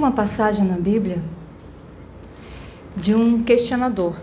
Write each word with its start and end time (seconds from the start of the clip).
Uma 0.00 0.12
passagem 0.12 0.64
na 0.64 0.78
Bíblia 0.78 1.18
de 2.96 3.14
um 3.14 3.42
questionador. 3.42 4.14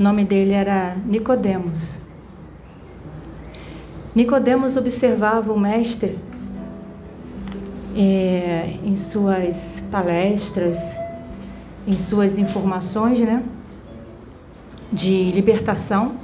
O 0.00 0.02
nome 0.02 0.24
dele 0.24 0.52
era 0.52 0.96
Nicodemos. 1.06 2.00
Nicodemos 4.12 4.76
observava 4.76 5.52
o 5.52 5.60
mestre 5.60 6.18
é, 7.96 8.78
em 8.84 8.96
suas 8.96 9.84
palestras, 9.92 10.96
em 11.86 11.96
suas 11.96 12.36
informações, 12.36 13.20
né, 13.20 13.44
de 14.92 15.30
libertação. 15.30 16.16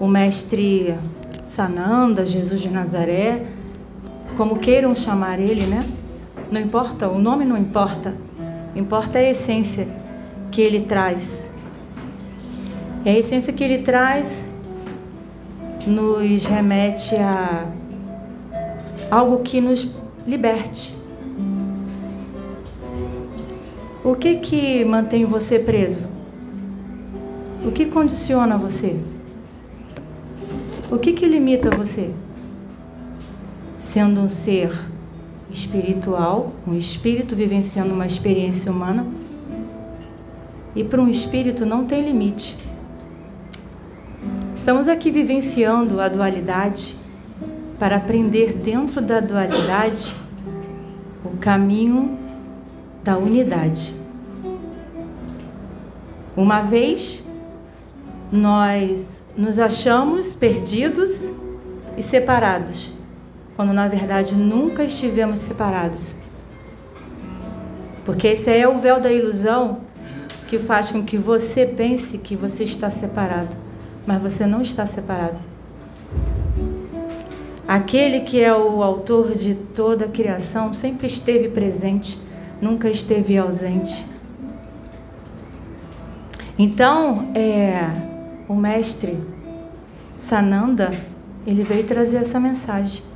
O 0.00 0.08
mestre 0.08 0.94
Sananda, 1.44 2.24
Jesus 2.24 2.62
de 2.62 2.70
Nazaré, 2.70 3.44
como 4.34 4.58
queiram 4.58 4.94
chamar 4.94 5.38
ele, 5.38 5.66
né? 5.66 5.86
Não 6.54 6.60
importa, 6.60 7.08
o 7.08 7.18
nome 7.18 7.44
não 7.44 7.58
importa. 7.58 8.14
Importa 8.76 9.18
a 9.18 9.22
essência 9.24 9.88
que 10.52 10.62
ele 10.62 10.82
traz. 10.82 11.50
E 13.04 13.08
a 13.08 13.18
essência 13.18 13.52
que 13.52 13.64
ele 13.64 13.78
traz 13.78 14.48
nos 15.84 16.44
remete 16.44 17.16
a 17.16 17.66
algo 19.10 19.40
que 19.40 19.60
nos 19.60 19.96
liberte. 20.24 20.94
O 24.04 24.14
que 24.14 24.36
que 24.36 24.84
mantém 24.84 25.24
você 25.24 25.58
preso? 25.58 26.08
O 27.66 27.72
que 27.72 27.86
condiciona 27.86 28.56
você? 28.56 28.96
O 30.88 30.98
que 30.98 31.14
que 31.14 31.26
limita 31.26 31.76
você? 31.76 32.12
Sendo 33.76 34.20
um 34.20 34.28
ser 34.28 34.93
espiritual, 35.54 36.52
um 36.66 36.76
espírito 36.76 37.36
vivenciando 37.36 37.94
uma 37.94 38.06
experiência 38.06 38.70
humana, 38.70 39.06
e 40.74 40.82
para 40.82 41.00
um 41.00 41.08
espírito 41.08 41.64
não 41.64 41.86
tem 41.86 42.04
limite. 42.04 42.56
Estamos 44.54 44.88
aqui 44.88 45.10
vivenciando 45.10 46.00
a 46.00 46.08
dualidade 46.08 46.96
para 47.78 47.96
aprender 47.96 48.54
dentro 48.54 49.00
da 49.00 49.20
dualidade 49.20 50.14
o 51.24 51.36
caminho 51.36 52.18
da 53.02 53.16
unidade. 53.16 53.94
Uma 56.36 56.62
vez 56.62 57.22
nós 58.32 59.22
nos 59.36 59.58
achamos 59.58 60.34
perdidos 60.34 61.30
e 61.96 62.02
separados, 62.02 62.93
quando 63.56 63.72
na 63.72 63.88
verdade 63.88 64.34
nunca 64.34 64.84
estivemos 64.84 65.40
separados. 65.40 66.14
Porque 68.04 68.28
esse 68.28 68.50
é 68.50 68.68
o 68.68 68.76
véu 68.76 69.00
da 69.00 69.12
ilusão 69.12 69.80
que 70.46 70.58
faz 70.58 70.90
com 70.90 71.02
que 71.02 71.16
você 71.16 71.64
pense 71.64 72.18
que 72.18 72.36
você 72.36 72.64
está 72.64 72.90
separado, 72.90 73.56
mas 74.06 74.20
você 74.20 74.46
não 74.46 74.60
está 74.60 74.86
separado. 74.86 75.38
Aquele 77.66 78.20
que 78.20 78.42
é 78.42 78.54
o 78.54 78.82
autor 78.82 79.32
de 79.32 79.54
toda 79.54 80.04
a 80.04 80.08
criação 80.08 80.72
sempre 80.74 81.06
esteve 81.06 81.48
presente, 81.48 82.18
nunca 82.60 82.90
esteve 82.90 83.38
ausente. 83.38 84.04
Então, 86.58 87.30
é, 87.34 87.90
o 88.46 88.54
mestre 88.54 89.18
Sananda, 90.16 90.90
ele 91.46 91.62
veio 91.62 91.84
trazer 91.84 92.18
essa 92.18 92.38
mensagem. 92.38 93.13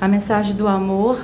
A 0.00 0.08
mensagem 0.08 0.54
do 0.54 0.66
amor 0.68 1.22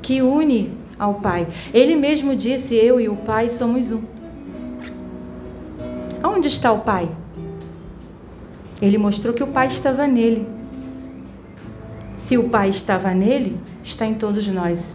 que 0.00 0.22
une 0.22 0.72
ao 0.98 1.14
Pai. 1.14 1.46
Ele 1.72 1.96
mesmo 1.96 2.36
disse: 2.36 2.74
Eu 2.74 3.00
e 3.00 3.08
o 3.08 3.16
Pai 3.16 3.50
somos 3.50 3.92
um. 3.92 4.02
Onde 6.22 6.48
está 6.48 6.72
o 6.72 6.80
Pai? 6.80 7.08
Ele 8.80 8.98
mostrou 8.98 9.34
que 9.34 9.42
o 9.42 9.48
Pai 9.48 9.66
estava 9.66 10.06
nele. 10.06 10.46
Se 12.16 12.38
o 12.38 12.48
Pai 12.48 12.70
estava 12.70 13.12
nele, 13.12 13.58
está 13.82 14.06
em 14.06 14.14
todos 14.14 14.48
nós. 14.48 14.94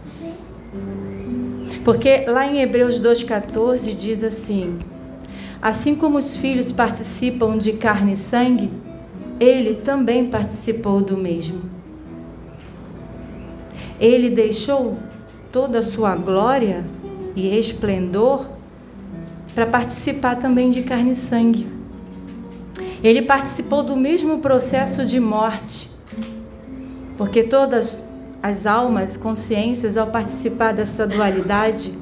Porque 1.84 2.24
lá 2.26 2.46
em 2.46 2.60
Hebreus 2.60 3.00
2,14 3.00 3.94
diz 3.96 4.22
assim: 4.24 4.78
Assim 5.62 5.94
como 5.94 6.18
os 6.18 6.36
filhos 6.36 6.72
participam 6.72 7.56
de 7.56 7.74
carne 7.74 8.14
e 8.14 8.16
sangue, 8.16 8.70
ele 9.38 9.74
também 9.76 10.26
participou 10.26 11.00
do 11.00 11.16
mesmo. 11.16 11.69
Ele 14.00 14.30
deixou 14.30 14.98
toda 15.52 15.80
a 15.80 15.82
sua 15.82 16.16
glória 16.16 16.84
e 17.36 17.58
esplendor 17.58 18.46
para 19.54 19.66
participar 19.66 20.36
também 20.36 20.70
de 20.70 20.82
carne 20.82 21.12
e 21.12 21.16
sangue. 21.16 21.68
Ele 23.02 23.22
participou 23.22 23.82
do 23.82 23.96
mesmo 23.96 24.38
processo 24.38 25.04
de 25.04 25.20
morte, 25.20 25.90
porque 27.18 27.42
todas 27.42 28.08
as 28.42 28.66
almas, 28.66 29.16
consciências, 29.16 29.96
ao 29.96 30.06
participar 30.06 30.72
dessa 30.72 31.06
dualidade, 31.06 31.92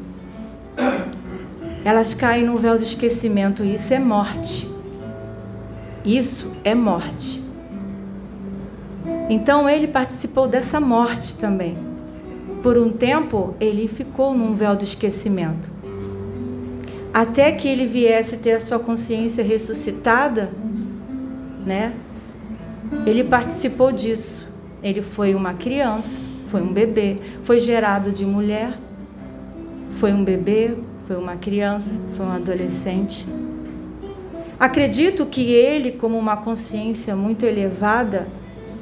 elas 1.84 2.14
caem 2.14 2.46
no 2.46 2.56
véu 2.58 2.76
do 2.76 2.84
esquecimento. 2.84 3.64
E 3.64 3.74
isso 3.74 3.92
é 3.92 3.98
morte. 3.98 4.68
Isso 6.04 6.52
é 6.62 6.74
morte. 6.74 7.42
Então 9.28 9.68
ele 9.68 9.88
participou 9.88 10.46
dessa 10.46 10.80
morte 10.80 11.36
também. 11.38 11.87
Por 12.62 12.76
um 12.76 12.90
tempo, 12.90 13.54
ele 13.60 13.86
ficou 13.86 14.34
num 14.34 14.54
véu 14.54 14.74
do 14.74 14.84
esquecimento. 14.84 15.70
Até 17.14 17.52
que 17.52 17.68
ele 17.68 17.86
viesse 17.86 18.38
ter 18.38 18.52
a 18.52 18.60
sua 18.60 18.78
consciência 18.78 19.42
ressuscitada, 19.44 20.50
né? 21.64 21.94
Ele 23.06 23.24
participou 23.24 23.92
disso. 23.92 24.46
Ele 24.82 25.02
foi 25.02 25.34
uma 25.34 25.54
criança, 25.54 26.18
foi 26.46 26.62
um 26.62 26.72
bebê, 26.72 27.18
foi 27.42 27.60
gerado 27.60 28.10
de 28.10 28.24
mulher, 28.24 28.78
foi 29.92 30.12
um 30.12 30.22
bebê, 30.22 30.76
foi 31.04 31.16
uma 31.16 31.36
criança, 31.36 32.00
foi 32.14 32.26
um 32.26 32.30
adolescente. 32.30 33.26
Acredito 34.58 35.24
que 35.26 35.52
ele, 35.52 35.92
como 35.92 36.18
uma 36.18 36.36
consciência 36.36 37.14
muito 37.14 37.46
elevada, 37.46 38.26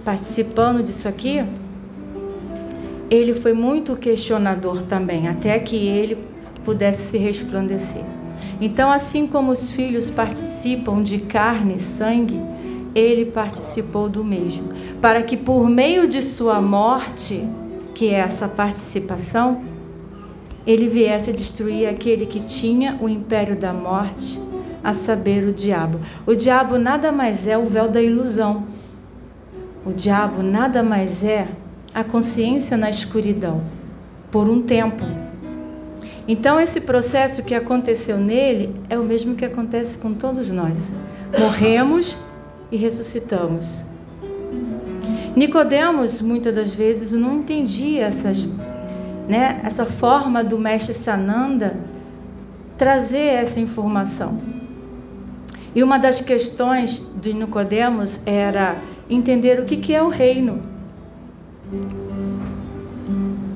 participando 0.04 0.82
disso 0.82 1.06
aqui, 1.06 1.44
ele 3.10 3.34
foi 3.34 3.52
muito 3.52 3.96
questionador 3.96 4.82
também, 4.82 5.28
até 5.28 5.58
que 5.58 5.76
ele 5.76 6.18
pudesse 6.64 7.10
se 7.10 7.18
resplandecer. 7.18 8.02
Então, 8.60 8.90
assim 8.90 9.26
como 9.26 9.52
os 9.52 9.70
filhos 9.70 10.10
participam 10.10 11.02
de 11.02 11.18
carne 11.18 11.76
e 11.76 11.80
sangue, 11.80 12.40
ele 12.94 13.26
participou 13.26 14.08
do 14.08 14.24
mesmo, 14.24 14.70
para 15.00 15.22
que 15.22 15.36
por 15.36 15.68
meio 15.68 16.08
de 16.08 16.22
sua 16.22 16.60
morte, 16.60 17.46
que 17.94 18.08
é 18.08 18.18
essa 18.18 18.48
participação, 18.48 19.60
ele 20.66 20.88
viesse 20.88 21.30
a 21.30 21.32
destruir 21.32 21.88
aquele 21.88 22.26
que 22.26 22.40
tinha 22.40 22.98
o 23.00 23.08
império 23.08 23.54
da 23.54 23.72
morte, 23.72 24.40
a 24.82 24.94
saber, 24.94 25.44
o 25.44 25.52
diabo. 25.52 26.00
O 26.26 26.34
diabo 26.34 26.78
nada 26.78 27.12
mais 27.12 27.46
é 27.46 27.56
o 27.58 27.66
véu 27.66 27.88
da 27.88 28.00
ilusão. 28.00 28.64
O 29.84 29.92
diabo 29.92 30.42
nada 30.42 30.82
mais 30.82 31.22
é 31.22 31.48
a 31.96 32.04
consciência 32.04 32.76
na 32.76 32.90
escuridão 32.90 33.62
por 34.30 34.50
um 34.50 34.60
tempo. 34.60 35.02
Então, 36.28 36.60
esse 36.60 36.82
processo 36.82 37.42
que 37.42 37.54
aconteceu 37.54 38.18
nele 38.18 38.74
é 38.90 38.98
o 38.98 39.02
mesmo 39.02 39.34
que 39.34 39.46
acontece 39.46 39.96
com 39.96 40.12
todos 40.12 40.50
nós. 40.50 40.92
Morremos 41.38 42.18
e 42.70 42.76
ressuscitamos. 42.76 43.82
Nicodemos 45.34 46.20
muitas 46.20 46.54
das 46.54 46.74
vezes 46.74 47.12
não 47.12 47.36
entendia 47.36 48.04
essas, 48.04 48.46
né, 49.26 49.62
essa 49.64 49.86
forma 49.86 50.44
do 50.44 50.58
mestre 50.58 50.92
Sananda 50.92 51.78
trazer 52.76 53.24
essa 53.24 53.58
informação. 53.58 54.38
E 55.74 55.82
uma 55.82 55.96
das 55.96 56.20
questões 56.20 57.10
de 57.22 57.32
Nicodemos 57.32 58.20
era 58.26 58.76
entender 59.08 59.58
o 59.58 59.64
que, 59.64 59.78
que 59.78 59.94
é 59.94 60.02
o 60.02 60.08
reino. 60.08 60.75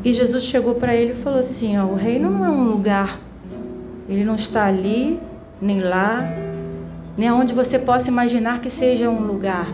E 0.04 0.12
Jesus 0.12 0.44
chegou 0.44 0.74
para 0.74 0.94
ele 0.94 1.12
e 1.12 1.14
falou 1.14 1.40
assim: 1.40 1.78
ó, 1.78 1.84
o 1.84 1.94
reino 1.94 2.30
não 2.30 2.44
é 2.44 2.50
um 2.50 2.64
lugar, 2.64 3.20
ele 4.08 4.24
não 4.24 4.34
está 4.34 4.64
ali, 4.64 5.20
nem 5.60 5.80
lá, 5.80 6.22
nem 7.16 7.30
onde 7.30 7.52
você 7.52 7.78
possa 7.78 8.08
imaginar 8.08 8.60
que 8.60 8.70
seja 8.70 9.08
um 9.10 9.20
lugar. 9.20 9.68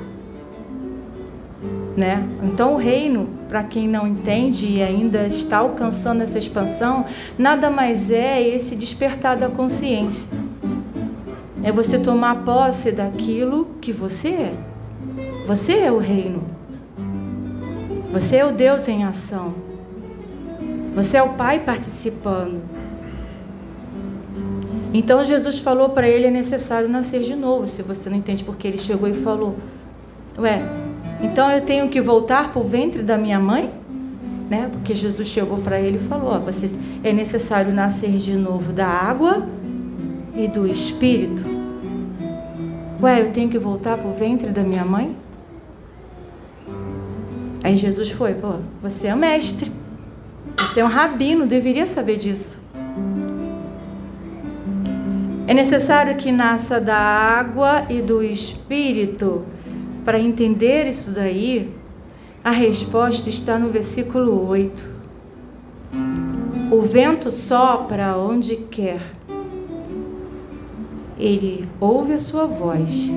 Né? 1.96 2.28
Então, 2.42 2.74
o 2.74 2.76
reino, 2.76 3.28
para 3.48 3.62
quem 3.62 3.88
não 3.88 4.06
entende 4.06 4.66
e 4.66 4.82
ainda 4.82 5.26
está 5.26 5.58
alcançando 5.58 6.22
essa 6.22 6.36
expansão, 6.36 7.06
nada 7.38 7.70
mais 7.70 8.10
é 8.10 8.42
esse 8.42 8.76
despertar 8.76 9.36
da 9.36 9.48
consciência. 9.48 10.36
É 11.62 11.72
você 11.72 11.98
tomar 11.98 12.44
posse 12.44 12.92
daquilo 12.92 13.68
que 13.80 13.92
você 13.92 14.28
é. 14.28 14.54
Você 15.46 15.78
é 15.78 15.90
o 15.90 15.98
reino. 15.98 16.55
Você 18.16 18.36
é 18.36 18.46
o 18.46 18.50
Deus 18.50 18.88
em 18.88 19.04
ação. 19.04 19.52
Você 20.94 21.18
é 21.18 21.22
o 21.22 21.34
Pai 21.34 21.58
participando. 21.58 22.62
Então 24.94 25.22
Jesus 25.22 25.58
falou 25.58 25.90
para 25.90 26.08
ele: 26.08 26.28
é 26.28 26.30
necessário 26.30 26.88
nascer 26.88 27.20
de 27.20 27.36
novo. 27.36 27.66
Se 27.66 27.82
você 27.82 28.08
não 28.08 28.16
entende 28.16 28.42
porque 28.42 28.66
ele 28.66 28.78
chegou 28.78 29.06
e 29.06 29.12
falou: 29.12 29.56
Ué, 30.38 30.62
então 31.20 31.50
eu 31.50 31.60
tenho 31.60 31.90
que 31.90 32.00
voltar 32.00 32.50
para 32.50 32.58
o 32.58 32.64
ventre 32.64 33.02
da 33.02 33.18
minha 33.18 33.38
mãe? 33.38 33.70
Né? 34.48 34.70
Porque 34.72 34.94
Jesus 34.94 35.28
chegou 35.28 35.58
para 35.58 35.78
ele 35.78 35.98
e 35.98 36.00
falou: 36.00 36.30
ó, 36.30 36.38
você 36.38 36.70
é 37.04 37.12
necessário 37.12 37.70
nascer 37.70 38.12
de 38.12 38.34
novo 38.34 38.72
da 38.72 38.86
água 38.86 39.46
e 40.34 40.48
do 40.48 40.66
espírito. 40.66 41.42
Ué, 43.02 43.20
eu 43.20 43.30
tenho 43.30 43.50
que 43.50 43.58
voltar 43.58 43.98
para 43.98 44.08
o 44.08 44.14
ventre 44.14 44.48
da 44.48 44.62
minha 44.62 44.86
mãe? 44.86 45.14
Aí 47.66 47.76
Jesus 47.76 48.12
foi, 48.12 48.32
pô, 48.32 48.60
você 48.80 49.08
é 49.08 49.14
um 49.16 49.18
mestre, 49.18 49.72
você 50.56 50.78
é 50.78 50.84
um 50.84 50.88
rabino, 50.88 51.48
deveria 51.48 51.84
saber 51.84 52.16
disso. 52.16 52.60
É 55.48 55.52
necessário 55.52 56.14
que 56.14 56.30
nasça 56.30 56.80
da 56.80 56.96
água 56.96 57.84
e 57.90 58.00
do 58.00 58.22
espírito. 58.22 59.44
Para 60.04 60.20
entender 60.20 60.86
isso 60.86 61.10
daí, 61.10 61.74
a 62.44 62.52
resposta 62.52 63.28
está 63.28 63.58
no 63.58 63.68
versículo 63.68 64.46
8. 64.46 64.88
O 66.70 66.80
vento 66.82 67.32
sopra 67.32 68.16
onde 68.16 68.54
quer. 68.70 69.00
Ele 71.18 71.68
ouve 71.80 72.12
a 72.12 72.18
sua 72.20 72.46
voz, 72.46 73.10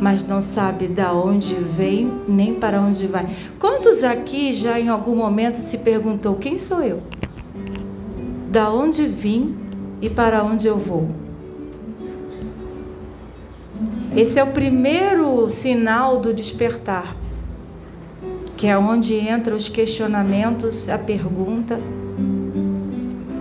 mas 0.00 0.24
não 0.24 0.40
sabe 0.40 0.88
da 0.88 1.12
onde 1.12 1.54
vem 1.54 2.10
nem 2.26 2.54
para 2.54 2.80
onde 2.80 3.06
vai. 3.06 3.28
Quantos 3.58 4.02
aqui 4.02 4.52
já 4.52 4.80
em 4.80 4.88
algum 4.88 5.14
momento 5.14 5.56
se 5.56 5.78
perguntou: 5.78 6.36
quem 6.36 6.56
sou 6.56 6.82
eu? 6.82 7.02
Da 8.50 8.70
onde 8.72 9.06
vim 9.06 9.54
e 10.00 10.08
para 10.08 10.42
onde 10.42 10.66
eu 10.66 10.78
vou. 10.78 11.08
Esse 14.16 14.40
é 14.40 14.42
o 14.42 14.48
primeiro 14.48 15.48
sinal 15.48 16.18
do 16.18 16.34
despertar, 16.34 17.14
que 18.56 18.66
é 18.66 18.76
onde 18.76 19.14
entram 19.14 19.56
os 19.56 19.68
questionamentos, 19.68 20.88
a 20.88 20.98
pergunta. 20.98 21.78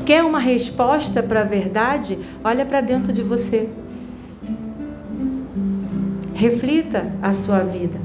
Quer 0.05 0.23
uma 0.23 0.39
resposta 0.39 1.23
para 1.23 1.41
a 1.41 1.44
verdade? 1.44 2.19
Olha 2.44 2.65
para 2.65 2.81
dentro 2.81 3.12
de 3.12 3.23
você. 3.23 3.69
Reflita 6.39 7.12
a 7.21 7.33
sua 7.33 7.59
vida. 7.59 8.00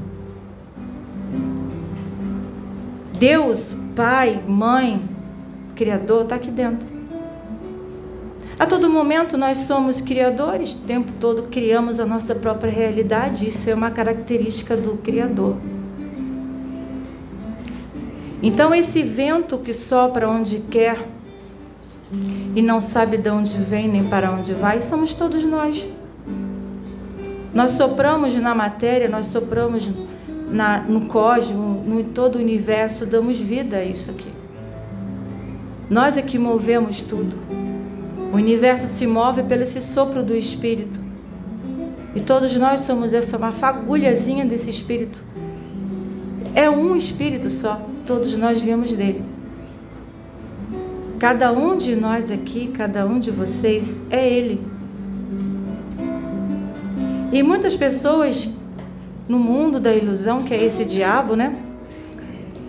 Deus, 3.17 3.73
Pai, 3.95 4.43
Mãe, 4.45 5.01
Criador, 5.73 6.23
está 6.23 6.35
aqui 6.35 6.51
dentro. 6.51 6.85
A 8.59 8.65
todo 8.65 8.89
momento 8.89 9.37
nós 9.37 9.59
somos 9.59 10.01
criadores, 10.01 10.73
o 10.73 10.79
tempo 10.79 11.13
todo 11.17 11.43
criamos 11.43 11.97
a 12.01 12.05
nossa 12.05 12.35
própria 12.35 12.69
realidade, 12.69 13.47
isso 13.47 13.69
é 13.69 13.73
uma 13.73 13.89
característica 13.89 14.75
do 14.75 14.97
Criador. 14.97 15.55
Então, 18.43 18.75
esse 18.75 19.01
vento 19.01 19.59
que 19.59 19.71
sopra 19.71 20.27
onde 20.27 20.59
quer 20.59 20.97
e 22.53 22.61
não 22.61 22.81
sabe 22.81 23.15
de 23.17 23.29
onde 23.29 23.57
vem 23.59 23.87
nem 23.87 24.03
para 24.03 24.29
onde 24.29 24.53
vai, 24.53 24.81
somos 24.81 25.13
todos 25.13 25.41
nós. 25.45 25.87
Nós 27.55 27.71
sopramos 27.71 28.35
na 28.35 28.53
matéria, 28.53 29.07
nós 29.07 29.27
sopramos 29.27 29.89
na, 30.51 30.79
no 30.79 31.05
cosmos, 31.07 31.87
no 31.87 32.03
todo 32.03 32.35
o 32.35 32.39
universo, 32.39 33.05
damos 33.05 33.39
vida 33.39 33.77
a 33.77 33.85
isso 33.85 34.11
aqui. 34.11 34.27
Nós 35.89 36.17
é 36.17 36.21
que 36.21 36.37
movemos 36.37 37.01
tudo. 37.01 37.37
O 38.33 38.35
universo 38.35 38.87
se 38.87 39.07
move 39.07 39.41
pelo 39.43 39.63
esse 39.63 39.79
sopro 39.79 40.21
do 40.21 40.35
Espírito. 40.35 40.99
E 42.13 42.19
todos 42.19 42.53
nós 42.57 42.81
somos 42.81 43.13
essa 43.13 43.37
uma 43.37 43.53
fagulhazinha 43.53 44.45
desse 44.45 44.69
Espírito. 44.69 45.23
É 46.53 46.69
um 46.69 46.93
Espírito 46.93 47.49
só. 47.49 47.81
Todos 48.05 48.35
nós 48.35 48.59
viemos 48.59 48.91
dele. 48.91 49.23
Cada 51.19 51.53
um 51.53 51.77
de 51.77 51.95
nós 51.95 52.31
aqui, 52.31 52.67
cada 52.67 53.05
um 53.05 53.17
de 53.17 53.31
vocês 53.31 53.95
é 54.09 54.27
ele. 54.27 54.74
E 57.35 57.43
muitas 57.43 57.75
pessoas 57.75 58.47
no 59.27 59.37
mundo 59.37 59.77
da 59.77 59.93
ilusão, 59.93 60.37
que 60.37 60.53
é 60.53 60.63
esse 60.63 60.85
diabo, 60.85 61.35
né? 61.35 61.53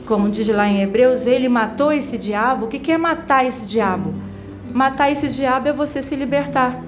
Como 0.04 0.28
diz 0.28 0.48
lá 0.48 0.66
em 0.66 0.80
Hebreus, 0.80 1.24
ele 1.24 1.48
matou 1.48 1.92
esse 1.92 2.18
diabo. 2.18 2.66
O 2.66 2.68
que 2.68 2.90
é 2.90 2.98
matar 2.98 3.46
esse 3.46 3.68
diabo? 3.68 4.12
Matar 4.72 5.12
esse 5.12 5.28
diabo 5.28 5.68
é 5.68 5.72
você 5.72 6.02
se 6.02 6.16
libertar 6.16 6.82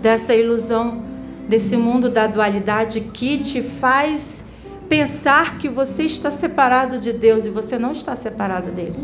dessa 0.00 0.32
ilusão, 0.32 1.02
desse 1.48 1.76
mundo 1.76 2.08
da 2.08 2.28
dualidade 2.28 3.00
que 3.00 3.38
te 3.38 3.60
faz 3.60 4.44
pensar 4.88 5.58
que 5.58 5.68
você 5.68 6.04
está 6.04 6.30
separado 6.30 7.00
de 7.00 7.12
Deus 7.12 7.46
e 7.46 7.50
você 7.50 7.80
não 7.80 7.90
está 7.90 8.14
separado 8.14 8.70
dele. 8.70 8.94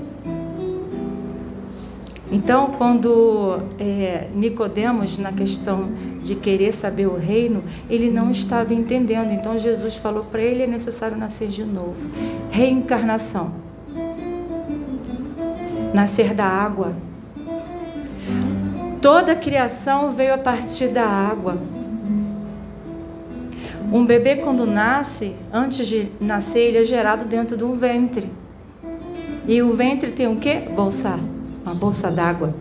Então, 2.34 2.72
quando 2.72 3.60
é, 3.78 4.28
Nicodemos, 4.34 5.18
na 5.18 5.30
questão 5.30 5.92
de 6.20 6.34
querer 6.34 6.72
saber 6.74 7.06
o 7.06 7.16
reino, 7.16 7.62
ele 7.88 8.10
não 8.10 8.30
estava 8.30 8.74
entendendo. 8.74 9.30
Então 9.30 9.56
Jesus 9.56 9.96
falou 9.96 10.24
para 10.24 10.42
ele: 10.42 10.64
é 10.64 10.66
necessário 10.66 11.16
nascer 11.16 11.48
de 11.48 11.64
novo. 11.64 11.94
Reencarnação. 12.50 13.54
Nascer 15.92 16.34
da 16.34 16.44
água 16.44 16.92
Toda 19.04 19.32
a 19.32 19.36
criação 19.36 20.12
veio 20.12 20.32
a 20.32 20.38
partir 20.38 20.88
da 20.88 21.04
água. 21.04 21.58
Um 23.92 24.02
bebê, 24.06 24.36
quando 24.36 24.64
nasce, 24.64 25.36
antes 25.52 25.86
de 25.86 26.08
nascer, 26.18 26.68
ele 26.68 26.78
é 26.78 26.84
gerado 26.84 27.26
dentro 27.26 27.54
de 27.54 27.64
um 27.64 27.74
ventre. 27.76 28.30
E 29.46 29.60
o 29.60 29.76
ventre 29.76 30.10
tem 30.10 30.26
o 30.26 30.36
quê? 30.36 30.62
Bolsa. 30.74 31.20
Uma 31.64 31.74
bolsa 31.74 32.10
d'água. 32.10 32.54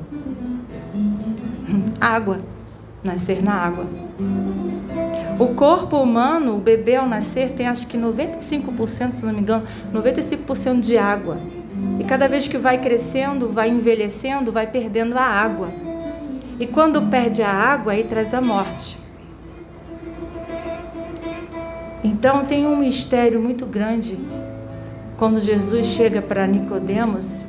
Água. 2.00 2.40
Nascer 3.04 3.44
na 3.44 3.54
água. 3.54 3.86
O 5.38 5.48
corpo 5.50 5.98
humano, 5.98 6.56
o 6.56 6.60
bebê 6.60 6.96
ao 6.96 7.08
nascer, 7.08 7.52
tem 7.52 7.68
acho 7.68 7.88
que 7.88 7.98
95%, 7.98 9.12
se 9.12 9.26
não 9.26 9.34
me 9.34 9.42
engano, 9.42 9.66
95% 9.94 10.80
de 10.80 10.98
água. 10.98 11.38
E 12.00 12.04
cada 12.04 12.28
vez 12.28 12.48
que 12.48 12.58
vai 12.58 12.78
crescendo, 12.78 13.50
vai 13.50 13.70
envelhecendo, 13.70 14.52
vai 14.52 14.68
perdendo 14.68 15.18
a 15.18 15.24
água. 15.24 15.70
E 16.60 16.68
quando 16.68 17.02
perde 17.10 17.42
a 17.42 17.52
água, 17.52 17.94
aí 17.94 18.04
traz 18.04 18.34
a 18.34 18.42
morte. 18.42 18.98
Então 22.04 22.46
tem 22.46 22.66
um 22.66 22.76
mistério 22.76 23.42
muito 23.42 23.66
grande 23.66 24.18
quando 25.18 25.40
Jesus 25.40 25.88
chega 25.88 26.22
para 26.22 26.46
Nicodemos 26.46 27.46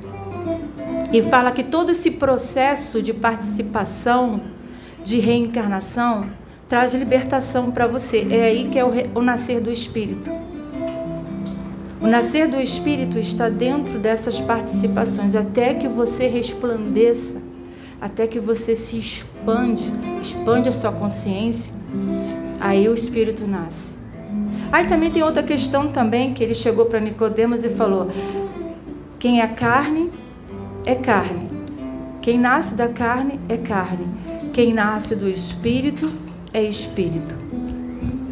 e 1.15 1.23
fala 1.23 1.53
que 1.53 1.63
todo 1.63 1.91
esse 1.91 2.11
processo 2.11 3.01
de 3.01 3.15
participação, 3.15 4.41
de 5.05 5.21
reencarnação, 5.21 6.29
traz 6.67 6.93
libertação 6.93 7.71
para 7.71 7.87
você. 7.87 8.27
É 8.31 8.47
aí 8.47 8.69
que 8.69 8.77
é 8.77 8.85
o, 8.85 8.91
o 9.15 9.23
nascer 9.23 9.61
do 9.61 9.71
Espírito. 9.71 10.29
O 12.01 12.09
nascer 12.09 12.49
do 12.49 12.61
Espírito 12.61 13.17
está 13.17 13.49
dentro 13.49 13.97
dessas 13.97 14.41
participações, 14.41 15.37
até 15.37 15.73
que 15.73 15.87
você 15.87 16.27
resplandeça 16.27 17.41
até 18.01 18.27
que 18.27 18.41
você 18.41 18.75
se 18.75 18.99
expande, 18.99 19.91
expande 20.21 20.69
a 20.69 20.73
sua 20.73 20.91
consciência, 20.93 21.73
aí 22.61 22.89
o 22.89 22.93
Espírito 22.93 23.49
nasce. 23.49 23.95
Aí 24.73 24.87
também 24.89 25.13
tem 25.13 25.23
outra 25.23 25.45
questão 25.45 25.89
também 25.89 26.35
que 26.35 26.43
ele 26.43 26.57
chegou 26.57 26.87
para 26.87 26.99
Nicodemos 26.99 27.65
e 27.65 27.69
falou: 27.69 28.11
quem 29.19 29.41
é 29.41 29.47
carne 29.47 30.11
é 30.85 30.95
carne. 30.95 31.49
Quem 32.21 32.39
nasce 32.39 32.75
da 32.75 32.89
carne 32.89 33.39
é 33.49 33.57
carne. 33.57 34.07
Quem 34.53 34.73
nasce 34.73 35.15
do 35.17 35.29
espírito 35.29 36.11
é 36.53 36.63
espírito. 36.63 37.35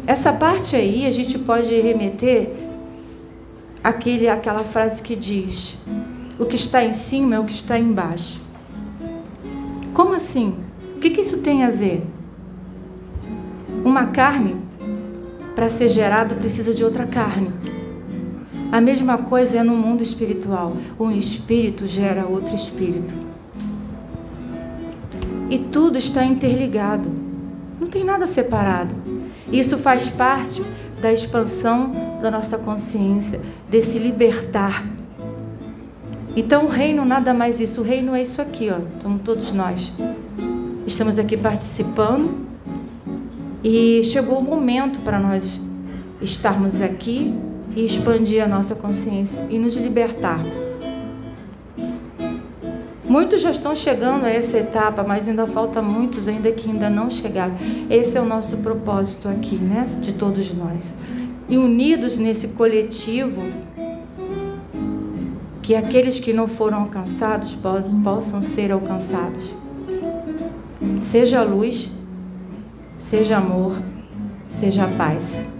Essa 0.05 0.33
parte 0.33 0.75
aí 0.75 1.05
a 1.05 1.11
gente 1.11 1.37
pode 1.39 1.73
remeter 1.79 2.51
aquele, 3.83 4.27
aquela 4.27 4.59
frase 4.59 5.01
que 5.01 5.15
diz: 5.15 5.77
o 6.39 6.45
que 6.45 6.55
está 6.55 6.83
em 6.83 6.93
cima 6.93 7.35
é 7.35 7.39
o 7.39 7.45
que 7.45 7.53
está 7.53 7.77
embaixo. 7.77 8.41
Como 9.93 10.13
assim? 10.13 10.57
O 10.95 10.99
que, 10.99 11.09
que 11.09 11.21
isso 11.21 11.41
tem 11.41 11.63
a 11.63 11.69
ver? 11.69 12.03
Uma 13.85 14.07
carne, 14.07 14.55
para 15.53 15.69
ser 15.69 15.89
gerada, 15.89 16.33
precisa 16.35 16.73
de 16.73 16.83
outra 16.83 17.05
carne. 17.05 17.51
A 18.73 18.81
mesma 18.81 19.19
coisa 19.19 19.59
é 19.59 19.63
no 19.63 19.75
mundo 19.75 20.01
espiritual. 20.01 20.75
Um 20.99 21.11
espírito 21.11 21.85
gera 21.85 22.25
outro 22.25 22.55
espírito. 22.55 23.13
E 25.47 25.59
tudo 25.59 25.95
está 25.95 26.25
interligado. 26.25 27.07
Não 27.79 27.85
tem 27.85 28.03
nada 28.03 28.25
separado. 28.25 28.95
Isso 29.51 29.77
faz 29.77 30.09
parte 30.09 30.63
da 30.99 31.13
expansão 31.13 31.91
da 32.19 32.31
nossa 32.31 32.57
consciência, 32.57 33.39
desse 33.69 33.99
libertar. 33.99 34.83
Então 36.35 36.65
o 36.65 36.67
reino 36.67 37.05
nada 37.05 37.31
mais 37.31 37.59
isso, 37.59 37.81
o 37.81 37.83
reino 37.83 38.15
é 38.15 38.23
isso 38.23 38.41
aqui, 38.41 38.71
ó. 38.71 38.79
Somos 38.99 39.21
todos 39.21 39.51
nós. 39.51 39.93
Estamos 40.87 41.19
aqui 41.19 41.37
participando 41.37 42.47
e 43.63 44.01
chegou 44.03 44.39
o 44.39 44.43
momento 44.43 44.99
para 45.01 45.19
nós 45.19 45.61
estarmos 46.19 46.81
aqui 46.81 47.52
e 47.75 47.85
expandir 47.85 48.43
a 48.43 48.47
nossa 48.47 48.75
consciência 48.75 49.45
e 49.49 49.57
nos 49.57 49.75
libertar. 49.75 50.39
Muitos 53.13 53.41
já 53.41 53.51
estão 53.51 53.75
chegando 53.75 54.25
a 54.25 54.29
essa 54.29 54.57
etapa, 54.57 55.03
mas 55.03 55.27
ainda 55.27 55.45
falta 55.45 55.81
muitos 55.81 56.27
ainda 56.27 56.51
que 56.51 56.69
ainda 56.69 56.89
não 56.89 57.09
chegaram. 57.09 57.53
Esse 57.89 58.17
é 58.17 58.21
o 58.21 58.25
nosso 58.25 58.57
propósito 58.57 59.27
aqui, 59.27 59.55
né? 59.55 59.87
De 60.01 60.13
todos 60.13 60.53
nós. 60.53 60.93
E 61.47 61.57
unidos 61.57 62.17
nesse 62.17 62.49
coletivo, 62.49 63.41
que 65.61 65.75
aqueles 65.75 66.19
que 66.19 66.33
não 66.33 66.47
foram 66.47 66.81
alcançados 66.81 67.55
possam 68.03 68.41
ser 68.41 68.71
alcançados. 68.71 69.53
Seja 70.99 71.43
luz, 71.43 71.91
seja 72.97 73.37
amor, 73.37 73.79
seja 74.49 74.87
paz. 74.97 75.52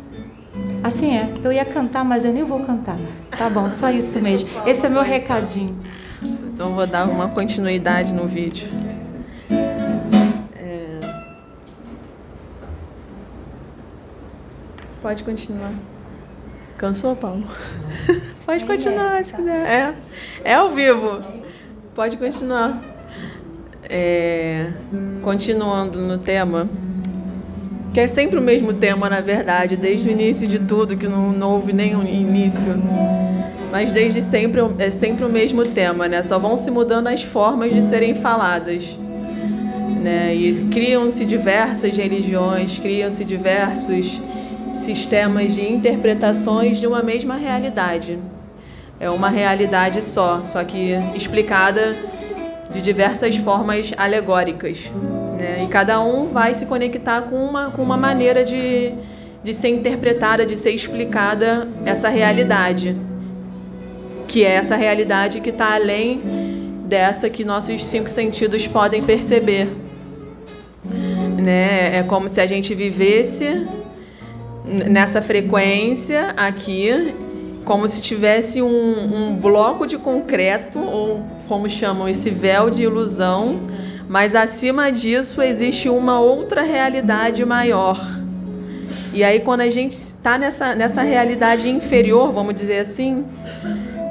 Assim 0.83 1.15
é. 1.15 1.33
Eu 1.41 1.51
ia 1.53 1.63
cantar, 1.63 2.03
mas 2.03 2.25
eu 2.25 2.33
nem 2.33 2.43
vou 2.43 2.59
cantar. 2.59 2.97
Tá 3.31 3.49
bom, 3.49 3.69
só 3.69 3.89
isso 3.89 4.21
mesmo. 4.21 4.49
Esse 4.65 4.85
é 4.85 4.89
meu 4.89 5.01
recadinho. 5.01 5.75
Então 6.21 6.73
vou 6.75 6.85
dar 6.85 7.07
uma 7.07 7.29
continuidade 7.29 8.11
no 8.13 8.27
vídeo. 8.27 8.67
É... 10.55 10.99
Pode 15.01 15.23
continuar. 15.23 15.71
Cansou, 16.77 17.15
Paulo? 17.15 17.45
Pode 18.45 18.65
continuar 18.65 19.23
se 19.23 19.33
quiser. 19.33 19.65
É, 19.65 19.95
é 20.43 20.53
ao 20.55 20.69
vivo. 20.69 21.21
Pode 21.95 22.17
continuar. 22.17 22.81
É... 23.83 24.69
Continuando 25.21 26.01
no 26.01 26.17
tema 26.17 26.67
que 27.93 27.99
é 27.99 28.07
sempre 28.07 28.39
o 28.39 28.41
mesmo 28.41 28.73
tema, 28.73 29.07
na 29.07 29.21
verdade, 29.21 29.77
desde 29.77 30.09
o 30.09 30.11
início 30.11 30.47
de 30.47 30.57
tudo, 30.57 30.97
que 30.97 31.07
não, 31.07 31.31
não 31.31 31.51
houve 31.51 31.71
nenhum 31.71 32.01
início. 32.03 32.69
Mas 33.71 33.91
desde 33.91 34.19
sempre 34.19 34.61
é 34.79 34.89
sempre 34.89 35.23
o 35.23 35.29
mesmo 35.29 35.63
tema, 35.63 36.07
né? 36.07 36.23
Só 36.23 36.39
vão 36.39 36.57
se 36.57 36.71
mudando 36.71 37.07
as 37.07 37.21
formas 37.21 37.71
de 37.71 37.83
serem 37.83 38.15
faladas. 38.15 38.97
Né? 40.01 40.35
E 40.35 40.65
criam-se 40.65 41.23
diversas 41.23 41.95
religiões, 41.95 42.79
criam-se 42.79 43.23
diversos 43.23 44.21
sistemas 44.73 45.53
de 45.53 45.71
interpretações 45.71 46.79
de 46.79 46.87
uma 46.87 47.03
mesma 47.03 47.35
realidade. 47.35 48.17
É 48.99 49.09
uma 49.09 49.29
realidade 49.29 50.03
só, 50.03 50.41
só 50.41 50.63
que 50.63 50.93
explicada 51.15 51.95
de 52.71 52.81
diversas 52.81 53.35
formas 53.35 53.93
alegóricas. 53.97 54.91
Né? 55.43 55.65
E 55.65 55.67
cada 55.67 55.99
um 55.99 56.25
vai 56.25 56.53
se 56.53 56.65
conectar 56.65 57.23
com 57.23 57.35
uma, 57.35 57.69
com 57.69 57.83
uma 57.83 57.97
maneira 57.97 58.45
de, 58.45 58.93
de 59.43 59.53
ser 59.53 59.67
interpretada, 59.67 60.45
de 60.45 60.55
ser 60.55 60.71
explicada 60.71 61.67
essa 61.85 62.07
realidade. 62.07 62.95
Que 64.25 64.45
é 64.45 64.51
essa 64.51 64.77
realidade 64.77 65.41
que 65.41 65.49
está 65.49 65.75
além 65.75 66.21
dessa 66.85 67.29
que 67.29 67.43
nossos 67.43 67.83
cinco 67.83 68.09
sentidos 68.09 68.65
podem 68.67 69.03
perceber. 69.03 69.67
Né? 71.37 71.97
É 71.97 72.03
como 72.03 72.29
se 72.29 72.39
a 72.39 72.45
gente 72.45 72.73
vivesse 72.73 73.67
nessa 74.65 75.21
frequência 75.21 76.29
aqui, 76.37 77.13
como 77.65 77.85
se 77.85 77.99
tivesse 77.99 78.61
um, 78.61 79.31
um 79.31 79.35
bloco 79.35 79.85
de 79.85 79.97
concreto, 79.97 80.79
ou 80.79 81.21
como 81.49 81.67
chamam 81.67 82.07
esse 82.07 82.29
véu 82.29 82.69
de 82.69 82.83
ilusão 82.83 83.57
mas 84.07 84.35
acima 84.35 84.91
disso 84.91 85.41
existe 85.41 85.89
uma 85.89 86.19
outra 86.19 86.61
realidade 86.61 87.43
maior. 87.45 87.99
E 89.13 89.23
aí, 89.23 89.39
quando 89.41 89.61
a 89.61 89.69
gente 89.69 89.91
está 89.91 90.37
nessa, 90.37 90.73
nessa 90.73 91.03
realidade 91.03 91.69
inferior, 91.69 92.31
vamos 92.31 92.55
dizer 92.55 92.79
assim, 92.79 93.23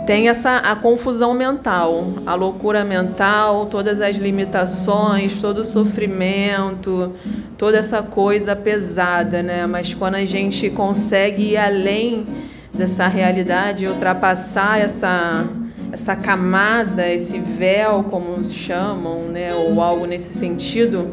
tem 0.07 0.29
essa 0.29 0.59
a 0.59 0.77
confusão 0.77 1.35
mental, 1.35 2.07
a 2.25 2.35
loucura 2.35 2.85
mental, 2.85 3.67
todas 3.67 4.01
as 4.01 4.17
limitações, 4.17 5.41
todo 5.41 5.59
o 5.59 5.65
sofrimento, 5.65 7.13
toda 7.59 7.79
essa 7.79 8.03
coisa 8.03 8.55
pesada, 8.55 9.43
né? 9.43 9.67
Mas 9.67 9.93
quando 9.93 10.17
a 10.17 10.25
gente 10.25 10.71
consegue 10.71 11.53
ir 11.53 11.57
além 11.57 12.27
dessa 12.73 13.07
realidade, 13.07 13.87
ultrapassar 13.87 14.81
essa 14.81 15.45
essa 15.93 16.17
camada, 16.17 17.07
esse 17.07 17.39
véu, 17.39 18.03
como 18.05 18.45
chamam, 18.47 19.29
né, 19.29 19.53
ou 19.55 19.81
algo 19.83 20.07
nesse 20.07 20.33
sentido. 20.33 21.11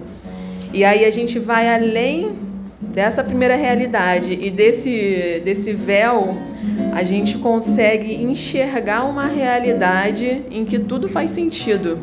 E 0.73 0.85
aí 0.85 1.03
a 1.03 1.11
gente 1.11 1.37
vai 1.37 1.67
além 1.67 2.31
dessa 2.79 3.23
primeira 3.23 3.55
realidade 3.55 4.37
e 4.41 4.49
desse, 4.49 5.41
desse 5.43 5.73
véu, 5.73 6.37
a 6.93 7.03
gente 7.03 7.37
consegue 7.37 8.15
enxergar 8.15 9.03
uma 9.03 9.27
realidade 9.27 10.43
em 10.49 10.63
que 10.63 10.79
tudo 10.79 11.09
faz 11.09 11.31
sentido, 11.31 11.99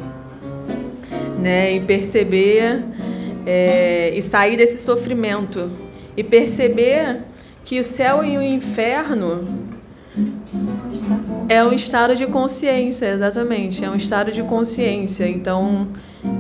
né, 1.41 1.73
e 1.73 1.81
perceber 1.81 2.85
é, 3.47 4.13
e 4.15 4.21
sair 4.21 4.57
desse 4.57 4.79
sofrimento 4.79 5.71
e 6.17 6.23
perceber 6.23 7.21
que 7.65 7.79
o 7.81 7.85
céu 7.85 8.25
e 8.25 8.37
o 8.37 8.43
inferno 8.43 9.66
é 11.49 11.63
um 11.63 11.73
estado 11.73 12.17
de 12.17 12.27
consciência, 12.27 13.07
exatamente. 13.13 13.85
É 13.85 13.91
um 13.91 13.97
estado 13.97 14.33
de 14.33 14.43
consciência. 14.43 15.29
Então, 15.29 15.89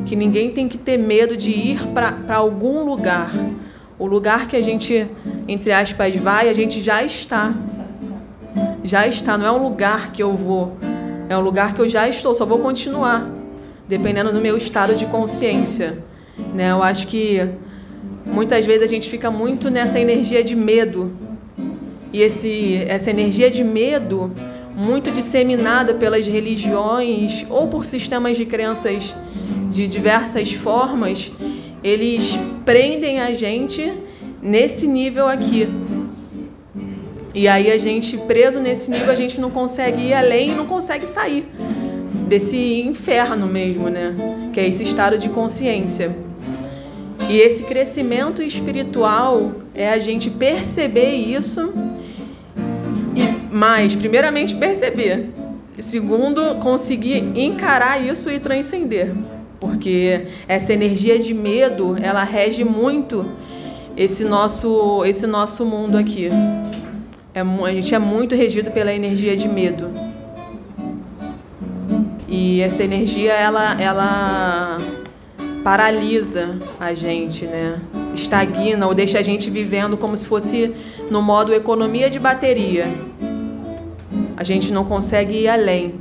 que 0.05 0.17
ninguém 0.17 0.51
tem 0.51 0.69
que 0.69 0.79
ter 0.79 0.97
medo 0.97 1.37
de 1.37 1.51
ir 1.51 1.87
para 1.89 2.37
algum 2.37 2.85
lugar. 2.85 3.33
O 3.99 4.07
lugar 4.07 4.49
que 4.49 4.57
a 4.57 4.63
gente, 4.63 5.07
entre 5.47 5.73
aspas, 5.73 6.15
vai, 6.17 6.49
a 6.49 6.53
gente 6.53 6.83
já 6.83 7.03
está. 7.03 7.55
Já 8.83 9.07
está. 9.07 9.39
Não 9.39 9.47
é 9.47 9.53
um 9.53 9.63
lugar 9.63 10.13
que 10.13 10.23
eu 10.23 10.35
vou. 10.35 10.77
É 11.29 11.37
um 11.37 11.41
lugar 11.41 11.75
que 11.75 11.81
eu 11.81 11.89
já 11.89 12.09
estou. 12.09 12.35
Só 12.35 12.45
vou 12.45 12.59
continuar, 12.59 13.31
dependendo 13.89 14.33
do 14.33 14.41
meu 14.41 14.57
estado 14.57 14.95
de 14.97 15.07
consciência. 15.07 15.99
Né? 16.53 16.73
Eu 16.73 16.83
acho 16.83 17.07
que 17.07 17.49
muitas 18.25 18.67
vezes 18.67 18.83
a 18.83 18.87
gente 18.87 19.09
fica 19.09 19.31
muito 19.31 19.71
nessa 19.71 20.01
energia 20.01 20.43
de 20.43 20.57
medo. 20.57 21.13
E 22.13 22.23
esse, 22.23 22.85
essa 22.89 23.11
energia 23.11 23.51
de 23.51 23.63
medo 23.63 24.33
muito 24.77 25.11
disseminada 25.11 25.95
pelas 25.95 26.27
religiões 26.27 27.47
ou 27.49 27.67
por 27.67 27.87
sistemas 27.87 28.37
de 28.37 28.45
crenças 28.45 29.15
de 29.71 29.89
diversas 29.89 30.53
formas, 30.53 31.33
eles 31.83 32.39
prendem 32.65 33.21
a 33.21 33.33
gente 33.33 33.91
nesse 34.43 34.87
nível 34.87 35.27
aqui. 35.27 35.67
E 37.35 37.49
aí 37.49 37.71
a 37.71 37.79
gente 37.79 38.19
preso 38.19 38.61
nesse 38.61 38.91
nível, 38.91 39.11
a 39.11 39.15
gente 39.15 39.41
não 39.41 39.51
consegue 39.51 40.09
ir 40.09 40.15
além 40.15 40.51
e 40.51 40.55
não 40.55 40.67
consegue 40.67 41.07
sair 41.07 41.47
desse 42.29 42.81
inferno 42.81 43.47
mesmo, 43.47 43.89
né? 43.89 44.15
Que 44.53 44.61
é 44.61 44.67
esse 44.67 44.83
estado 44.83 45.19
de 45.19 45.29
consciência. 45.29 46.17
E 47.29 47.39
esse 47.39 47.65
crescimento 47.65 48.43
espiritual 48.43 49.53
é 49.75 49.91
a 49.91 49.99
gente 49.99 50.31
perceber 50.31 51.15
isso 51.15 51.73
mas, 53.57 53.95
primeiramente, 53.97 54.55
perceber. 54.55 55.31
Segundo, 55.79 56.57
conseguir 56.57 57.33
encarar 57.35 57.99
isso 57.99 58.31
e 58.31 58.39
transcender. 58.39 59.15
Porque 59.59 60.27
essa 60.47 60.75
energia 60.75 61.19
de 61.19 61.33
medo, 61.33 61.97
ela 62.03 62.23
rege 62.23 62.65
muito 62.65 63.25
esse 63.97 64.25
nosso, 64.25 65.03
esse 65.07 65.27
nosso 65.27 65.65
mundo 65.65 65.97
aqui. 65.97 66.29
É, 67.35 67.41
a 67.41 67.73
gente 67.73 67.95
é 67.95 67.99
muito 67.99 68.35
regido 68.35 68.71
pela 68.71 68.93
energia 68.93 69.35
de 69.35 69.49
medo. 69.49 69.91
E 72.29 72.61
essa 72.61 72.85
energia, 72.85 73.33
ela, 73.33 73.81
ela 73.81 74.77
paralisa 75.65 76.57
a 76.79 76.93
gente, 76.93 77.47
né? 77.47 77.81
Estagna 78.15 78.87
ou 78.87 78.95
deixa 78.95 79.19
a 79.19 79.23
gente 79.23 79.49
vivendo 79.49 79.97
como 79.97 80.15
se 80.15 80.27
fosse 80.27 80.75
no 81.11 81.23
modo 81.23 81.55
economia 81.55 82.11
de 82.11 82.19
bateria 82.19 82.87
a 84.37 84.45
gente 84.45 84.73
não 84.73 84.85
consegue 84.85 85.35
ir 85.35 85.49
além. 85.49 85.95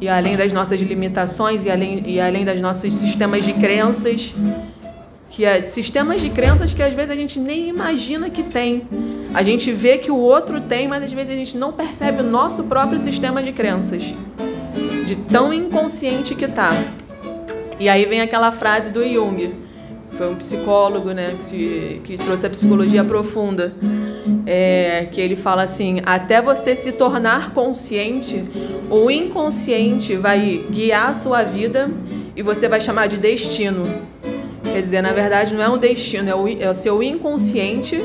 E 0.00 0.08
além 0.08 0.36
das 0.36 0.52
nossas 0.52 0.80
limitações 0.80 1.64
e 1.64 1.70
além, 1.70 2.04
e 2.06 2.20
além 2.20 2.44
das 2.44 2.60
nossos 2.60 2.94
sistemas 2.94 3.44
de 3.44 3.52
crenças, 3.52 4.32
que 5.28 5.44
é 5.44 5.64
sistemas 5.64 6.20
de 6.20 6.30
crenças 6.30 6.72
que 6.72 6.82
às 6.82 6.94
vezes 6.94 7.10
a 7.10 7.16
gente 7.16 7.40
nem 7.40 7.68
imagina 7.68 8.30
que 8.30 8.44
tem. 8.44 8.86
A 9.34 9.42
gente 9.42 9.72
vê 9.72 9.98
que 9.98 10.10
o 10.10 10.16
outro 10.16 10.60
tem, 10.60 10.86
mas 10.86 11.02
às 11.02 11.12
vezes 11.12 11.32
a 11.32 11.36
gente 11.36 11.56
não 11.56 11.72
percebe 11.72 12.22
o 12.22 12.24
nosso 12.24 12.64
próprio 12.64 12.98
sistema 12.98 13.42
de 13.42 13.52
crenças. 13.52 14.14
De 15.04 15.16
tão 15.16 15.52
inconsciente 15.52 16.34
que 16.34 16.46
tá. 16.46 16.70
E 17.80 17.88
aí 17.88 18.04
vem 18.04 18.20
aquela 18.20 18.52
frase 18.52 18.92
do 18.92 19.02
Jung, 19.08 19.52
foi 20.10 20.28
um 20.28 20.34
psicólogo, 20.34 21.12
né, 21.12 21.36
que, 21.48 22.00
que 22.02 22.16
trouxe 22.16 22.46
a 22.46 22.50
psicologia 22.50 23.04
profunda 23.04 23.72
é, 24.46 25.06
que 25.10 25.20
ele 25.20 25.36
fala 25.36 25.62
assim: 25.62 26.00
até 26.04 26.40
você 26.40 26.74
se 26.74 26.92
tornar 26.92 27.52
consciente, 27.52 28.44
o 28.90 29.10
inconsciente 29.10 30.16
vai 30.16 30.64
guiar 30.70 31.10
a 31.10 31.14
sua 31.14 31.42
vida 31.42 31.90
e 32.36 32.42
você 32.42 32.68
vai 32.68 32.80
chamar 32.80 33.06
de 33.06 33.16
destino. 33.16 33.82
Quer 34.62 34.82
dizer, 34.82 35.02
na 35.02 35.12
verdade, 35.12 35.54
não 35.54 35.62
é 35.62 35.68
um 35.68 35.78
destino, 35.78 36.30
é 36.30 36.34
o, 36.34 36.48
é 36.48 36.70
o 36.70 36.74
seu 36.74 37.02
inconsciente 37.02 38.00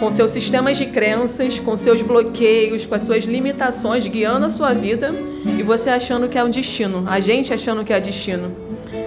com 0.00 0.10
seus 0.10 0.32
sistemas 0.32 0.76
de 0.76 0.86
crenças, 0.86 1.60
com 1.60 1.76
seus 1.76 2.02
bloqueios, 2.02 2.84
com 2.84 2.94
as 2.94 3.02
suas 3.02 3.24
limitações, 3.24 4.06
guiando 4.06 4.46
a 4.46 4.50
sua 4.50 4.72
vida 4.74 5.14
e 5.58 5.62
você 5.62 5.90
achando 5.90 6.28
que 6.28 6.36
é 6.36 6.44
um 6.44 6.50
destino, 6.50 7.04
a 7.06 7.20
gente 7.20 7.54
achando 7.54 7.84
que 7.84 7.92
é 7.92 8.00
destino. 8.00 8.63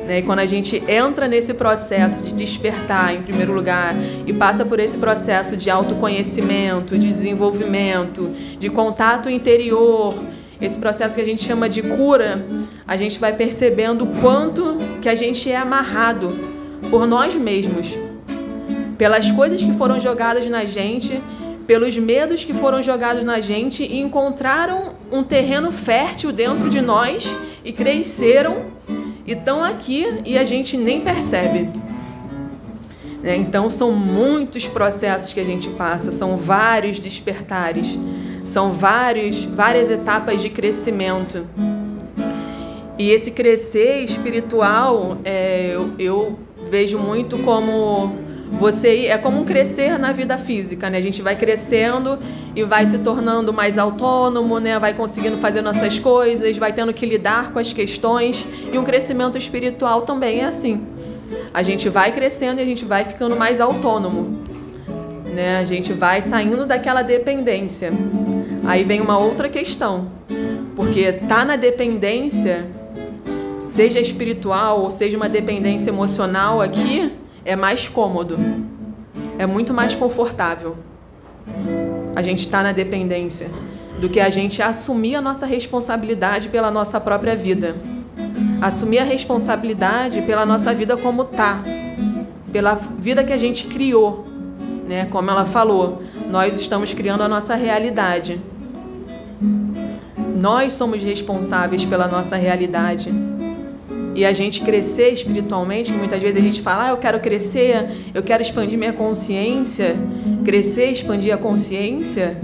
Né? 0.08 0.20
E 0.20 0.22
quando 0.22 0.40
a 0.40 0.46
gente 0.46 0.82
entra 0.88 1.28
nesse 1.28 1.54
processo 1.54 2.24
de 2.24 2.32
despertar, 2.32 3.14
em 3.14 3.22
primeiro 3.22 3.54
lugar, 3.54 3.94
e 4.26 4.32
passa 4.32 4.66
por 4.66 4.80
esse 4.80 4.98
processo 4.98 5.58
de 5.58 5.70
autoconhecimento, 5.70 6.98
de 6.98 7.08
desenvolvimento, 7.08 8.32
de 8.58 8.70
contato 8.70 9.30
interior, 9.30 10.16
esse 10.62 10.80
processo 10.80 11.16
que 11.16 11.22
a 11.22 11.26
gente 11.26 11.44
chama 11.44 11.68
de 11.68 11.82
cura, 11.82 12.44
a 12.88 12.96
gente 12.96 13.20
vai 13.20 13.34
percebendo 13.34 14.06
o 14.06 14.22
quanto 14.22 14.78
que 15.02 15.10
a 15.10 15.14
gente 15.14 15.52
é 15.52 15.58
amarrado 15.58 16.30
por 16.90 17.06
nós 17.06 17.36
mesmos, 17.36 17.94
pelas 18.98 19.30
coisas 19.30 19.62
que 19.62 19.74
foram 19.74 20.00
jogadas 20.00 20.48
na 20.48 20.64
gente, 20.64 21.22
pelos 21.68 21.98
medos 21.98 22.46
que 22.46 22.54
foram 22.54 22.82
jogados 22.82 23.26
na 23.26 23.42
gente 23.42 23.84
e 23.84 24.00
encontraram 24.00 24.96
um 25.12 25.22
terreno 25.22 25.70
fértil 25.70 26.32
dentro 26.32 26.70
de 26.70 26.82
nós 26.82 27.30
e 27.64 27.74
cresceram 27.74 28.76
e 29.27 29.34
estão 29.34 29.63
aqui 29.63 30.22
e 30.25 30.38
a 30.38 30.43
gente 30.46 30.77
nem 30.77 31.01
percebe. 31.01 31.69
Né? 33.22 33.36
Então 33.36 33.69
são 33.69 33.91
muitos 33.91 34.65
processos 34.65 35.34
que 35.34 35.39
a 35.39 35.43
gente 35.43 35.67
passa, 35.69 36.12
são 36.13 36.38
vários 36.38 36.98
despertares, 36.98 37.98
são 38.46 38.72
vários, 38.72 39.43
várias 39.43 39.89
etapas 39.89 40.41
de 40.41 40.50
crescimento. 40.50 41.46
E 42.98 43.12
esse 43.12 43.31
crescer 43.31 44.03
espiritual, 44.03 45.17
é, 45.24 45.72
eu, 45.74 45.91
eu 46.00 46.39
vejo 46.72 46.98
muito 46.98 47.38
como 47.39 48.26
você 48.51 49.08
é 49.08 49.18
como 49.18 49.42
um 49.42 49.46
crescer 49.46 50.00
na 50.00 50.12
vida 50.12 50.38
física, 50.38 50.89
né? 50.89 50.98
A 50.98 51.01
gente 51.01 51.22
vai 51.22 51.36
crescendo 51.36 52.18
e 52.56 52.63
vai 52.63 52.86
se 52.86 52.98
tornando 53.00 53.51
mais 53.51 53.77
autônomo, 53.77 54.60
né? 54.60 54.80
Vai 54.80 54.94
conseguindo 54.94 55.38
fazer 55.38 55.62
nossas 55.62 56.00
coisas, 56.00 56.58
vai 56.58 56.72
tendo 56.72 56.94
que 56.94 57.06
lidar 57.06 57.51
com 57.51 57.60
as 57.60 57.74
questões 57.74 58.46
e 58.72 58.77
um 58.77 58.84
crescimento 58.84 59.38
espiritual 59.38 60.01
também 60.04 60.39
é 60.39 60.46
assim. 60.46 60.82
A 61.54 61.62
gente 61.62 61.89
vai 61.89 62.12
crescendo 62.12 62.60
e 62.60 62.63
a 62.63 62.66
gente 62.66 62.86
vai 62.86 63.04
ficando 63.04 63.36
mais 63.36 63.60
autônomo, 63.60 64.42
né? 65.34 65.60
A 65.60 65.66
gente 65.66 65.92
vai 65.92 66.22
saindo 66.22 66.66
daquela 66.66 67.01
dependência. 67.01 67.92
Aí 68.66 68.84
vem 68.84 69.01
uma 69.01 69.18
outra 69.18 69.50
questão, 69.50 70.10
porque 70.75 71.12
tá 71.12 71.44
na 71.46 71.56
dependência, 71.56 72.66
seja 73.68 74.00
espiritual 74.00 74.82
ou 74.82 74.89
seja 74.89 75.18
uma 75.18 75.30
dependência 75.30 75.89
emocional 75.89 76.62
aqui 76.62 77.12
é 77.48 77.56
mais 77.56 77.88
cômodo, 77.88 78.38
é 79.39 79.46
muito 79.46 79.74
mais 79.74 79.96
confortável. 79.96 80.75
A 82.13 82.22
gente 82.22 82.39
está 82.39 82.62
na 82.62 82.74
dependência 82.74 83.50
do 84.01 84.10
que 84.10 84.20
a 84.20 84.30
gente 84.30 84.62
assumir 84.62 85.16
a 85.16 85.22
nossa 85.22 85.46
responsabilidade 85.46 86.50
pela 86.50 86.70
nossa 86.70 87.00
própria 87.00 87.38
vida. 87.38 87.74
Assumir 88.62 89.00
a 89.00 89.05
responsabilidade 89.05 90.22
pela 90.24 90.46
nossa 90.46 90.74
vida 90.74 90.98
como 90.98 91.24
tá, 91.24 91.64
pela 92.51 92.75
vida 92.75 93.24
que 93.24 93.31
a 93.31 93.38
gente 93.38 93.68
criou, 93.68 94.27
né? 94.86 95.07
Como 95.10 95.31
ela 95.31 95.46
falou, 95.46 96.03
nós 96.29 96.60
estamos 96.60 96.94
criando 96.94 97.22
a 97.24 97.29
nossa 97.29 97.55
realidade. 97.55 98.42
Nós 100.36 100.74
somos 100.74 101.01
responsáveis 101.01 101.86
pela 101.86 102.10
nossa 102.10 102.36
realidade 102.36 103.37
e 104.18 104.25
a 104.25 104.34
gente 104.34 104.62
crescer 104.62 105.14
espiritualmente, 105.14 105.92
que 105.92 105.98
muitas 106.00 106.20
vezes 106.20 106.42
a 106.42 106.44
gente 106.44 106.60
fala, 106.60 106.86
ah, 106.86 106.90
eu 106.90 106.98
quero 106.98 107.20
crescer, 107.20 107.88
eu 108.16 108.24
quero 108.24 108.42
expandir 108.42 108.75
minha 108.75 108.92
consciência, 108.92 109.96
crescer, 110.44 110.90
expandir 110.90 111.32
a 111.32 111.38
consciência, 111.38 112.36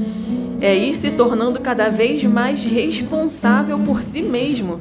é 0.62 0.76
ir 0.76 0.96
se 0.96 1.10
tornando 1.10 1.60
cada 1.60 1.90
vez 1.90 2.24
mais 2.26 2.64
responsável 2.64 3.80
por 3.80 4.04
si 4.04 4.22
mesmo. 4.22 4.80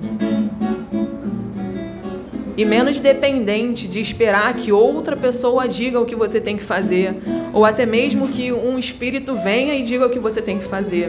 E 2.59 2.65
menos 2.67 3.01
dependente 3.01 3.89
de 3.89 3.99
esperar 3.99 4.53
que 4.53 4.71
outra 4.71 5.17
pessoa 5.17 5.67
diga 5.67 5.99
o 5.99 6.05
que 6.05 6.15
você 6.15 6.43
tem 6.43 6.59
que 6.59 6.63
fazer, 6.63 7.15
ou 7.55 7.65
até 7.65 7.87
mesmo 7.87 8.29
que 8.29 8.53
um 8.53 8.79
espírito 8.79 9.35
venha 9.35 9.75
e 9.75 9.81
diga 9.81 10.05
o 10.05 10.11
que 10.11 10.19
você 10.19 10.43
tem 10.43 10.59
que 10.59 10.67
fazer. 10.67 11.09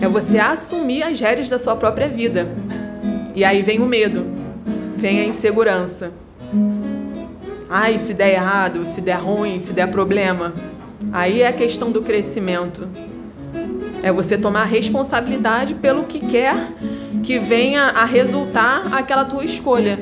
É 0.00 0.08
você 0.08 0.38
assumir 0.38 1.02
as 1.02 1.20
rédeas 1.20 1.50
da 1.50 1.58
sua 1.58 1.76
própria 1.76 2.08
vida. 2.08 2.48
E 3.40 3.44
aí 3.44 3.62
vem 3.62 3.80
o 3.80 3.86
medo, 3.86 4.26
vem 4.98 5.18
a 5.18 5.24
insegurança. 5.24 6.12
Ai, 7.70 7.98
se 7.98 8.12
der 8.12 8.34
errado, 8.34 8.84
se 8.84 9.00
der 9.00 9.18
ruim, 9.18 9.58
se 9.58 9.72
der 9.72 9.90
problema. 9.90 10.52
Aí 11.10 11.40
é 11.40 11.46
a 11.46 11.52
questão 11.54 11.90
do 11.90 12.02
crescimento. 12.02 12.86
É 14.02 14.12
você 14.12 14.36
tomar 14.36 14.64
responsabilidade 14.64 15.72
pelo 15.72 16.04
que 16.04 16.20
quer 16.20 16.54
que 17.22 17.38
venha 17.38 17.84
a 17.84 18.04
resultar 18.04 18.82
aquela 18.92 19.24
tua 19.24 19.42
escolha. 19.42 19.98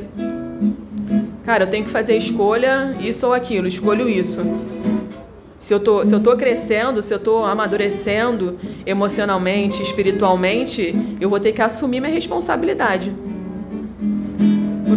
Cara, 1.44 1.62
eu 1.62 1.70
tenho 1.70 1.84
que 1.84 1.90
fazer 1.90 2.16
escolha 2.16 2.92
isso 3.00 3.24
ou 3.24 3.32
aquilo, 3.32 3.68
escolho 3.68 4.08
isso. 4.08 4.42
Se 5.60 5.72
eu 5.72 5.78
tô, 5.78 6.04
se 6.04 6.12
eu 6.12 6.18
tô 6.18 6.36
crescendo, 6.36 7.00
se 7.02 7.14
eu 7.14 7.20
tô 7.20 7.44
amadurecendo 7.44 8.58
emocionalmente, 8.84 9.80
espiritualmente, 9.80 10.92
eu 11.20 11.30
vou 11.30 11.38
ter 11.38 11.52
que 11.52 11.62
assumir 11.62 12.00
minha 12.00 12.12
responsabilidade. 12.12 13.12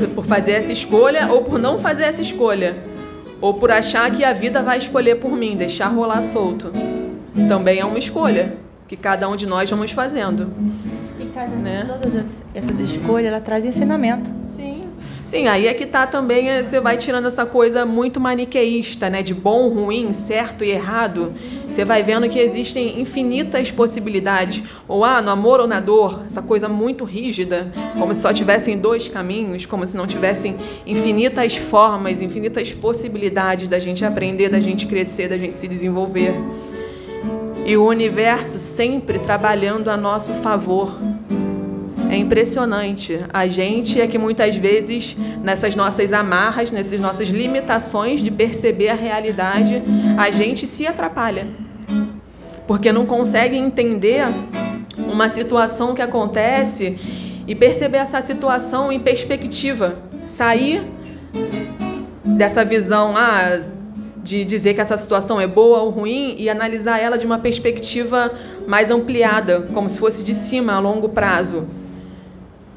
Por, 0.07 0.25
fazer 0.25 0.51
essa 0.51 0.71
escolha 0.71 1.27
ou 1.31 1.43
por 1.43 1.59
não 1.59 1.79
fazer 1.79 2.03
essa 2.03 2.21
escolha. 2.21 2.75
Ou 3.39 3.53
por 3.53 3.71
achar 3.71 4.11
que 4.11 4.23
a 4.23 4.33
vida 4.33 4.61
vai 4.61 4.77
escolher 4.77 5.15
por 5.15 5.31
mim, 5.31 5.55
deixar 5.55 5.87
rolar 5.87 6.21
solto. 6.21 6.71
Também 7.47 7.79
é 7.79 7.85
uma 7.85 7.97
escolha 7.97 8.55
que 8.87 8.95
cada 8.95 9.27
um 9.29 9.35
de 9.35 9.47
nós 9.47 9.69
vamos 9.69 9.91
fazendo. 9.91 10.51
E 11.19 11.25
cada, 11.27 11.55
né? 11.55 11.85
todas 11.87 12.45
essas 12.53 12.79
escolhas, 12.79 13.27
ela 13.27 13.39
traz 13.39 13.63
ensinamento. 13.63 14.29
Sim. 14.45 14.80
Sim, 15.31 15.47
aí 15.47 15.65
é 15.65 15.73
que 15.73 15.85
tá 15.85 16.05
também, 16.05 16.49
é, 16.49 16.61
você 16.61 16.81
vai 16.81 16.97
tirando 16.97 17.25
essa 17.25 17.45
coisa 17.45 17.85
muito 17.85 18.19
maniqueísta, 18.19 19.09
né? 19.09 19.23
De 19.23 19.33
bom, 19.33 19.69
ruim, 19.69 20.11
certo 20.11 20.61
e 20.61 20.71
errado. 20.71 21.31
Você 21.65 21.85
vai 21.85 22.03
vendo 22.03 22.27
que 22.27 22.37
existem 22.37 22.99
infinitas 22.99 23.71
possibilidades. 23.71 24.61
Ou 24.89 25.05
ah, 25.05 25.21
no 25.21 25.31
amor 25.31 25.61
ou 25.61 25.67
na 25.67 25.79
dor, 25.79 26.23
essa 26.25 26.41
coisa 26.41 26.67
muito 26.67 27.05
rígida, 27.05 27.71
como 27.97 28.13
se 28.13 28.19
só 28.19 28.33
tivessem 28.33 28.77
dois 28.77 29.07
caminhos, 29.07 29.65
como 29.65 29.87
se 29.87 29.95
não 29.95 30.05
tivessem 30.05 30.57
infinitas 30.85 31.55
formas, 31.55 32.21
infinitas 32.21 32.73
possibilidades 32.73 33.69
da 33.69 33.79
gente 33.79 34.03
aprender, 34.03 34.49
da 34.49 34.59
gente 34.59 34.85
crescer, 34.85 35.29
da 35.29 35.37
gente 35.37 35.57
se 35.57 35.67
desenvolver. 35.69 36.33
E 37.65 37.77
o 37.77 37.87
universo 37.87 38.59
sempre 38.59 39.17
trabalhando 39.17 39.89
a 39.89 39.95
nosso 39.95 40.33
favor 40.33 40.91
é 42.11 42.17
impressionante. 42.17 43.19
A 43.31 43.47
gente 43.47 43.99
é 44.01 44.05
que 44.05 44.17
muitas 44.17 44.57
vezes, 44.57 45.15
nessas 45.41 45.77
nossas 45.77 46.11
amarras, 46.11 46.69
nessas 46.69 46.99
nossas 46.99 47.29
limitações 47.29 48.19
de 48.19 48.29
perceber 48.29 48.89
a 48.89 48.93
realidade, 48.93 49.81
a 50.17 50.29
gente 50.29 50.67
se 50.67 50.85
atrapalha. 50.85 51.47
Porque 52.67 52.91
não 52.91 53.05
consegue 53.05 53.55
entender 53.55 54.25
uma 54.97 55.29
situação 55.29 55.95
que 55.95 56.01
acontece 56.01 56.99
e 57.47 57.55
perceber 57.55 57.99
essa 57.99 58.19
situação 58.19 58.91
em 58.91 58.99
perspectiva. 58.99 59.95
Sair 60.25 60.83
dessa 62.25 62.65
visão 62.65 63.13
ah, 63.15 63.61
de 64.21 64.43
dizer 64.43 64.73
que 64.73 64.81
essa 64.81 64.97
situação 64.97 65.39
é 65.39 65.47
boa 65.47 65.79
ou 65.79 65.89
ruim 65.89 66.35
e 66.37 66.49
analisar 66.49 66.99
ela 66.99 67.17
de 67.17 67.25
uma 67.25 67.39
perspectiva 67.39 68.33
mais 68.67 68.91
ampliada, 68.91 69.61
como 69.73 69.87
se 69.87 69.97
fosse 69.97 70.25
de 70.25 70.35
cima, 70.35 70.73
a 70.73 70.79
longo 70.79 71.07
prazo 71.07 71.67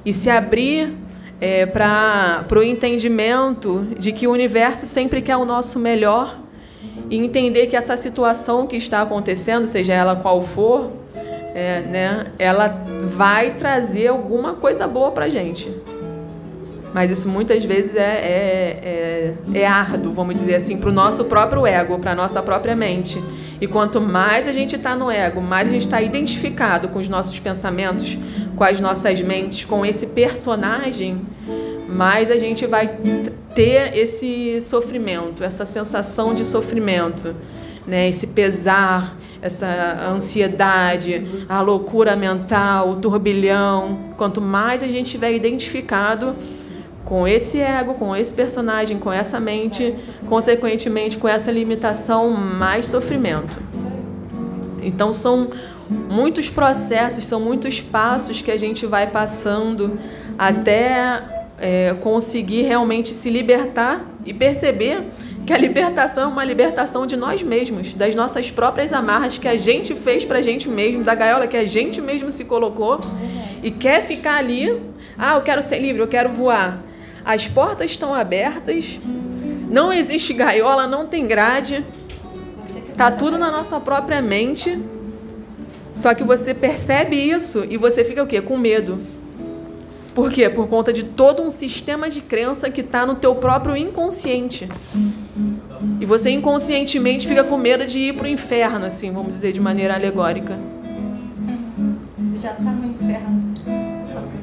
e 0.05 0.13
se 0.13 0.31
abrir 0.31 0.93
é, 1.41 1.67
para 1.67 2.47
o 2.53 2.63
entendimento 2.63 3.87
de 3.99 4.13
que 4.13 4.27
o 4.27 4.33
universo 4.33 4.87
sempre 4.87 5.21
quer 5.21 5.37
o 5.37 5.45
nosso 5.45 5.79
melhor 5.79 6.39
e 7.11 7.17
entender 7.17 7.67
que 7.67 7.77
essa 7.77 7.97
situação 7.97 8.67
que 8.67 8.77
está 8.77 9.03
acontecendo, 9.03 9.67
seja 9.67 9.93
ela 9.93 10.17
qual 10.17 10.43
for, 10.43 10.91
é, 11.55 11.81
né, 11.83 12.27
ela 12.39 12.83
vai 13.05 13.55
trazer 13.55 14.09
alguma 14.09 14.55
coisa 14.55 14.87
boa 14.87 15.11
para 15.13 15.29
gente. 15.29 15.71
Mas 16.93 17.11
isso 17.11 17.29
muitas 17.29 17.65
vezes 17.65 17.97
é, 17.97 18.01
é, 18.01 19.35
é, 19.55 19.61
é 19.61 19.67
árduo, 19.67 20.13
vamos 20.13 20.37
dizer 20.37 20.55
assim, 20.55 20.77
para 20.77 20.91
o 20.91 20.93
nosso 20.93 21.25
próprio 21.25 21.67
ego, 21.67 21.99
para 21.99 22.13
a 22.13 22.15
nossa 22.15 22.43
própria 22.43 22.77
mente. 22.77 23.23
E 23.65 23.67
quanto 23.67 23.99
mais 23.99 24.47
a 24.47 24.53
gente 24.53 24.77
está 24.77 24.95
no 24.95 25.11
ego, 25.11 25.41
mais 25.41 25.69
a 25.69 25.71
gente 25.71 25.87
está 25.87 26.03
identificado 26.03 26.89
com 26.89 26.99
os 26.99 27.09
nossos 27.09 27.41
pensamentos, 27.41 28.19
com 28.55 28.63
as 28.63 28.79
nossas 28.79 29.19
mentes, 29.23 29.65
com 29.65 29.87
esse 29.87 30.09
personagem, 30.09 31.23
mais 31.89 32.31
a 32.31 32.37
gente 32.37 32.67
vai 32.67 32.99
ter 33.55 33.97
esse 33.97 34.61
sofrimento, 34.61 35.43
essa 35.43 35.65
sensação 35.65 36.35
de 36.35 36.45
sofrimento. 36.45 37.35
né, 37.87 38.07
esse 38.07 38.27
pesar, 38.29 39.17
essa 39.41 39.67
ansiedade, 40.11 41.27
a 41.49 41.63
loucura 41.63 42.15
mental, 42.15 42.91
o 42.91 42.97
turbilhão. 42.97 44.11
Quanto 44.19 44.43
mais 44.43 44.83
a 44.83 44.89
gente 44.89 45.11
tiver 45.11 45.33
identificado 45.33 46.37
com 47.05 47.29
esse 47.29 47.59
ego, 47.59 47.95
com 47.95 48.17
esse 48.17 48.33
personagem, 48.33 48.99
com 48.99 49.13
essa 49.13 49.39
mente, 49.39 49.95
consequentemente 50.27 51.19
com 51.19 51.29
essa 51.29 51.51
limitação, 51.51 52.31
mais 52.31 52.87
sofrimento. 52.87 53.61
Então 54.83 55.13
são 55.13 55.51
muitos 56.11 56.49
processos, 56.49 57.25
são 57.25 57.41
muitos 57.41 57.81
passos 57.81 58.41
que 58.41 58.51
a 58.51 58.57
gente 58.57 58.87
vai 58.87 59.07
passando 59.07 59.99
até 60.39 61.23
é, 61.59 61.95
conseguir 62.01 62.63
realmente 62.63 63.15
se 63.15 63.31
libertar 63.31 64.05
e 64.25 64.33
perceber 64.33 65.03
que 65.47 65.53
a 65.53 65.59
libertação 65.59 66.25
é 66.25 66.27
uma 66.27 66.45
libertação 66.45 67.07
de 67.07 67.17
nós 67.17 67.43
mesmos, 67.43 67.93
das 67.93 68.15
nossas 68.15 68.51
próprias 68.51 68.93
amarras 68.93 69.37
que 69.37 69.47
a 69.47 69.57
gente 69.57 69.95
fez 69.95 70.25
para 70.25 70.39
a 70.39 70.43
gente 70.43 70.69
mesmo, 70.69 71.05
da 71.05 71.15
gaiola 71.15 71.47
que 71.47 71.57
a 71.57 71.67
gente 71.67 72.01
mesmo 72.01 72.33
se 72.33 72.47
colocou 72.47 72.99
e 73.63 73.71
quer 73.71 74.03
ficar 74.03 74.37
ali. 74.37 74.81
Ah, 75.19 75.35
eu 75.35 75.43
quero 75.43 75.63
ser 75.63 75.79
livre, 75.79 76.01
eu 76.01 76.09
quero 76.09 76.31
voar. 76.31 76.83
As 77.25 77.47
portas 77.47 77.91
estão 77.91 78.15
abertas, 78.15 78.99
não 79.71 79.93
existe 79.93 80.35
gaiola, 80.35 80.87
não 80.87 81.07
tem 81.07 81.27
grade, 81.27 81.85
tá 82.97 83.11
tudo 83.11 83.39
na 83.39 83.51
nossa 83.51 83.81
própria 83.81 84.21
mente. 84.21 84.79
Só 85.95 86.13
que 86.13 86.25
você 86.25 86.53
percebe 86.53 87.17
isso 87.17 87.65
e 87.69 87.77
você 87.77 88.05
fica 88.05 88.23
o 88.23 88.27
quê? 88.27 88.41
Com 88.41 88.59
medo. 88.59 88.99
Por 90.15 90.31
quê? 90.31 90.49
Por 90.49 90.69
conta 90.69 90.93
de 90.93 91.05
todo 91.05 91.43
um 91.43 91.51
sistema 91.51 92.11
de 92.11 92.21
crença 92.21 92.69
que 92.71 92.83
está 92.83 93.07
no 93.07 93.15
teu 93.15 93.35
próprio 93.35 93.77
inconsciente. 93.77 94.69
E 96.01 96.07
você 96.07 96.31
inconscientemente 96.31 97.27
fica 97.27 97.43
com 97.43 97.57
medo 97.57 97.87
de 97.87 97.99
ir 97.99 98.15
para 98.15 98.27
o 98.27 98.29
inferno, 98.29 98.87
assim, 98.87 99.11
vamos 99.13 99.33
dizer 99.33 99.53
de 99.53 99.61
maneira 99.61 99.95
alegórica. 99.95 100.59
Você 102.19 102.39
já 102.39 102.53
está 102.53 102.71
no 102.71 102.87
inferno. 102.87 103.55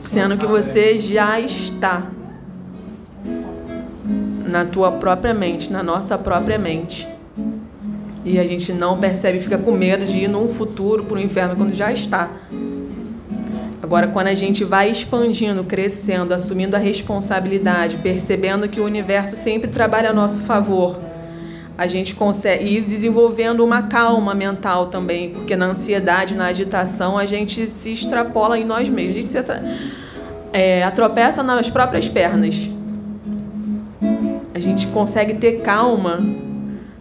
Sendo 0.04 0.38
que 0.38 0.46
você 0.46 0.98
já 0.98 1.40
está 1.40 2.08
na 4.52 4.66
tua 4.66 4.92
própria 4.92 5.34
mente, 5.34 5.72
na 5.72 5.82
nossa 5.82 6.18
própria 6.18 6.60
mente. 6.60 7.08
E 8.24 8.38
a 8.38 8.46
gente 8.46 8.72
não 8.72 9.00
percebe, 9.00 9.40
fica 9.40 9.58
com 9.58 9.72
medo 9.72 10.06
de 10.06 10.20
ir 10.20 10.28
num 10.28 10.48
futuro 10.48 11.04
para 11.06 11.18
o 11.18 11.20
inferno 11.20 11.56
quando 11.56 11.74
já 11.74 11.92
está. 11.92 12.30
Agora, 13.82 14.08
quando 14.08 14.28
a 14.28 14.36
gente 14.36 14.64
vai 14.64 14.92
expandindo, 14.92 15.64
crescendo, 15.64 16.34
assumindo 16.34 16.76
a 16.76 16.80
responsabilidade, 16.80 17.98
percebendo 17.98 18.70
que 18.70 18.80
o 18.80 18.86
universo 18.86 19.36
sempre 19.36 19.70
trabalha 19.70 20.12
a 20.12 20.14
nosso 20.14 20.40
favor, 20.42 21.00
a 21.78 21.88
gente 21.88 22.14
consegue 22.14 22.78
ir 22.78 22.84
desenvolvendo 22.84 23.66
uma 23.66 23.84
calma 23.84 24.36
mental 24.36 24.88
também, 24.88 25.32
porque 25.32 25.56
na 25.56 25.68
ansiedade, 25.68 26.36
na 26.36 26.46
agitação, 26.46 27.18
a 27.18 27.26
gente 27.26 27.68
se 27.68 27.92
extrapola 27.92 28.58
em 28.58 28.64
nós 28.64 28.88
mesmos, 28.88 29.18
a 29.18 29.20
gente 29.22 29.30
se 29.30 29.38
atra 29.38 29.64
é, 30.54 30.84
atropeça 30.84 31.42
nas 31.42 31.70
próprias 31.70 32.08
pernas. 32.08 32.70
Gente 34.62 34.86
consegue 34.88 35.34
ter 35.34 35.62
calma 35.62 36.20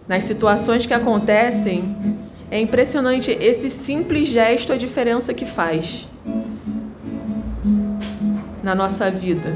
nas 0.07 0.23
situações 0.23 0.87
que 0.87 0.95
acontecem. 0.95 1.95
É 2.49 2.59
impressionante 2.59 3.29
esse 3.29 3.69
simples 3.69 4.27
gesto, 4.27 4.73
a 4.73 4.77
diferença 4.77 5.31
que 5.31 5.45
faz 5.45 6.07
na 8.63 8.73
nossa 8.73 9.11
vida. 9.11 9.55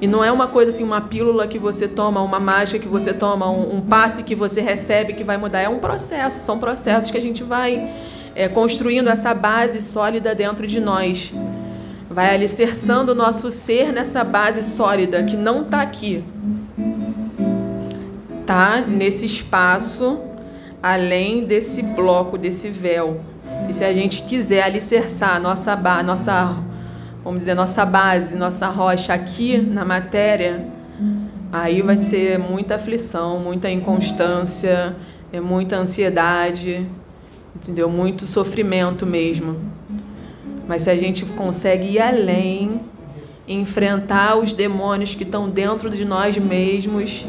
E 0.00 0.06
não 0.06 0.22
é 0.22 0.30
uma 0.30 0.46
coisa 0.46 0.70
assim, 0.70 0.84
uma 0.84 1.00
pílula 1.00 1.48
que 1.48 1.58
você 1.58 1.88
toma, 1.88 2.22
uma 2.22 2.38
mágica 2.38 2.78
que 2.78 2.86
você 2.86 3.12
toma, 3.12 3.50
um, 3.50 3.78
um 3.78 3.80
passe 3.80 4.22
que 4.22 4.36
você 4.36 4.60
recebe 4.60 5.14
que 5.14 5.24
vai 5.24 5.36
mudar. 5.36 5.60
É 5.60 5.68
um 5.68 5.80
processo, 5.80 6.46
são 6.46 6.60
processos 6.60 7.10
que 7.10 7.18
a 7.18 7.20
gente 7.22 7.42
vai 7.42 7.92
é, 8.36 8.46
construindo 8.46 9.08
essa 9.08 9.34
base 9.34 9.80
sólida 9.80 10.32
dentro 10.32 10.64
de 10.64 10.78
nós. 10.78 11.34
Vai 12.08 12.32
alicerçando 12.32 13.10
o 13.10 13.14
nosso 13.16 13.50
ser 13.50 13.92
nessa 13.92 14.22
base 14.22 14.62
sólida 14.62 15.24
que 15.24 15.36
não 15.36 15.62
está 15.62 15.82
aqui. 15.82 16.22
Está 18.48 18.80
nesse 18.80 19.26
espaço, 19.26 20.18
além 20.82 21.44
desse 21.44 21.82
bloco, 21.82 22.38
desse 22.38 22.70
véu. 22.70 23.20
E 23.68 23.74
se 23.74 23.84
a 23.84 23.92
gente 23.92 24.22
quiser 24.22 24.62
alicerçar 24.62 25.38
nossa, 25.38 25.76
nossa 26.02 26.56
vamos 27.22 27.40
dizer, 27.40 27.52
nossa 27.52 27.84
base, 27.84 28.38
nossa 28.38 28.66
rocha 28.68 29.12
aqui 29.12 29.58
na 29.58 29.84
matéria, 29.84 30.66
aí 31.52 31.82
vai 31.82 31.98
ser 31.98 32.38
muita 32.38 32.76
aflição, 32.76 33.38
muita 33.38 33.70
inconstância, 33.70 34.96
é 35.30 35.40
muita 35.40 35.76
ansiedade, 35.76 36.86
entendeu? 37.54 37.90
Muito 37.90 38.26
sofrimento 38.26 39.04
mesmo. 39.04 39.56
Mas 40.66 40.84
se 40.84 40.90
a 40.90 40.96
gente 40.96 41.26
consegue 41.26 41.86
ir 41.86 42.00
além, 42.00 42.80
enfrentar 43.46 44.38
os 44.38 44.54
demônios 44.54 45.14
que 45.14 45.24
estão 45.24 45.50
dentro 45.50 45.90
de 45.90 46.06
nós 46.06 46.38
mesmos 46.38 47.26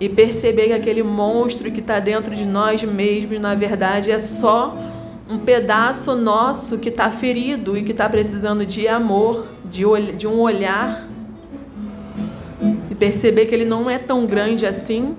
e 0.00 0.08
perceber 0.08 0.66
que 0.66 0.72
aquele 0.72 1.02
monstro 1.02 1.70
que 1.70 1.80
está 1.80 1.98
dentro 2.00 2.34
de 2.34 2.44
nós 2.44 2.82
mesmos, 2.82 3.40
na 3.40 3.54
verdade, 3.54 4.10
é 4.10 4.18
só 4.18 4.76
um 5.28 5.38
pedaço 5.38 6.14
nosso 6.14 6.78
que 6.78 6.88
está 6.88 7.10
ferido 7.10 7.76
e 7.76 7.82
que 7.82 7.92
está 7.92 8.08
precisando 8.08 8.64
de 8.64 8.86
amor, 8.86 9.46
de, 9.64 9.84
de 10.16 10.26
um 10.26 10.38
olhar, 10.38 11.06
e 12.90 12.94
perceber 12.94 13.46
que 13.46 13.54
ele 13.54 13.64
não 13.64 13.90
é 13.90 13.98
tão 13.98 14.26
grande 14.26 14.66
assim, 14.66 15.16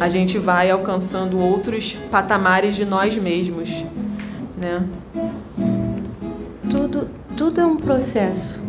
a 0.00 0.08
gente 0.08 0.38
vai 0.38 0.70
alcançando 0.70 1.38
outros 1.38 1.92
patamares 2.10 2.74
de 2.74 2.84
nós 2.84 3.16
mesmos, 3.16 3.84
né? 4.56 4.84
Tudo, 6.70 7.08
tudo 7.36 7.60
é 7.60 7.66
um 7.66 7.76
processo. 7.76 8.62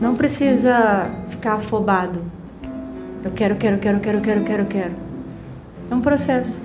Não 0.00 0.14
precisa 0.14 1.10
ficar 1.28 1.54
afobado. 1.54 2.35
Eu 3.26 3.32
quero, 3.32 3.56
quero, 3.56 3.78
quero, 3.78 3.98
quero, 3.98 4.20
quero, 4.20 4.44
quero, 4.44 4.64
quero. 4.66 4.94
É 5.90 5.94
um 5.96 6.00
processo. 6.00 6.60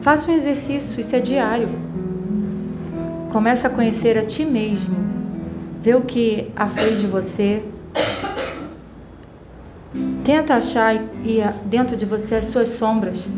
Faça 0.00 0.28
um 0.28 0.34
exercício, 0.34 1.00
isso 1.00 1.14
é 1.14 1.20
diário. 1.20 1.68
Começa 3.30 3.68
a 3.68 3.70
conhecer 3.70 4.18
a 4.18 4.26
ti 4.26 4.44
mesmo. 4.44 4.96
Vê 5.80 5.94
o 5.94 6.00
que 6.00 6.50
aflige 6.56 7.06
você. 7.06 7.62
Tenta 10.24 10.54
achar 10.54 10.96
e 11.24 11.40
dentro 11.66 11.96
de 11.96 12.04
você 12.04 12.34
as 12.34 12.46
suas 12.46 12.70
sombras. 12.70 13.28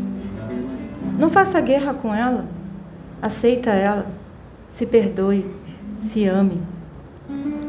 Não 1.19 1.29
faça 1.29 1.61
guerra 1.61 1.93
com 1.93 2.15
ela. 2.15 2.47
Aceita 3.21 3.69
ela. 3.69 4.07
Se 4.67 4.87
perdoe. 4.87 5.45
Se 5.99 6.25
ame. 6.25 6.59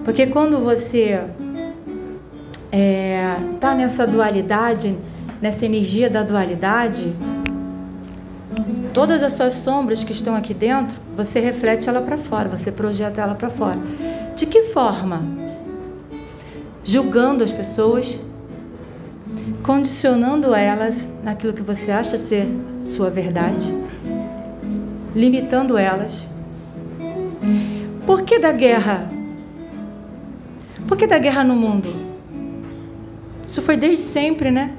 Porque 0.06 0.26
quando 0.26 0.58
você 0.60 1.22
é, 2.76 3.36
tá 3.60 3.72
nessa 3.72 4.04
dualidade, 4.04 4.98
nessa 5.40 5.64
energia 5.64 6.10
da 6.10 6.24
dualidade, 6.24 7.14
todas 8.92 9.22
as 9.22 9.34
suas 9.34 9.54
sombras 9.54 10.02
que 10.02 10.10
estão 10.10 10.34
aqui 10.34 10.52
dentro, 10.52 10.98
você 11.16 11.38
reflete 11.38 11.88
ela 11.88 12.00
para 12.00 12.18
fora, 12.18 12.48
você 12.48 12.72
projeta 12.72 13.20
ela 13.20 13.36
para 13.36 13.48
fora. 13.48 13.78
De 14.34 14.44
que 14.44 14.62
forma? 14.62 15.22
Julgando 16.82 17.44
as 17.44 17.52
pessoas, 17.52 18.18
condicionando 19.62 20.52
elas 20.52 21.06
naquilo 21.22 21.52
que 21.52 21.62
você 21.62 21.92
acha 21.92 22.18
ser 22.18 22.48
sua 22.82 23.08
verdade, 23.08 23.72
limitando 25.14 25.78
elas. 25.78 26.26
Por 28.04 28.22
que 28.22 28.40
da 28.40 28.50
guerra? 28.50 29.08
Por 30.88 30.98
que 30.98 31.06
da 31.06 31.18
guerra 31.18 31.44
no 31.44 31.54
mundo? 31.54 32.03
Isso 33.54 33.62
foi 33.62 33.76
desde 33.76 34.02
sempre, 34.02 34.50
né? 34.50 34.72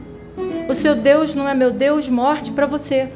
O 0.67 0.73
seu 0.73 0.97
Deus 0.97 1.33
não 1.33 1.47
é 1.47 1.53
meu 1.53 1.71
Deus, 1.71 2.09
morte 2.09 2.51
para 2.51 2.65
você. 2.65 3.09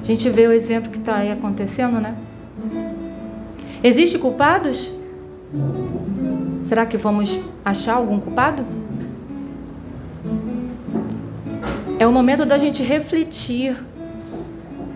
A 0.00 0.06
gente 0.06 0.30
vê 0.30 0.46
o 0.46 0.52
exemplo 0.52 0.90
que 0.90 0.96
está 0.96 1.16
aí 1.16 1.30
acontecendo, 1.30 2.00
né? 2.00 2.16
Existem 3.84 4.18
culpados? 4.18 4.90
Será 6.62 6.86
que 6.86 6.96
vamos 6.96 7.38
achar 7.62 7.96
algum 7.96 8.18
culpado? 8.18 8.64
É 11.98 12.06
o 12.06 12.10
momento 12.10 12.46
da 12.46 12.56
gente 12.56 12.82
refletir, 12.82 13.76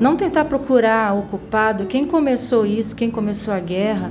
não 0.00 0.16
tentar 0.16 0.46
procurar 0.46 1.14
o 1.14 1.24
culpado, 1.24 1.84
quem 1.84 2.06
começou 2.06 2.64
isso, 2.64 2.96
quem 2.96 3.10
começou 3.10 3.52
a 3.52 3.60
guerra. 3.60 4.08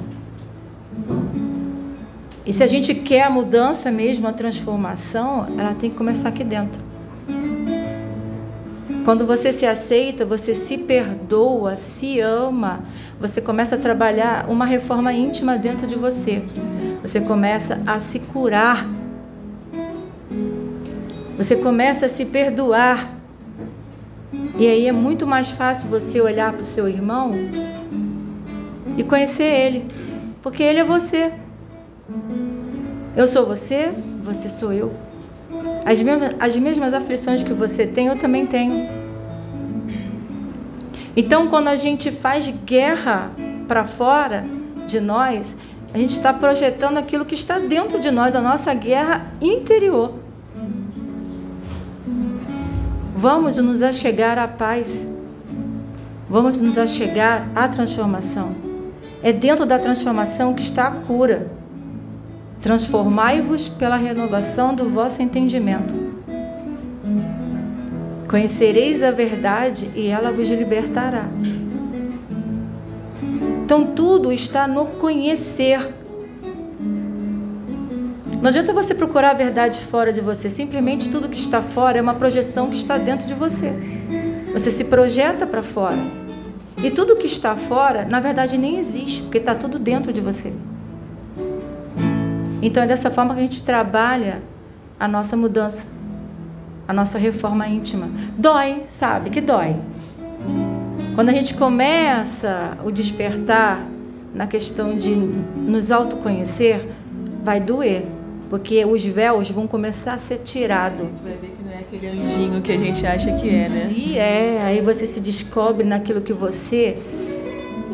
E 2.46 2.54
se 2.54 2.64
a 2.64 2.68
gente 2.68 2.94
quer 2.94 3.24
a 3.24 3.30
mudança 3.30 3.90
mesmo, 3.90 4.28
a 4.28 4.34
transformação, 4.34 5.48
ela 5.58 5.74
tem 5.74 5.90
que 5.90 5.96
começar 5.96 6.30
aqui 6.30 6.44
dentro. 6.44 6.80
Quando 9.04 9.26
você 9.26 9.52
se 9.52 9.66
aceita, 9.66 10.26
você 10.26 10.54
se 10.54 10.78
perdoa, 10.78 11.76
se 11.76 12.20
ama, 12.20 12.82
você 13.20 13.42
começa 13.42 13.76
a 13.76 13.78
trabalhar 13.78 14.48
uma 14.50 14.66
reforma 14.66 15.12
íntima 15.14 15.58
dentro 15.58 15.88
de 15.88 15.96
você. 15.96 16.44
Você 17.02 17.22
começa 17.22 17.82
a 17.86 18.00
se 18.00 18.20
curar. 18.20 18.88
Você 21.38 21.56
começa 21.56 22.08
a 22.08 22.10
se 22.10 22.26
perdoar. 22.26 23.12
E 24.58 24.68
aí 24.68 24.88
é 24.88 24.92
muito 24.92 25.28
mais 25.28 25.50
fácil 25.52 25.90
você 25.90 26.22
olhar 26.22 26.54
para 26.54 26.62
o 26.62 26.66
seu 26.66 26.88
irmão 26.88 27.32
e 28.98 29.04
conhecer 29.04 29.44
ele, 29.44 29.86
porque 30.42 30.64
ele 30.64 30.80
é 30.80 30.84
você. 30.84 31.32
Eu 33.16 33.28
sou 33.28 33.46
você, 33.46 33.94
você 34.24 34.50
sou 34.50 34.72
eu. 34.74 34.94
As 35.86 36.02
mesmas, 36.02 36.36
as 36.40 36.56
mesmas 36.56 36.94
aflições 36.94 37.44
que 37.44 37.54
você 37.54 37.88
tem, 37.88 38.08
eu 38.08 38.18
também 38.18 38.46
tenho. 38.46 38.90
Então, 41.16 41.48
quando 41.48 41.70
a 41.70 41.76
gente 41.76 42.12
faz 42.12 42.48
guerra 42.66 43.32
para 43.68 43.86
fora 43.86 44.44
de 44.86 45.00
nós, 45.00 45.56
a 45.94 45.98
gente 45.98 46.14
está 46.14 46.34
projetando 46.34 46.98
aquilo 46.98 47.24
que 47.24 47.36
está 47.36 47.58
dentro 47.58 48.00
de 48.00 48.12
nós, 48.12 48.36
a 48.36 48.42
nossa 48.42 48.74
guerra 48.74 49.26
interior. 49.42 50.14
Vamos 53.16 53.56
nos 53.58 53.82
achegar 53.82 54.38
à 54.38 54.48
paz. 54.48 55.08
Vamos 56.30 56.60
nos 56.60 56.78
achegar 56.78 57.48
à 57.56 57.68
transformação. 57.68 58.54
É 59.24 59.32
dentro 59.32 59.66
da 59.66 59.80
transformação 59.80 60.54
que 60.54 60.62
está 60.62 60.88
a 60.88 60.92
cura. 60.92 61.50
Transformai-vos 62.66 63.68
pela 63.68 63.96
renovação 63.96 64.74
do 64.74 64.90
vosso 64.90 65.22
entendimento. 65.22 65.94
Conhecereis 68.28 69.04
a 69.04 69.12
verdade 69.12 69.92
e 69.94 70.08
ela 70.08 70.32
vos 70.32 70.50
libertará. 70.50 71.28
Então 73.64 73.86
tudo 73.86 74.32
está 74.32 74.68
no 74.68 74.88
conhecer. 74.88 75.94
Não 78.42 78.50
adianta 78.50 78.74
você 78.74 78.96
procurar 78.96 79.30
a 79.30 79.36
verdade 79.36 79.78
fora 79.78 80.12
de 80.12 80.20
você, 80.20 80.50
simplesmente 80.50 81.12
tudo 81.12 81.30
que 81.30 81.38
está 81.38 81.62
fora 81.62 82.00
é 82.00 82.02
uma 82.02 82.16
projeção 82.16 82.72
que 82.72 82.78
está 82.78 82.98
dentro 82.98 83.28
de 83.28 83.36
você. 83.36 83.72
Você 84.54 84.72
se 84.72 84.86
projeta 84.86 85.46
para 85.46 85.62
fora. 85.62 86.00
E 86.84 86.90
tudo 86.90 87.16
que 87.16 87.28
está 87.28 87.56
fora, 87.56 88.06
na 88.06 88.20
verdade, 88.20 88.58
nem 88.58 88.80
existe, 88.80 89.22
porque 89.22 89.38
está 89.38 89.54
tudo 89.54 89.78
dentro 89.78 90.12
de 90.12 90.20
você. 90.20 90.52
Então 92.66 92.82
é 92.82 92.88
dessa 92.88 93.12
forma 93.12 93.36
que 93.36 93.42
a 93.42 93.44
gente 93.44 93.64
trabalha 93.64 94.42
a 95.00 95.08
nossa 95.08 95.38
mudança, 95.38 95.88
a 96.88 96.92
nossa 96.92 97.20
reforma 97.20 97.68
íntima. 97.68 98.10
Dói, 98.36 98.82
sabe 98.88 99.30
que 99.30 99.40
dói. 99.40 99.76
Quando 101.14 101.30
a 101.30 101.32
gente 101.32 101.54
começa 101.54 102.76
o 102.84 102.90
despertar 102.90 103.86
na 104.34 104.48
questão 104.48 104.98
de 104.98 105.12
nos 105.12 105.92
autoconhecer, 105.92 106.90
vai 107.44 107.60
doer. 107.60 108.04
Porque 108.50 108.84
os 108.84 109.06
véus 109.06 109.52
vão 109.52 109.68
começar 109.68 110.14
a 110.14 110.20
ser 110.20 110.40
tirados. 110.40 111.06
A 111.06 111.24
vai 111.24 111.34
ver 111.34 111.54
que 111.56 111.64
não 111.64 111.72
é 111.72 111.80
aquele 111.82 112.08
anjinho 112.08 112.62
que 112.64 112.72
a 112.72 112.80
gente 112.80 113.06
acha 113.06 113.32
que 113.34 113.48
é, 113.48 113.70
né? 113.70 113.94
E 113.96 114.18
é, 114.18 114.64
aí 114.64 114.82
você 114.82 115.06
se 115.06 115.20
descobre 115.20 115.86
naquilo 115.86 116.20
que 116.20 116.34
você 116.34 116.96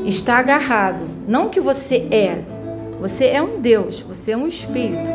está 0.06 0.38
agarrado. 0.38 1.04
Não 1.28 1.50
que 1.50 1.60
você 1.60 2.08
é. 2.10 2.61
Você 3.02 3.26
é 3.26 3.42
um 3.42 3.60
Deus, 3.60 4.00
você 4.00 4.32
é 4.32 4.38
um 4.38 4.48
espírito. 4.48 5.12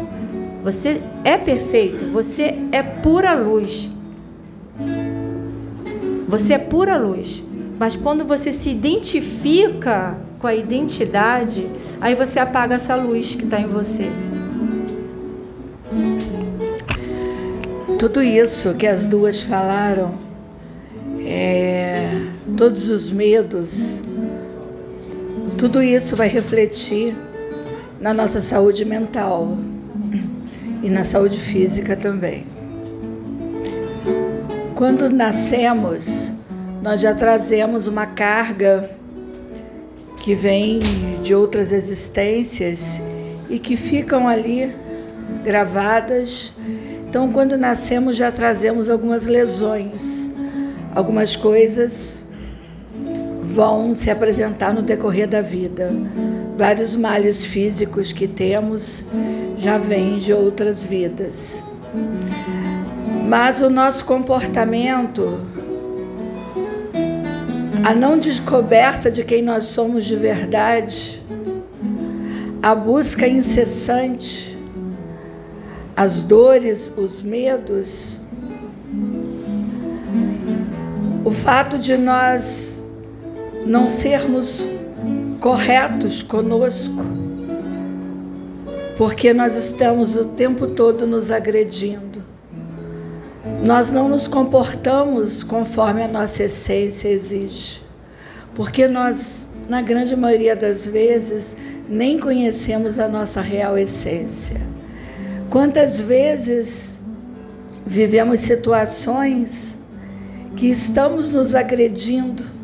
Você 0.64 1.00
é 1.22 1.38
perfeito, 1.38 2.06
você 2.06 2.56
é 2.72 2.82
pura 2.82 3.32
luz. 3.32 3.88
Você 6.26 6.54
é 6.54 6.58
pura 6.58 6.96
luz. 6.96 7.44
Mas 7.78 7.94
quando 7.94 8.24
você 8.24 8.52
se 8.52 8.70
identifica 8.70 10.18
com 10.40 10.48
a 10.48 10.54
identidade, 10.54 11.70
aí 12.00 12.16
você 12.16 12.40
apaga 12.40 12.74
essa 12.74 12.96
luz 12.96 13.36
que 13.36 13.44
está 13.44 13.60
em 13.60 13.68
você. 13.68 14.10
Tudo 18.00 18.20
isso 18.20 18.74
que 18.74 18.86
as 18.88 19.06
duas 19.06 19.42
falaram, 19.42 20.12
é, 21.24 22.10
todos 22.56 22.90
os 22.90 23.12
medos, 23.12 24.00
tudo 25.56 25.80
isso 25.80 26.16
vai 26.16 26.28
refletir 26.28 27.14
na 28.00 28.12
nossa 28.12 28.40
saúde 28.40 28.84
mental 28.84 29.56
e 30.82 30.90
na 30.90 31.04
saúde 31.04 31.38
física 31.38 31.96
também. 31.96 32.46
Quando 34.74 35.08
nascemos, 35.08 36.32
nós 36.82 37.00
já 37.00 37.14
trazemos 37.14 37.86
uma 37.86 38.06
carga 38.06 38.90
que 40.20 40.34
vem 40.34 40.80
de 41.22 41.34
outras 41.34 41.72
existências 41.72 43.00
e 43.48 43.58
que 43.58 43.76
ficam 43.76 44.28
ali 44.28 44.74
gravadas 45.42 46.52
então, 47.16 47.32
quando 47.32 47.56
nascemos, 47.56 48.14
já 48.14 48.30
trazemos 48.30 48.90
algumas 48.90 49.26
lesões, 49.26 50.28
algumas 50.94 51.34
coisas 51.34 52.22
vão 53.42 53.94
se 53.94 54.10
apresentar 54.10 54.74
no 54.74 54.82
decorrer 54.82 55.26
da 55.26 55.40
vida. 55.40 55.94
Vários 56.56 56.96
males 56.96 57.44
físicos 57.44 58.12
que 58.12 58.26
temos 58.26 59.04
já 59.56 59.78
vêm 59.78 60.18
de 60.18 60.32
outras 60.32 60.84
vidas. 60.84 61.62
Mas 63.28 63.60
o 63.60 63.68
nosso 63.68 64.04
comportamento, 64.04 65.38
a 67.84 67.94
não 67.94 68.18
descoberta 68.18 69.10
de 69.10 69.24
quem 69.24 69.42
nós 69.42 69.66
somos 69.66 70.04
de 70.04 70.16
verdade, 70.16 71.22
a 72.62 72.74
busca 72.74 73.28
incessante 73.28 74.56
as 75.96 76.22
dores, 76.24 76.92
os 76.94 77.22
medos, 77.22 78.14
o 81.24 81.30
fato 81.30 81.78
de 81.78 81.96
nós 81.96 82.84
não 83.64 83.88
sermos 83.88 84.66
corretos 85.40 86.22
conosco, 86.22 87.04
porque 88.96 89.32
nós 89.32 89.56
estamos 89.56 90.16
o 90.16 90.26
tempo 90.26 90.66
todo 90.66 91.06
nos 91.06 91.30
agredindo. 91.30 92.24
Nós 93.62 93.90
não 93.90 94.08
nos 94.08 94.26
comportamos 94.26 95.42
conforme 95.42 96.02
a 96.02 96.08
nossa 96.08 96.44
essência 96.44 97.08
exige, 97.08 97.82
porque 98.54 98.88
nós, 98.88 99.46
na 99.68 99.80
grande 99.80 100.16
maioria 100.16 100.56
das 100.56 100.86
vezes, 100.86 101.56
nem 101.88 102.18
conhecemos 102.18 102.98
a 102.98 103.08
nossa 103.08 103.40
real 103.40 103.78
essência. 103.78 104.60
Quantas 105.50 106.00
vezes 106.00 107.00
vivemos 107.86 108.40
situações 108.40 109.78
que 110.56 110.66
estamos 110.66 111.30
nos 111.30 111.54
agredindo, 111.54 112.55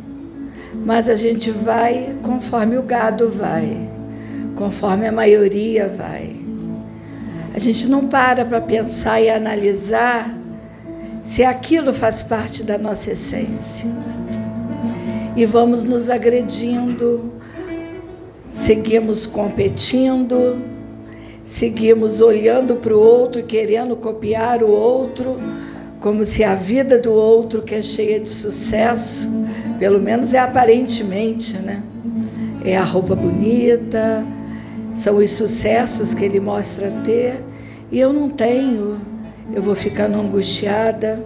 mas 0.85 1.09
a 1.09 1.14
gente 1.14 1.51
vai 1.51 2.16
conforme 2.23 2.77
o 2.77 2.83
gado 2.83 3.31
vai, 3.31 3.88
conforme 4.57 5.07
a 5.07 5.12
maioria 5.12 5.88
vai. 5.88 6.37
A 7.55 7.59
gente 7.59 7.87
não 7.87 8.07
para 8.07 8.45
para 8.45 8.61
pensar 8.61 9.21
e 9.21 9.29
analisar 9.29 10.37
se 11.23 11.45
aquilo 11.45 11.92
faz 11.92 12.23
parte 12.23 12.62
da 12.64 12.77
nossa 12.79 13.12
essência. 13.12 13.88
E 15.37 15.47
vamos 15.47 15.85
nos 15.85 16.11
agredindo, 16.11 17.33
seguimos 18.51 19.27
competindo, 19.27 20.61
seguimos 21.45 22.21
olhando 22.21 22.77
para 22.77 22.95
o 22.95 23.01
outro 23.01 23.40
e 23.40 23.45
querendo 23.45 23.97
copiar 23.97 24.62
o 24.62 24.71
outro, 24.71 25.38
como 26.03 26.25
se 26.25 26.43
a 26.43 26.57
vida 26.57 26.99
do 26.99 27.12
outro, 27.12 27.62
que 27.62 27.77
é 27.77 27.81
cheia 27.81 28.19
de 28.19 28.29
sucesso, 28.29 29.31
pelo 29.79 30.01
menos 30.01 30.35
é 30.35 30.41
aparentemente, 30.41 31.57
né? 31.59 31.81
É 32.65 32.77
a 32.77 32.83
roupa 32.83 33.15
bonita, 33.15 34.27
são 34.93 35.17
os 35.17 35.31
sucessos 35.31 36.12
que 36.12 36.25
ele 36.25 36.41
mostra 36.41 36.91
ter, 37.05 37.41
e 37.91 38.01
eu 38.01 38.12
não 38.12 38.29
tenho, 38.29 39.01
eu 39.55 39.62
vou 39.62 39.77
ficando 39.77 40.21
angustiada. 40.21 41.25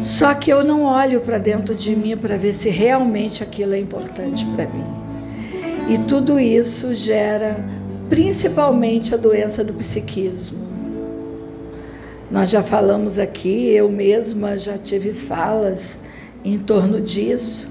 Só 0.00 0.34
que 0.34 0.50
eu 0.50 0.64
não 0.64 0.82
olho 0.82 1.20
para 1.20 1.38
dentro 1.38 1.74
de 1.74 1.94
mim 1.94 2.16
para 2.16 2.36
ver 2.36 2.52
se 2.52 2.68
realmente 2.68 3.44
aquilo 3.44 3.74
é 3.74 3.78
importante 3.78 4.44
para 4.56 4.66
mim. 4.66 4.86
E 5.88 5.98
tudo 5.98 6.38
isso 6.38 6.94
gera 6.94 7.64
principalmente 8.08 9.14
a 9.14 9.16
doença 9.16 9.62
do 9.62 9.72
psiquismo. 9.74 10.67
Nós 12.30 12.50
já 12.50 12.62
falamos 12.62 13.18
aqui, 13.18 13.70
eu 13.70 13.88
mesma 13.88 14.58
já 14.58 14.76
tive 14.76 15.12
falas 15.12 15.98
em 16.44 16.58
torno 16.58 17.00
disso. 17.00 17.70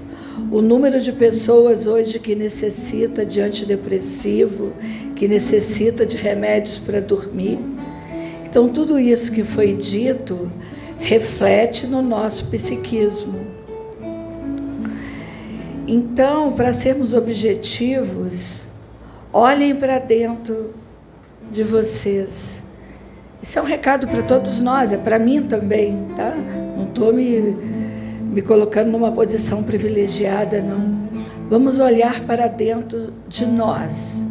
O 0.50 0.60
número 0.60 1.00
de 1.00 1.12
pessoas 1.12 1.86
hoje 1.86 2.18
que 2.18 2.34
necessita 2.34 3.24
de 3.24 3.40
antidepressivo, 3.40 4.72
que 5.14 5.26
necessita 5.28 6.06
de 6.06 6.16
remédios 6.16 6.78
para 6.78 7.00
dormir. 7.00 7.58
Então, 8.44 8.68
tudo 8.68 8.98
isso 8.98 9.32
que 9.32 9.44
foi 9.44 9.74
dito 9.74 10.50
reflete 10.98 11.86
no 11.86 12.02
nosso 12.02 12.46
psiquismo. 12.46 13.46
Então, 15.86 16.52
para 16.52 16.72
sermos 16.72 17.14
objetivos, 17.14 18.68
Olhem 19.32 19.76
para 19.76 19.98
dentro 19.98 20.72
de 21.50 21.62
vocês. 21.62 22.62
Isso 23.42 23.58
é 23.58 23.62
um 23.62 23.64
recado 23.64 24.06
para 24.08 24.22
todos 24.22 24.60
nós, 24.60 24.92
é 24.92 24.96
para 24.96 25.18
mim 25.18 25.42
também, 25.42 26.06
tá? 26.16 26.34
Não 26.76 26.84
estou 26.84 27.12
me 27.12 27.56
me 28.30 28.42
colocando 28.42 28.92
numa 28.92 29.10
posição 29.10 29.62
privilegiada, 29.62 30.60
não. 30.60 31.08
Vamos 31.48 31.78
olhar 31.78 32.20
para 32.20 32.46
dentro 32.46 33.12
de 33.26 33.46
nós. 33.46 34.26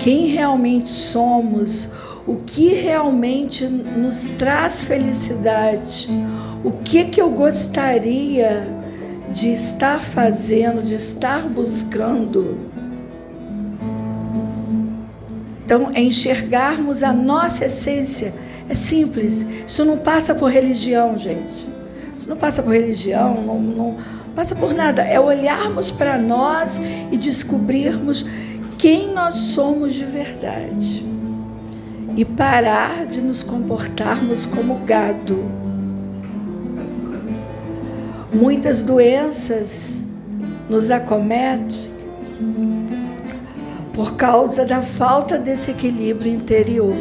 Quem 0.00 0.26
realmente 0.26 0.90
somos, 0.90 1.88
o 2.26 2.36
que 2.36 2.68
realmente 2.68 3.66
nos 3.66 4.28
traz 4.38 4.82
felicidade, 4.82 6.08
o 6.64 6.70
que 6.70 7.04
que 7.04 7.20
eu 7.20 7.30
gostaria 7.30 8.66
de 9.30 9.52
estar 9.52 9.98
fazendo, 9.98 10.82
de 10.82 10.94
estar 10.94 11.42
buscando. 11.48 12.71
Então, 15.64 15.90
é 15.94 16.00
enxergarmos 16.02 17.02
a 17.02 17.12
nossa 17.12 17.66
essência. 17.66 18.34
É 18.68 18.74
simples. 18.74 19.46
Isso 19.66 19.84
não 19.84 19.98
passa 19.98 20.34
por 20.34 20.50
religião, 20.50 21.16
gente. 21.16 21.68
Isso 22.16 22.28
não 22.28 22.36
passa 22.36 22.62
por 22.62 22.72
religião, 22.72 23.42
não, 23.42 23.60
não 23.60 23.96
passa 24.34 24.54
por 24.54 24.74
nada. 24.74 25.02
É 25.02 25.18
olharmos 25.18 25.90
para 25.90 26.18
nós 26.18 26.80
e 27.10 27.16
descobrirmos 27.16 28.24
quem 28.78 29.12
nós 29.12 29.34
somos 29.34 29.94
de 29.94 30.04
verdade. 30.04 31.06
E 32.16 32.24
parar 32.24 33.06
de 33.06 33.20
nos 33.20 33.42
comportarmos 33.42 34.44
como 34.44 34.76
gado. 34.84 35.44
Muitas 38.32 38.82
doenças 38.82 40.04
nos 40.68 40.90
acometem 40.90 41.92
por 43.92 44.14
causa 44.16 44.64
da 44.64 44.82
falta 44.82 45.38
desse 45.38 45.70
equilíbrio 45.70 46.32
interior. 46.32 46.96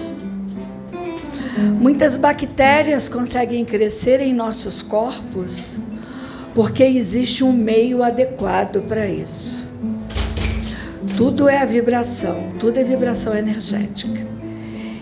Muitas 1.80 2.17
bactérias 2.17 3.08
conseguem 3.08 3.63
crescer 3.63 4.21
em 4.21 4.34
nossos 4.34 4.82
corpos 4.82 5.77
porque 6.54 6.84
existe 6.84 7.43
um 7.43 7.54
meio 7.54 8.04
adequado 8.04 8.82
para 8.82 9.08
isso. 9.08 9.65
Tudo 11.15 11.47
é 11.47 11.58
a 11.58 11.65
vibração, 11.65 12.51
tudo 12.60 12.77
é 12.77 12.84
vibração 12.84 13.36
energética. 13.36 14.27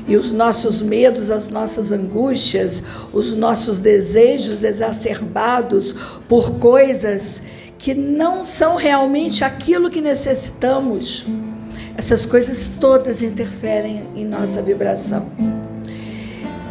E 0.08 0.16
os 0.16 0.32
nossos 0.32 0.82
medos, 0.82 1.30
as 1.30 1.50
nossas 1.50 1.92
angústias, 1.92 2.82
os 3.14 3.36
nossos 3.36 3.80
desejos 3.80 4.64
exacerbados 4.64 5.96
por 6.28 6.58
coisas 6.58 7.42
que 7.78 7.94
não 7.94 8.44
são 8.44 8.76
realmente 8.76 9.44
aquilo 9.44 9.90
que 9.90 10.02
necessitamos, 10.02 11.26
essas 11.98 12.26
coisas 12.26 12.72
todas 12.80 13.22
interferem 13.22 14.04
em 14.16 14.26
nossa 14.26 14.62
vibração. 14.62 15.28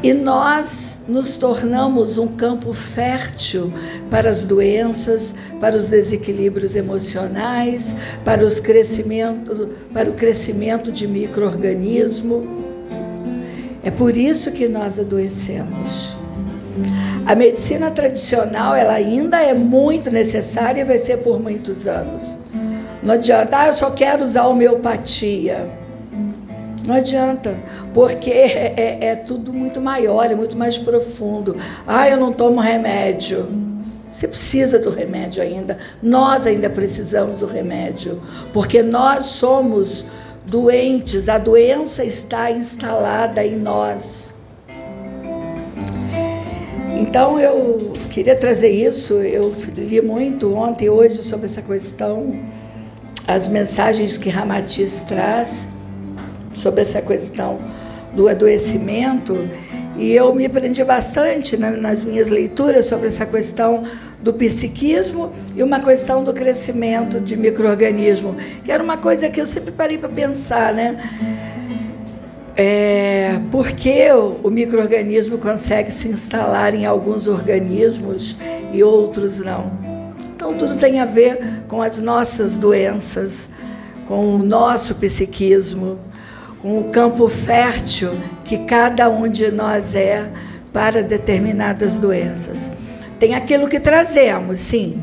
E 0.00 0.12
nós 0.12 1.00
nos 1.08 1.36
tornamos 1.36 2.18
um 2.18 2.28
campo 2.28 2.72
fértil 2.72 3.72
para 4.08 4.30
as 4.30 4.44
doenças, 4.44 5.34
para 5.60 5.76
os 5.76 5.88
desequilíbrios 5.88 6.76
emocionais, 6.76 7.94
para, 8.24 8.44
os 8.44 8.60
crescimento, 8.60 9.68
para 9.92 10.08
o 10.08 10.14
crescimento 10.14 10.92
de 10.92 11.08
micro-organismo. 11.08 12.46
É 13.82 13.90
por 13.90 14.16
isso 14.16 14.52
que 14.52 14.68
nós 14.68 15.00
adoecemos. 15.00 16.16
A 17.26 17.34
medicina 17.34 17.90
tradicional 17.90 18.76
ela 18.76 18.92
ainda 18.92 19.42
é 19.42 19.52
muito 19.52 20.12
necessária 20.12 20.82
e 20.82 20.84
vai 20.84 20.96
ser 20.96 21.18
por 21.18 21.40
muitos 21.40 21.88
anos. 21.88 22.38
Não 23.08 23.14
adianta, 23.14 23.60
ah, 23.60 23.68
eu 23.68 23.72
só 23.72 23.90
quero 23.90 24.22
usar 24.22 24.46
homeopatia. 24.48 25.66
Não 26.86 26.94
adianta, 26.94 27.58
porque 27.94 28.28
é, 28.28 28.74
é, 28.76 28.98
é, 29.06 29.16
tudo 29.16 29.50
muito 29.50 29.80
maior, 29.80 30.30
é 30.30 30.34
muito 30.34 30.58
mais 30.58 30.76
profundo. 30.76 31.56
Ah, 31.86 32.06
eu 32.06 32.18
não 32.18 32.30
tomo 32.30 32.60
remédio. 32.60 33.48
Você 34.12 34.28
precisa 34.28 34.78
do 34.78 34.90
remédio 34.90 35.42
ainda. 35.42 35.78
Nós 36.02 36.46
ainda 36.46 36.68
precisamos 36.68 37.40
do 37.40 37.46
remédio, 37.46 38.20
porque 38.52 38.82
nós 38.82 39.24
somos 39.24 40.04
doentes, 40.44 41.30
a 41.30 41.38
doença 41.38 42.04
está 42.04 42.50
instalada 42.50 43.42
em 43.42 43.56
nós. 43.56 44.34
Então 47.00 47.40
eu 47.40 47.94
queria 48.10 48.36
trazer 48.36 48.68
isso. 48.68 49.14
Eu 49.14 49.50
li 49.74 50.02
muito 50.02 50.52
ontem 50.52 50.84
e 50.84 50.90
hoje 50.90 51.22
sobre 51.22 51.46
essa 51.46 51.62
questão, 51.62 52.38
as 53.28 53.46
mensagens 53.46 54.16
que 54.16 54.30
Ramatiz 54.30 55.02
traz 55.02 55.68
sobre 56.54 56.80
essa 56.80 57.02
questão 57.02 57.58
do 58.14 58.26
adoecimento. 58.26 59.46
E 59.98 60.12
eu 60.12 60.34
me 60.34 60.46
aprendi 60.46 60.82
bastante 60.82 61.56
nas 61.58 62.02
minhas 62.02 62.28
leituras 62.28 62.86
sobre 62.86 63.08
essa 63.08 63.26
questão 63.26 63.82
do 64.22 64.32
psiquismo 64.32 65.30
e 65.54 65.62
uma 65.62 65.78
questão 65.78 66.24
do 66.24 66.32
crescimento 66.32 67.20
de 67.20 67.36
microorganismo, 67.36 68.34
que 68.64 68.72
era 68.72 68.82
uma 68.82 68.96
coisa 68.96 69.28
que 69.28 69.40
eu 69.40 69.46
sempre 69.46 69.72
parei 69.72 69.98
para 69.98 70.08
pensar, 70.08 70.72
né? 70.72 70.96
É, 72.56 73.40
por 73.50 73.70
que 73.72 74.10
o 74.10 74.50
microorganismo 74.50 75.36
consegue 75.36 75.92
se 75.92 76.08
instalar 76.08 76.74
em 76.74 76.86
alguns 76.86 77.28
organismos 77.28 78.36
e 78.72 78.82
outros 78.82 79.38
não? 79.38 79.70
Então 80.34 80.54
tudo 80.54 80.76
tem 80.76 80.98
a 81.00 81.04
ver 81.04 81.57
com 81.68 81.82
as 81.82 82.00
nossas 82.00 82.58
doenças, 82.58 83.50
com 84.06 84.34
o 84.34 84.38
nosso 84.38 84.94
psiquismo 84.96 85.98
com 86.60 86.80
o 86.80 86.84
campo 86.90 87.28
fértil 87.28 88.10
que 88.44 88.58
cada 88.58 89.08
um 89.08 89.28
de 89.28 89.50
nós 89.50 89.94
é 89.94 90.30
para 90.72 91.02
determinadas 91.02 91.96
doenças. 91.96 92.70
Tem 93.18 93.34
aquilo 93.34 93.68
que 93.68 93.80
trazemos, 93.80 94.58
sim, 94.58 95.00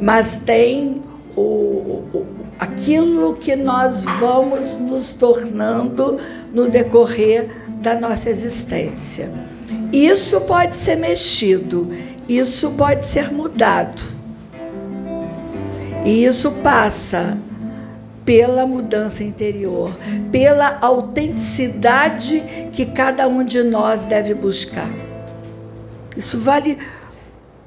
mas 0.00 0.38
tem 0.38 1.00
o, 1.34 1.40
o, 1.40 2.26
aquilo 2.58 3.34
que 3.36 3.56
nós 3.56 4.04
vamos 4.20 4.78
nos 4.78 5.12
tornando 5.12 6.18
no 6.52 6.68
decorrer 6.68 7.48
da 7.80 7.98
nossa 7.98 8.30
existência. 8.30 9.30
Isso 9.92 10.40
pode 10.42 10.74
ser 10.74 10.96
mexido, 10.96 11.90
isso 12.28 12.70
pode 12.70 13.04
ser 13.04 13.32
mudado. 13.32 14.15
E 16.06 16.24
isso 16.24 16.52
passa 16.62 17.36
pela 18.24 18.64
mudança 18.64 19.24
interior, 19.24 19.90
pela 20.30 20.78
autenticidade 20.80 22.70
que 22.72 22.86
cada 22.86 23.26
um 23.26 23.42
de 23.42 23.64
nós 23.64 24.04
deve 24.04 24.32
buscar. 24.32 24.88
Isso 26.16 26.38
vale 26.38 26.78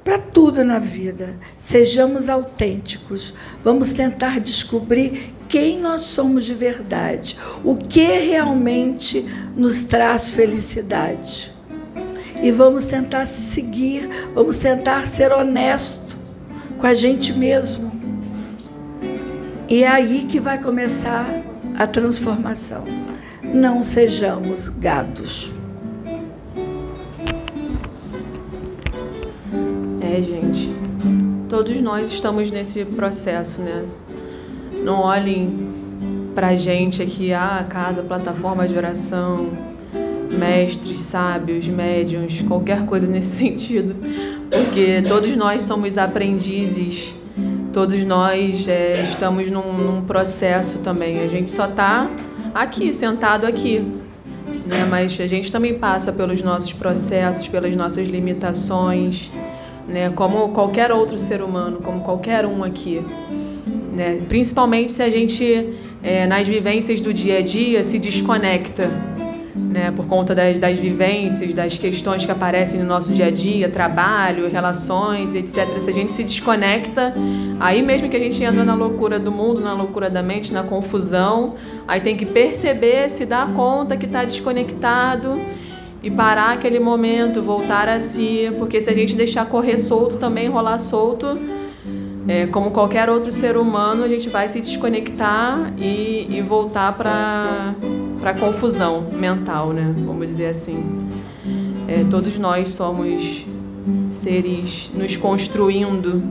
para 0.02 0.16
tudo 0.16 0.64
na 0.64 0.78
vida. 0.78 1.36
Sejamos 1.58 2.30
autênticos. 2.30 3.34
Vamos 3.62 3.92
tentar 3.92 4.40
descobrir 4.40 5.34
quem 5.46 5.78
nós 5.78 6.00
somos 6.00 6.46
de 6.46 6.54
verdade, 6.54 7.36
o 7.62 7.76
que 7.76 8.20
realmente 8.20 9.22
nos 9.54 9.82
traz 9.82 10.30
felicidade. 10.30 11.52
E 12.42 12.50
vamos 12.50 12.86
tentar 12.86 13.26
seguir, 13.26 14.08
vamos 14.34 14.56
tentar 14.56 15.06
ser 15.06 15.30
honesto 15.30 16.18
com 16.78 16.86
a 16.86 16.94
gente 16.94 17.34
mesmo 17.34 17.99
e 19.70 19.84
é 19.84 19.88
aí 19.88 20.26
que 20.28 20.40
vai 20.40 20.60
começar 20.60 21.24
a 21.78 21.86
transformação. 21.86 22.82
Não 23.54 23.84
sejamos 23.84 24.68
gados. 24.68 25.52
É, 30.00 30.20
gente. 30.20 30.74
Todos 31.48 31.80
nós 31.80 32.10
estamos 32.10 32.50
nesse 32.50 32.84
processo, 32.84 33.60
né? 33.62 33.84
Não 34.82 34.98
olhem 35.02 35.68
pra 36.34 36.56
gente 36.56 37.00
aqui, 37.00 37.32
ah, 37.32 37.64
casa, 37.68 38.02
plataforma 38.02 38.66
de 38.66 38.76
oração, 38.76 39.50
mestres, 40.36 40.98
sábios, 40.98 41.68
médiums, 41.68 42.42
qualquer 42.42 42.84
coisa 42.86 43.06
nesse 43.06 43.36
sentido. 43.38 43.94
Porque 44.50 45.00
todos 45.06 45.36
nós 45.36 45.62
somos 45.62 45.96
aprendizes 45.96 47.14
todos 47.72 47.98
nós 48.04 48.68
é, 48.68 49.00
estamos 49.02 49.50
num, 49.50 49.72
num, 49.72 50.02
processo 50.02 50.78
também. 50.78 51.20
A 51.20 51.26
gente 51.26 51.50
só 51.50 51.66
está 51.66 52.10
aqui, 52.54 52.92
sentado 52.92 53.46
aqui. 53.46 53.84
Né? 54.66 54.86
Mas 54.88 55.18
a 55.20 55.26
gente 55.26 55.50
também 55.50 55.74
passa 55.78 56.12
pelos 56.12 56.42
nossos 56.42 56.72
processos, 56.72 57.48
pelas 57.48 57.74
nossas 57.74 58.08
limitações, 58.08 59.30
né? 59.88 60.10
como 60.10 60.48
qualquer 60.50 60.92
outro 60.92 61.18
ser 61.18 61.42
humano, 61.42 61.78
como 61.82 62.00
qualquer 62.00 62.44
um 62.46 62.64
aqui. 62.64 63.02
Né? 63.92 64.20
Principalmente 64.28 64.92
se 64.92 65.02
a 65.02 65.10
gente, 65.10 65.74
é, 66.02 66.26
nas 66.26 66.46
vivências 66.46 67.00
do 67.00 67.12
dia 67.12 67.38
a 67.38 67.42
dia, 67.42 67.82
se 67.82 67.98
desconecta 67.98 68.90
né, 69.70 69.92
por 69.92 70.06
conta 70.06 70.34
das, 70.34 70.58
das 70.58 70.76
vivências, 70.76 71.54
das 71.54 71.78
questões 71.78 72.26
que 72.26 72.32
aparecem 72.32 72.80
no 72.80 72.86
nosso 72.86 73.12
dia 73.12 73.26
a 73.26 73.30
dia, 73.30 73.68
trabalho, 73.68 74.50
relações, 74.50 75.34
etc. 75.34 75.78
Se 75.78 75.88
a 75.88 75.92
gente 75.92 76.12
se 76.12 76.24
desconecta, 76.24 77.14
aí 77.60 77.80
mesmo 77.80 78.08
que 78.08 78.16
a 78.16 78.20
gente 78.20 78.42
entra 78.42 78.64
na 78.64 78.74
loucura 78.74 79.18
do 79.18 79.30
mundo, 79.30 79.60
na 79.60 79.72
loucura 79.72 80.10
da 80.10 80.22
mente, 80.22 80.52
na 80.52 80.64
confusão, 80.64 81.54
aí 81.86 82.00
tem 82.00 82.16
que 82.16 82.26
perceber, 82.26 83.08
se 83.08 83.24
dar 83.24 83.52
conta 83.52 83.96
que 83.96 84.06
está 84.06 84.24
desconectado 84.24 85.40
e 86.02 86.10
parar 86.10 86.54
aquele 86.54 86.80
momento, 86.80 87.40
voltar 87.40 87.88
a 87.88 88.00
si, 88.00 88.50
porque 88.58 88.80
se 88.80 88.90
a 88.90 88.94
gente 88.94 89.14
deixar 89.14 89.46
correr 89.46 89.76
solto 89.76 90.16
também, 90.16 90.48
rolar 90.48 90.78
solto, 90.78 91.38
é, 92.26 92.46
como 92.46 92.72
qualquer 92.72 93.08
outro 93.08 93.30
ser 93.30 93.56
humano, 93.56 94.02
a 94.02 94.08
gente 94.08 94.28
vai 94.28 94.48
se 94.48 94.60
desconectar 94.60 95.72
e, 95.78 96.26
e 96.28 96.42
voltar 96.42 96.96
para 96.96 97.74
a 98.22 98.34
confusão 98.34 99.08
mental, 99.12 99.72
né? 99.72 99.94
Vamos 100.04 100.26
dizer 100.26 100.46
assim. 100.46 101.08
É, 101.88 102.04
todos 102.08 102.38
nós 102.38 102.68
somos 102.68 103.44
seres 104.10 104.90
nos 104.94 105.16
construindo, 105.16 106.22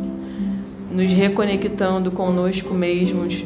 nos 0.92 1.12
reconectando 1.12 2.12
conosco 2.12 2.74
mesmos, 2.74 3.44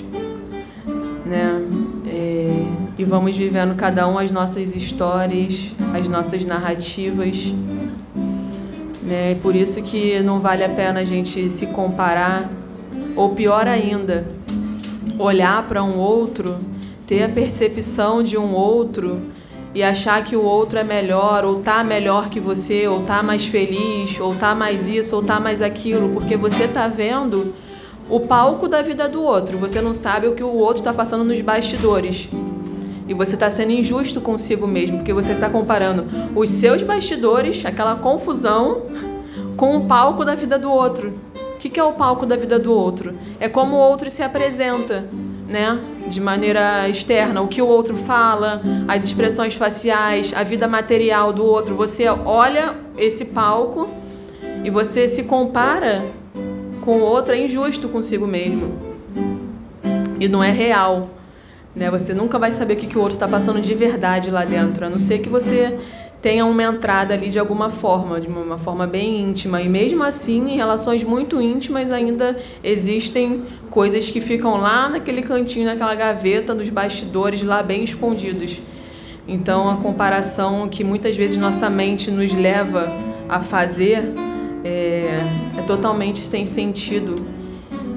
né? 1.25 1.61
É, 2.07 2.65
e 2.97 3.03
vamos 3.03 3.35
vivendo 3.35 3.75
cada 3.75 4.07
um 4.07 4.19
as 4.19 4.29
nossas 4.29 4.75
histórias, 4.75 5.71
as 5.93 6.07
nossas 6.07 6.45
narrativas. 6.45 7.53
Né? 9.01 9.31
E 9.31 9.35
por 9.35 9.55
isso 9.55 9.81
que 9.81 10.21
não 10.21 10.39
vale 10.39 10.63
a 10.63 10.69
pena 10.69 10.99
a 10.99 11.03
gente 11.03 11.49
se 11.49 11.67
comparar, 11.67 12.49
ou 13.15 13.29
pior 13.29 13.67
ainda, 13.67 14.25
olhar 15.17 15.67
para 15.67 15.83
um 15.83 15.97
outro, 15.97 16.55
ter 17.08 17.24
a 17.24 17.30
percepção 17.30 18.24
de 18.24 18.38
um 18.38 18.54
outro 18.54 19.22
e 19.74 19.82
achar 19.82 20.24
que 20.24 20.36
o 20.36 20.43
outro 20.43 20.78
é 20.78 20.84
melhor, 20.84 21.43
ou 21.43 21.62
tá 21.62 21.84
melhor 21.84 22.30
que 22.30 22.39
você, 22.39 22.88
ou 22.88 23.01
tá 23.01 23.24
mais 23.24 23.45
feliz, 23.45 24.20
ou 24.20 24.34
tá 24.34 24.54
mais 24.54 24.88
isso, 24.88 25.16
ou 25.16 25.24
tá 25.24 25.39
mais 25.39 25.62
aquilo, 25.62 26.10
porque 26.10 26.38
você 26.38 26.68
tá 26.68 26.88
vendo 26.88 27.54
o 28.10 28.20
palco 28.20 28.68
da 28.68 28.82
vida 28.82 29.10
do 29.10 29.24
outro. 29.24 29.58
Você 29.58 29.82
não 29.82 29.93
sabe 29.93 30.28
o 30.28 30.36
que 30.36 30.43
o 30.43 30.54
outro 30.54 30.78
está 30.78 30.93
passando 30.93 31.24
nos 31.24 31.41
bastidores. 31.41 32.30
E 33.08 33.14
você 33.14 33.34
está 33.34 33.49
sendo 33.49 33.72
injusto 33.72 34.22
consigo 34.22 34.68
mesmo, 34.68 34.97
porque 34.97 35.12
você 35.12 35.34
está 35.34 35.49
comparando 35.49 36.06
os 36.36 36.49
seus 36.51 36.84
bastidores, 36.84 37.66
aquela 37.66 37.95
confusão, 37.95 38.84
com 39.58 39.76
o 39.78 39.86
palco 39.86 40.24
da 40.24 40.36
vida 40.36 40.58
do 40.58 40.72
outro. 40.72 41.14
O 41.56 41.58
que, 41.58 41.70
que 41.70 41.80
é 41.80 41.84
o 41.84 41.93
palco 41.93 42.26
da 42.26 42.36
vida 42.36 42.60
do 42.60 42.72
outro? 42.72 43.14
É 43.39 43.49
como 43.49 43.76
o 43.76 43.80
outro 43.80 44.10
se 44.10 44.22
apresenta, 44.22 45.06
né? 45.54 45.80
De 46.08 46.20
maneira 46.20 46.89
externa, 46.89 47.39
o 47.39 47.47
que 47.47 47.62
o 47.62 47.68
outro 47.68 47.95
fala, 47.95 48.60
as 48.88 49.06
expressões 49.06 49.54
faciais, 49.54 50.34
a 50.36 50.41
vida 50.41 50.68
material 50.68 51.32
do 51.32 51.45
outro. 51.45 51.76
Você 51.76 52.08
olha 52.08 52.74
esse 52.97 53.26
palco 53.26 53.88
e 54.64 54.72
você 54.72 55.08
se 55.08 55.24
compara 55.24 56.04
com 56.82 56.97
o 56.97 57.01
outro, 57.01 57.36
é 57.36 57.38
injusto 57.38 57.88
consigo 57.88 58.26
mesmo. 58.26 58.76
E 60.20 60.28
não 60.28 60.43
é 60.43 60.49
real. 60.49 61.04
Né? 61.76 61.91
Você 61.91 62.16
nunca 62.16 62.39
vai 62.39 62.49
saber 62.49 62.74
o 62.74 62.78
que, 62.78 62.88
que 62.88 62.97
o 62.97 63.01
outro 63.01 63.14
está 63.16 63.28
passando 63.28 63.62
de 63.62 63.76
verdade 63.76 64.32
lá 64.32 64.43
dentro, 64.45 64.88
a 64.88 64.89
não 64.89 64.97
ser 64.97 65.20
que 65.20 65.30
você 65.30 65.78
tenha 66.24 66.45
uma 66.45 66.63
entrada 66.63 67.13
ali 67.13 67.28
de 67.28 67.38
alguma 67.38 67.69
forma, 67.69 68.21
de 68.21 68.30
uma 68.30 68.57
forma 68.57 68.88
bem 68.88 69.19
íntima. 69.19 69.61
E 69.61 69.67
mesmo 69.67 70.05
assim, 70.05 70.53
em 70.53 70.55
relações 70.55 71.03
muito 71.03 71.41
íntimas, 71.41 71.91
ainda 71.91 72.39
existem 72.63 73.43
coisas 73.69 74.09
que 74.09 74.21
ficam 74.21 74.55
lá 74.55 74.88
naquele 74.88 75.21
cantinho, 75.21 75.65
naquela 75.65 75.93
gaveta, 75.93 76.53
nos 76.53 76.69
bastidores, 76.69 77.43
lá 77.43 77.61
bem 77.61 77.84
escondidos. 77.84 78.61
Então, 79.28 79.69
a 79.69 79.76
comparação 79.76 80.69
que 80.69 80.82
muitas 80.82 81.13
vezes 81.13 81.36
nossa 81.36 81.69
mente 81.69 82.09
nos 82.09 82.32
leva 82.32 82.88
a 83.28 83.41
fazer 83.41 84.13
é, 84.63 85.19
é 85.57 85.61
totalmente 85.67 86.19
sem 86.19 86.45
sentido 86.45 87.15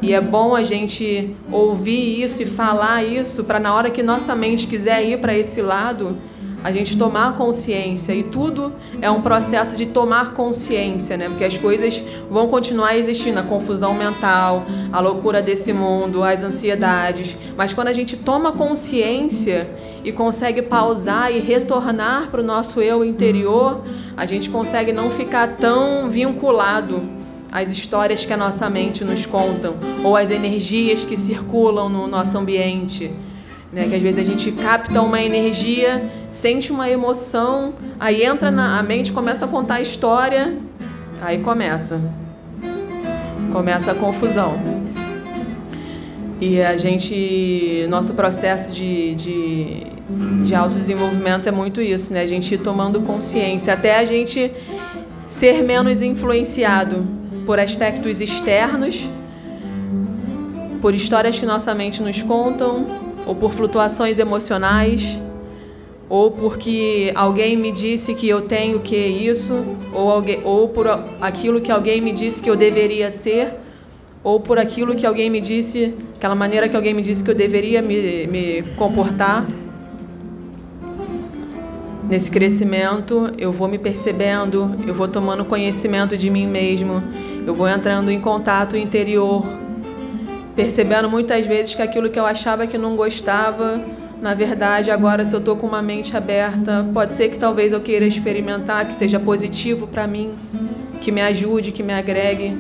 e 0.03 0.13
é 0.13 0.21
bom 0.21 0.55
a 0.55 0.63
gente 0.65 1.35
ouvir 1.51 2.23
isso 2.23 2.43
e 2.43 2.47
falar 2.47 3.05
isso 3.05 3.45
para 3.45 3.59
na 3.59 3.73
hora 3.73 3.91
que 3.91 4.03
nossa 4.03 4.35
mente 4.35 4.67
quiser 4.67 5.05
ir 5.05 5.21
para 5.21 5.37
esse 5.37 5.63
lado, 5.63 6.17
a 6.65 6.73
gente 6.73 6.97
tomar 6.97 7.37
consciência. 7.37 8.13
E 8.13 8.23
tudo 8.23 8.73
é 9.01 9.11
um 9.11 9.21
processo 9.21 9.77
de 9.77 9.87
tomar 9.87 10.33
consciência, 10.33 11.17
né? 11.17 11.29
Porque 11.29 11.45
as 11.45 11.57
coisas 11.57 12.03
vão 12.31 12.49
continuar 12.49 12.97
existindo, 12.97 13.39
a 13.39 13.43
confusão 13.43 13.95
mental, 13.95 14.67
a 14.93 15.01
loucura 15.01 15.41
desse 15.41 15.73
mundo, 15.73 16.25
as 16.25 16.43
ansiedades. 16.43 17.37
Mas 17.57 17.73
quando 17.73 17.89
a 17.89 17.93
gente 17.93 18.17
toma 18.17 18.53
consciência 18.53 19.71
e 20.05 20.13
consegue 20.13 20.63
pausar 20.63 21.33
e 21.33 21.39
retornar 21.39 22.31
para 22.31 22.41
o 22.41 22.45
nosso 22.45 22.81
eu 22.81 23.05
interior, 23.05 23.83
a 24.17 24.27
gente 24.27 24.51
consegue 24.51 24.93
não 24.93 25.11
ficar 25.11 25.57
tão 25.57 26.09
vinculado 26.09 27.03
as 27.51 27.71
histórias 27.71 28.25
que 28.25 28.33
a 28.33 28.37
nossa 28.37 28.69
mente 28.69 29.05
nos 29.05 29.25
contam, 29.25 29.77
ou 30.05 30.17
as 30.17 30.31
energias 30.31 31.05
que 31.05 31.17
circulam 31.17 31.89
no 31.89 32.07
nosso 32.07 32.37
ambiente. 32.37 33.11
Né? 33.73 33.89
Que 33.89 33.95
às 33.95 34.03
vezes 34.03 34.21
a 34.21 34.25
gente 34.25 34.53
capta 34.53 35.03
uma 35.03 35.21
energia, 35.21 36.09
sente 36.31 36.71
uma 36.73 36.89
emoção, 36.89 37.75
aí 37.99 38.25
entra 38.25 38.51
na 38.51 38.83
mente, 38.83 39.13
começa 39.13 39.45
a 39.45 39.49
contar 39.49 39.77
a 39.77 39.81
história, 39.81 40.57
aí 41.21 41.39
começa. 41.39 42.01
Começa 43.53 43.93
a 43.93 43.95
confusão. 43.95 44.87
E 46.41 46.61
a 46.61 46.77
gente, 46.77 47.87
nosso 47.89 48.13
processo 48.13 48.71
de, 48.71 49.15
de, 49.15 49.87
de 50.45 50.55
autodesenvolvimento 50.55 51.49
é 51.49 51.53
muito 51.53 51.81
isso, 51.81 52.13
né? 52.13 52.21
A 52.21 52.27
gente 52.27 52.55
ir 52.55 52.59
tomando 52.59 53.01
consciência, 53.01 53.73
até 53.73 53.99
a 53.99 54.05
gente 54.05 54.53
ser 55.27 55.63
menos 55.63 56.03
influenciado 56.03 57.07
por 57.47 57.59
aspectos 57.59 58.21
externos, 58.21 59.09
por 60.83 60.95
histórias 60.95 61.39
que 61.39 61.47
nossa 61.47 61.75
mente 61.75 62.03
nos 62.03 62.21
contam, 62.21 62.87
ou 63.27 63.35
por 63.35 63.53
flutuações 63.53 64.19
emocionais, 64.19 65.21
ou 66.09 66.31
porque 66.31 67.13
alguém 67.15 67.57
me 67.57 67.73
disse 67.73 68.15
que 68.15 68.29
eu 68.29 68.41
tenho 68.41 68.79
que 68.81 68.97
isso, 68.97 69.77
ou, 69.93 70.11
alguém, 70.11 70.41
ou 70.45 70.69
por 70.69 70.87
aquilo 71.21 71.61
que 71.61 71.73
alguém 71.73 72.01
me 72.01 72.13
disse 72.13 72.41
que 72.41 72.49
eu 72.49 72.55
deveria 72.55 73.11
ser, 73.11 73.53
ou 74.23 74.39
por 74.39 74.59
aquilo 74.59 74.95
que 74.95 75.05
alguém 75.05 75.29
me 75.29 75.41
disse, 75.41 75.95
aquela 76.17 76.35
maneira 76.35 76.69
que 76.69 76.77
alguém 76.77 76.95
me 76.95 77.03
disse 77.03 77.23
que 77.23 77.31
eu 77.31 77.35
deveria 77.35 77.83
me, 77.83 78.27
me 78.29 78.63
comportar. 78.77 79.47
Nesse 82.09 82.31
crescimento, 82.31 83.33
eu 83.37 83.51
vou 83.51 83.67
me 83.67 83.79
percebendo, 83.79 84.77
eu 84.87 84.95
vou 84.95 85.09
tomando 85.09 85.45
conhecimento 85.45 86.17
de 86.17 86.31
mim 86.31 86.47
mesmo, 86.47 87.03
eu 87.45 87.53
vou 87.53 87.69
entrando 87.69 88.13
em 88.13 88.21
contato 88.21 88.77
interior, 88.77 89.45
percebendo 90.57 91.09
muitas 91.09 91.45
vezes 91.45 91.75
que 91.75 91.83
aquilo 91.83 92.09
que 92.09 92.19
eu 92.19 92.25
achava 92.25 92.67
que 92.67 92.79
não 92.79 92.97
gostava, 92.97 93.79
na 94.21 94.33
verdade, 94.33 94.91
agora 94.91 95.25
se 95.25 95.35
eu 95.35 95.39
estou 95.39 95.55
com 95.55 95.67
uma 95.67 95.83
mente 95.83 96.17
aberta, 96.17 96.85
pode 96.95 97.13
ser 97.13 97.29
que 97.29 97.39
talvez 97.39 97.73
eu 97.73 97.81
queira 97.81 98.07
experimentar, 98.07 98.87
que 98.87 98.95
seja 98.95 99.21
positivo 99.21 99.87
para 99.87 100.07
mim, 100.07 100.33
que 101.03 101.13
me 101.13 101.21
ajude, 101.21 101.71
que 101.71 101.83
me 101.83 101.93
agregue. 101.93 102.57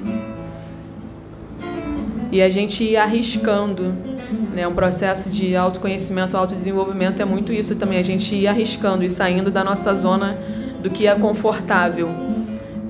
E 2.30 2.42
a 2.42 2.50
gente 2.50 2.84
ir 2.84 2.98
arriscando, 2.98 3.94
né? 4.54 4.68
Um 4.68 4.74
processo 4.74 5.30
de 5.30 5.56
autoconhecimento, 5.56 6.36
autodesenvolvimento 6.36 7.22
é 7.22 7.24
muito 7.24 7.50
isso 7.50 7.76
também, 7.76 7.98
a 7.98 8.02
gente 8.02 8.34
ir 8.34 8.46
arriscando 8.46 9.02
e 9.02 9.08
saindo 9.08 9.50
da 9.50 9.64
nossa 9.64 9.94
zona 9.94 10.36
do 10.82 10.90
que 10.90 11.06
é 11.06 11.14
confortável 11.14 12.10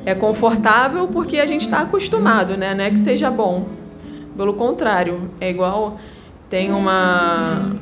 é 0.06 0.14
confortável 0.14 1.08
porque 1.08 1.40
a 1.40 1.46
gente 1.46 1.62
está 1.62 1.80
acostumado, 1.80 2.56
né? 2.56 2.74
Não 2.74 2.84
é 2.84 2.90
que 2.90 2.98
seja 2.98 3.28
bom. 3.28 3.66
Pelo 4.36 4.52
contrário, 4.54 5.30
é 5.40 5.48
igual 5.48 5.98
tem 6.48 6.70
uma 6.70 7.72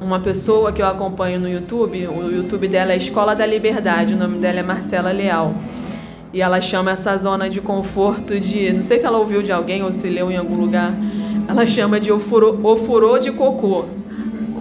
uma 0.00 0.20
pessoa 0.20 0.70
que 0.70 0.82
eu 0.82 0.86
acompanho 0.86 1.40
no 1.40 1.48
YouTube, 1.48 2.06
o 2.06 2.30
YouTube 2.30 2.68
dela 2.68 2.92
é 2.92 2.96
Escola 2.96 3.34
da 3.34 3.46
Liberdade, 3.46 4.12
o 4.12 4.16
nome 4.18 4.38
dela 4.38 4.60
é 4.60 4.62
Marcela 4.62 5.10
Leal. 5.10 5.54
E 6.32 6.42
ela 6.42 6.60
chama 6.60 6.90
essa 6.90 7.16
zona 7.16 7.48
de 7.48 7.62
conforto 7.62 8.38
de, 8.38 8.70
não 8.72 8.82
sei 8.82 8.98
se 8.98 9.06
ela 9.06 9.16
ouviu 9.16 9.42
de 9.42 9.50
alguém 9.50 9.82
ou 9.82 9.92
se 9.94 10.08
leu 10.10 10.30
em 10.30 10.36
algum 10.36 10.56
lugar, 10.56 10.92
ela 11.48 11.66
chama 11.66 11.98
de 11.98 12.12
ofurô, 12.12 13.18
de 13.18 13.32
cocô. 13.32 13.86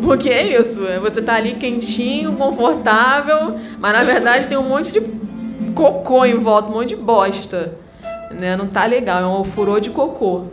Porque 0.02 0.30
é 0.30 0.58
isso, 0.60 0.88
é 0.88 1.00
você 1.00 1.22
tá 1.22 1.36
ali 1.36 1.54
quentinho, 1.56 2.34
confortável, 2.34 3.58
mas 3.80 3.92
na 3.92 4.04
verdade 4.04 4.48
tem 4.48 4.58
um 4.58 4.70
monte 4.70 4.92
de 4.92 5.02
cocô 5.74 6.24
em 6.24 6.36
volta, 6.36 6.72
um 6.72 6.76
monte 6.76 6.90
de 6.90 6.96
bosta. 6.96 7.74
Né? 8.32 8.56
Não 8.56 8.68
tá 8.68 8.86
legal, 8.86 9.22
é 9.22 9.28
um 9.28 9.44
furor 9.44 9.82
de 9.82 9.90
cocô. 9.90 10.46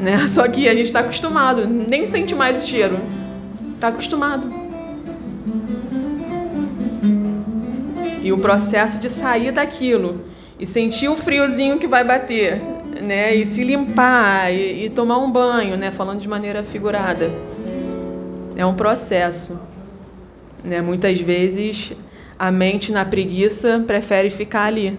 Né? 0.00 0.26
Só 0.28 0.48
que 0.48 0.68
a 0.68 0.74
gente 0.74 0.86
está 0.86 1.00
acostumado, 1.00 1.66
nem 1.66 2.06
sente 2.06 2.34
mais 2.34 2.64
o 2.64 2.66
cheiro. 2.66 2.98
Tá 3.78 3.88
acostumado. 3.88 4.50
E 8.22 8.32
o 8.32 8.38
processo 8.38 8.98
de 8.98 9.08
sair 9.08 9.52
daquilo 9.52 10.24
e 10.58 10.66
sentir 10.66 11.08
o 11.08 11.16
friozinho 11.16 11.78
que 11.78 11.86
vai 11.86 12.04
bater, 12.04 12.60
né? 13.02 13.34
E 13.34 13.46
se 13.46 13.64
limpar 13.64 14.52
e, 14.52 14.84
e 14.84 14.90
tomar 14.90 15.18
um 15.18 15.30
banho, 15.30 15.76
né? 15.76 15.90
Falando 15.90 16.20
de 16.20 16.28
maneira 16.28 16.62
figurada. 16.62 17.30
É 18.56 18.66
um 18.66 18.74
processo. 18.74 19.58
Né? 20.62 20.82
Muitas 20.82 21.18
vezes 21.18 21.94
a 22.38 22.50
mente 22.50 22.92
na 22.92 23.04
preguiça 23.04 23.82
prefere 23.86 24.28
ficar 24.28 24.64
ali. 24.64 24.98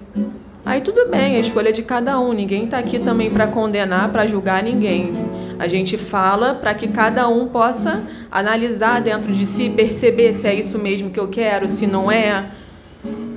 Aí 0.63 0.79
tudo 0.79 1.09
bem, 1.09 1.35
a 1.35 1.39
escolha 1.39 1.69
é 1.69 1.71
de 1.71 1.81
cada 1.81 2.19
um. 2.19 2.33
Ninguém 2.33 2.65
está 2.65 2.77
aqui 2.77 2.99
também 2.99 3.31
para 3.31 3.47
condenar, 3.47 4.09
para 4.09 4.27
julgar 4.27 4.61
ninguém. 4.61 5.11
A 5.57 5.67
gente 5.67 5.97
fala 5.97 6.53
para 6.53 6.73
que 6.73 6.87
cada 6.87 7.27
um 7.27 7.47
possa 7.47 8.03
analisar 8.31 9.01
dentro 9.01 9.31
de 9.31 9.45
si, 9.45 9.69
perceber 9.69 10.33
se 10.33 10.47
é 10.47 10.53
isso 10.53 10.77
mesmo 10.79 11.09
que 11.09 11.19
eu 11.19 11.27
quero, 11.27 11.67
se 11.67 11.85
não 11.85 12.11
é, 12.11 12.45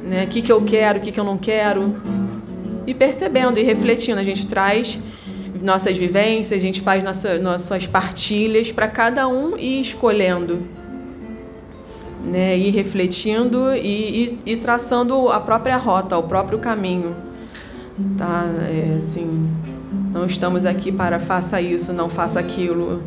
né? 0.05 0.25
O 0.25 0.29
que, 0.29 0.43
que 0.43 0.53
eu 0.53 0.62
quero, 0.62 0.99
o 0.99 1.03
que, 1.03 1.12
que 1.12 1.20
eu 1.20 1.25
não 1.25 1.39
quero. 1.39 1.97
E 2.87 2.93
percebendo 2.93 3.59
e 3.59 3.62
refletindo, 3.62 4.20
a 4.20 4.25
gente 4.25 4.47
traz 4.47 4.99
nossas 5.62 5.97
vivências, 5.97 6.59
a 6.59 6.62
gente 6.62 6.83
faz 6.83 7.03
nossa, 7.03 7.39
nossas 7.39 7.87
partilhas 7.87 8.70
para 8.70 8.87
cada 8.87 9.27
um 9.27 9.57
ir 9.57 9.81
escolhendo, 9.81 10.62
né? 12.25 12.57
ir 12.57 12.70
refletindo 12.70 13.75
e, 13.75 14.39
e, 14.47 14.53
e, 14.53 14.57
traçando 14.57 15.29
a 15.29 15.41
própria 15.41 15.77
rota, 15.77 16.16
o 16.16 16.22
próprio 16.22 16.59
caminho. 16.59 17.14
Tá? 18.16 18.45
É, 18.68 18.97
assim, 18.97 19.49
não 20.12 20.27
estamos 20.27 20.64
aqui 20.64 20.91
para 20.91 21.20
faça 21.20 21.61
isso, 21.61 21.93
não 21.93 22.09
faça 22.09 22.41
aquilo. 22.41 23.03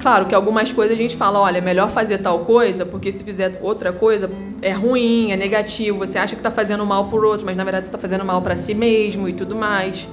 Claro 0.00 0.26
que 0.26 0.34
algumas 0.34 0.70
coisas 0.70 0.94
a 0.94 1.00
gente 1.00 1.16
fala, 1.16 1.40
olha, 1.40 1.58
é 1.58 1.60
melhor 1.60 1.90
fazer 1.90 2.18
tal 2.18 2.40
coisa, 2.40 2.86
porque 2.86 3.10
se 3.10 3.24
fizer 3.24 3.58
outra 3.62 3.92
coisa 3.92 4.30
é 4.62 4.72
ruim, 4.72 5.32
é 5.32 5.36
negativo, 5.36 5.98
você 5.98 6.18
acha 6.18 6.36
que 6.36 6.40
está 6.40 6.50
fazendo 6.50 6.86
mal 6.86 7.06
por 7.06 7.24
outro, 7.24 7.44
mas 7.44 7.56
na 7.56 7.64
verdade 7.64 7.86
você 7.86 7.88
está 7.88 7.98
fazendo 7.98 8.24
mal 8.24 8.40
para 8.40 8.54
si 8.54 8.74
mesmo 8.74 9.28
e 9.28 9.32
tudo 9.32 9.56
mais. 9.56 10.06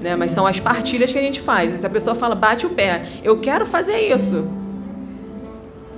Né? 0.00 0.14
Mas 0.14 0.32
são 0.32 0.46
as 0.46 0.60
partilhas 0.60 1.10
que 1.10 1.18
a 1.18 1.22
gente 1.22 1.40
faz. 1.40 1.80
Se 1.80 1.86
a 1.86 1.90
pessoa 1.90 2.14
fala, 2.14 2.34
bate 2.34 2.66
o 2.66 2.70
pé, 2.70 3.06
eu 3.22 3.38
quero 3.38 3.66
fazer 3.66 3.98
isso. 4.14 4.46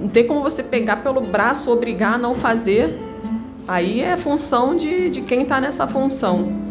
Não 0.00 0.08
tem 0.08 0.26
como 0.26 0.42
você 0.42 0.62
pegar 0.62 0.96
pelo 0.96 1.20
braço, 1.20 1.70
obrigar 1.70 2.14
a 2.14 2.18
não 2.18 2.34
fazer. 2.34 2.94
Aí 3.66 4.00
é 4.00 4.16
função 4.16 4.76
de, 4.76 5.10
de 5.10 5.22
quem 5.22 5.42
está 5.42 5.60
nessa 5.60 5.86
função. 5.86 6.64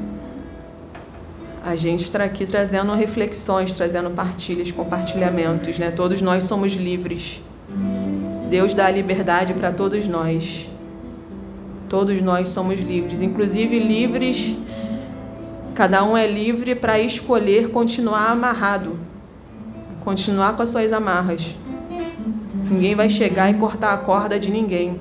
A 1.65 1.75
gente 1.75 2.03
está 2.03 2.23
aqui 2.23 2.45
trazendo 2.45 2.93
reflexões, 2.93 3.75
trazendo 3.75 4.11
partilhas, 4.11 4.71
compartilhamentos, 4.71 5.79
né? 5.79 5.89
Todos 5.89 6.21
nós 6.21 6.43
somos 6.43 6.73
livres. 6.73 7.41
Deus 8.49 8.75
dá 8.75 8.85
a 8.85 8.91
liberdade 8.91 9.53
para 9.55 9.71
todos 9.71 10.07
nós. 10.07 10.69
Todos 11.89 12.21
nós 12.21 12.49
somos 12.49 12.79
livres, 12.79 13.19
inclusive 13.19 13.79
livres. 13.79 14.57
Cada 15.73 16.03
um 16.03 16.15
é 16.15 16.27
livre 16.27 16.75
para 16.75 16.99
escolher 16.99 17.69
continuar 17.69 18.29
amarrado, 18.29 18.99
continuar 20.03 20.55
com 20.55 20.61
as 20.61 20.69
suas 20.69 20.93
amarras. 20.93 21.55
Ninguém 22.69 22.95
vai 22.95 23.09
chegar 23.09 23.49
e 23.51 23.53
cortar 23.55 23.93
a 23.93 23.97
corda 23.97 24.39
de 24.39 24.49
ninguém. 24.49 24.99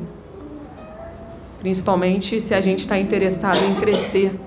Principalmente 1.59 2.41
se 2.41 2.53
a 2.55 2.61
gente 2.61 2.81
está 2.81 2.99
interessado 2.99 3.59
em 3.65 3.75
crescer 3.75 4.39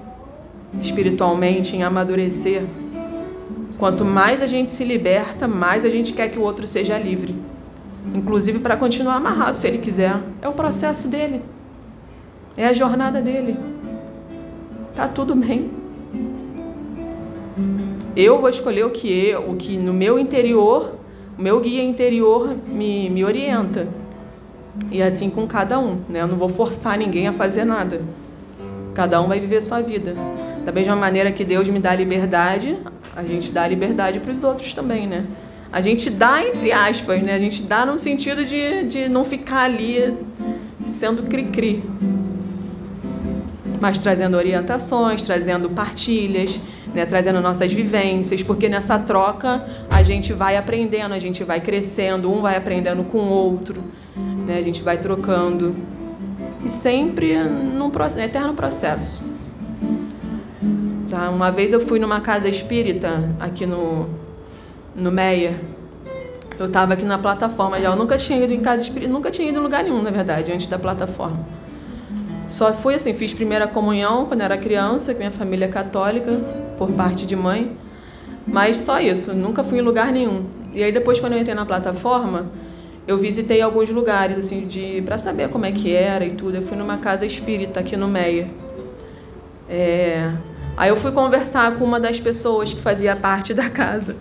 espiritualmente, 0.79 1.75
em 1.75 1.81
amadurecer, 1.81 2.63
quanto 3.79 4.05
mais 4.05 4.41
a 4.41 4.45
gente 4.45 4.71
se 4.71 4.83
liberta, 4.83 5.47
mais 5.47 5.83
a 5.83 5.89
gente 5.89 6.13
quer 6.13 6.29
que 6.29 6.37
o 6.37 6.43
outro 6.43 6.67
seja 6.67 6.97
livre. 6.97 7.35
Inclusive 8.13 8.59
para 8.59 8.77
continuar 8.77 9.15
amarrado, 9.15 9.57
se 9.57 9.67
ele 9.67 9.79
quiser. 9.79 10.15
É 10.41 10.47
o 10.47 10.53
processo 10.53 11.07
dele. 11.07 11.41
É 12.55 12.67
a 12.67 12.73
jornada 12.73 13.21
dele. 13.21 13.57
Tá 14.95 15.07
tudo 15.07 15.35
bem. 15.35 15.69
Eu 18.15 18.39
vou 18.39 18.49
escolher 18.49 18.85
o 18.85 18.89
que 18.89 19.07
eu, 19.07 19.51
o 19.51 19.55
que 19.55 19.77
no 19.77 19.93
meu 19.93 20.17
interior, 20.17 20.96
o 21.37 21.41
meu 21.41 21.59
guia 21.59 21.83
interior 21.83 22.55
me, 22.67 23.09
me 23.09 23.23
orienta. 23.23 23.87
E 24.91 25.01
assim 25.01 25.29
com 25.29 25.45
cada 25.45 25.77
um, 25.79 25.99
né? 26.09 26.21
Eu 26.21 26.27
não 26.27 26.37
vou 26.37 26.49
forçar 26.49 26.97
ninguém 26.97 27.27
a 27.27 27.33
fazer 27.33 27.63
nada. 27.63 28.01
Cada 28.93 29.21
um 29.21 29.27
vai 29.27 29.39
viver 29.39 29.61
sua 29.61 29.81
vida. 29.81 30.15
Da 30.65 30.71
mesma 30.71 30.95
maneira 30.95 31.31
que 31.31 31.45
Deus 31.45 31.67
me 31.69 31.79
dá 31.79 31.95
liberdade, 31.95 32.77
a 33.15 33.23
gente 33.23 33.51
dá 33.51 33.67
liberdade 33.67 34.19
para 34.19 34.31
os 34.31 34.43
outros 34.43 34.73
também, 34.73 35.05
né? 35.07 35.25
A 35.71 35.81
gente 35.81 36.09
dá 36.09 36.41
entre 36.43 36.71
aspas, 36.71 37.21
né? 37.21 37.33
A 37.33 37.39
gente 37.39 37.61
dá 37.63 37.85
no 37.85 37.97
sentido 37.97 38.43
de, 38.43 38.83
de 38.83 39.09
não 39.09 39.23
ficar 39.23 39.63
ali 39.63 40.15
sendo 40.85 41.23
cri-cri. 41.23 41.83
Mas 43.79 43.99
trazendo 43.99 44.37
orientações, 44.37 45.23
trazendo 45.25 45.69
partilhas, 45.69 46.59
né? 46.93 47.05
trazendo 47.05 47.41
nossas 47.41 47.71
vivências, 47.71 48.41
porque 48.43 48.67
nessa 48.69 48.97
troca 48.99 49.65
a 49.89 50.03
gente 50.03 50.33
vai 50.33 50.57
aprendendo, 50.57 51.13
a 51.13 51.19
gente 51.19 51.43
vai 51.43 51.59
crescendo, 51.59 52.31
um 52.31 52.41
vai 52.41 52.55
aprendendo 52.55 53.03
com 53.03 53.19
o 53.19 53.29
outro, 53.29 53.83
né? 54.15 54.57
a 54.57 54.61
gente 54.61 54.81
vai 54.81 54.97
trocando. 54.97 55.75
E 56.65 56.69
sempre 56.69 57.37
num 57.43 57.91
eterno 58.19 58.53
processo. 58.53 59.21
Tá? 61.09 61.29
Uma 61.29 61.51
vez 61.51 61.71
eu 61.71 61.79
fui 61.79 61.99
numa 61.99 62.19
casa 62.19 62.49
espírita 62.49 63.23
aqui 63.39 63.65
no, 63.65 64.09
no 64.95 65.11
Meia. 65.11 65.59
Eu 66.59 66.65
estava 66.65 66.93
aqui 66.93 67.05
na 67.05 67.17
plataforma 67.17 67.79
já. 67.79 67.89
Eu 67.89 67.95
nunca 67.95 68.17
tinha 68.17 68.43
ido 68.43 68.51
em 68.51 68.59
casa 68.59 68.83
espírita, 68.83 69.11
nunca 69.11 69.31
tinha 69.31 69.47
ido 69.47 69.59
em 69.59 69.61
lugar 69.61 69.83
nenhum, 69.83 70.01
na 70.01 70.09
verdade, 70.09 70.51
antes 70.51 70.67
da 70.67 70.77
plataforma. 70.77 71.39
Só 72.47 72.73
fui 72.73 72.95
assim, 72.95 73.13
fiz 73.13 73.33
primeira 73.33 73.67
comunhão 73.67 74.25
quando 74.25 74.41
era 74.41 74.57
criança, 74.57 75.13
com 75.13 75.19
minha 75.19 75.31
família 75.31 75.65
é 75.65 75.67
católica, 75.67 76.39
por 76.77 76.91
parte 76.91 77.25
de 77.25 77.35
mãe. 77.35 77.75
Mas 78.45 78.77
só 78.77 78.99
isso, 78.99 79.33
nunca 79.33 79.63
fui 79.63 79.79
em 79.79 79.81
lugar 79.81 80.11
nenhum. 80.11 80.45
E 80.73 80.83
aí 80.83 80.91
depois 80.91 81.19
quando 81.19 81.33
eu 81.33 81.39
entrei 81.39 81.55
na 81.55 81.65
plataforma, 81.65 82.45
eu 83.07 83.17
visitei 83.17 83.61
alguns 83.61 83.89
lugares 83.89 84.37
assim 84.37 84.65
de 84.67 85.01
para 85.01 85.17
saber 85.17 85.49
como 85.49 85.65
é 85.65 85.71
que 85.71 85.93
era 85.93 86.25
e 86.25 86.31
tudo. 86.31 86.55
Eu 86.55 86.61
fui 86.61 86.77
numa 86.77 86.97
casa 86.97 87.25
espírita 87.25 87.79
aqui 87.79 87.97
no 87.97 88.07
Meia. 88.07 88.47
É, 89.69 90.31
Aí 90.77 90.89
eu 90.89 90.95
fui 90.95 91.11
conversar 91.11 91.75
com 91.75 91.83
uma 91.83 91.99
das 91.99 92.19
pessoas 92.19 92.71
que 92.71 92.79
fazia 92.79 93.15
parte 93.15 93.51
da 93.51 93.67
casa. 93.67 94.15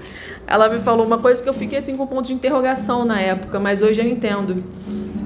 Ela 0.47 0.71
me 0.71 0.79
falou 0.79 1.05
uma 1.05 1.19
coisa 1.19 1.43
que 1.43 1.49
eu 1.49 1.53
fiquei 1.53 1.79
assim 1.79 1.95
com 1.95 2.05
um 2.05 2.07
ponto 2.07 2.29
de 2.29 2.33
interrogação 2.33 3.05
na 3.05 3.21
época, 3.21 3.61
mas 3.61 3.83
hoje 3.83 4.01
eu 4.01 4.09
entendo. 4.09 4.57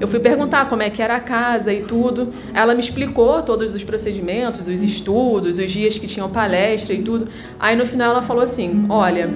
Eu 0.01 0.07
fui 0.07 0.19
perguntar 0.19 0.67
como 0.67 0.81
é 0.81 0.89
que 0.89 0.99
era 0.99 1.15
a 1.15 1.19
casa 1.19 1.71
e 1.71 1.81
tudo. 1.83 2.33
Ela 2.55 2.73
me 2.73 2.79
explicou 2.79 3.43
todos 3.43 3.75
os 3.75 3.83
procedimentos, 3.83 4.67
os 4.67 4.81
estudos, 4.81 5.59
os 5.59 5.71
dias 5.71 5.99
que 5.99 6.07
tinham 6.07 6.27
palestra 6.27 6.95
e 6.95 7.03
tudo. 7.03 7.29
Aí 7.59 7.75
no 7.75 7.85
final 7.85 8.09
ela 8.09 8.23
falou 8.23 8.41
assim: 8.41 8.87
"Olha, 8.89 9.29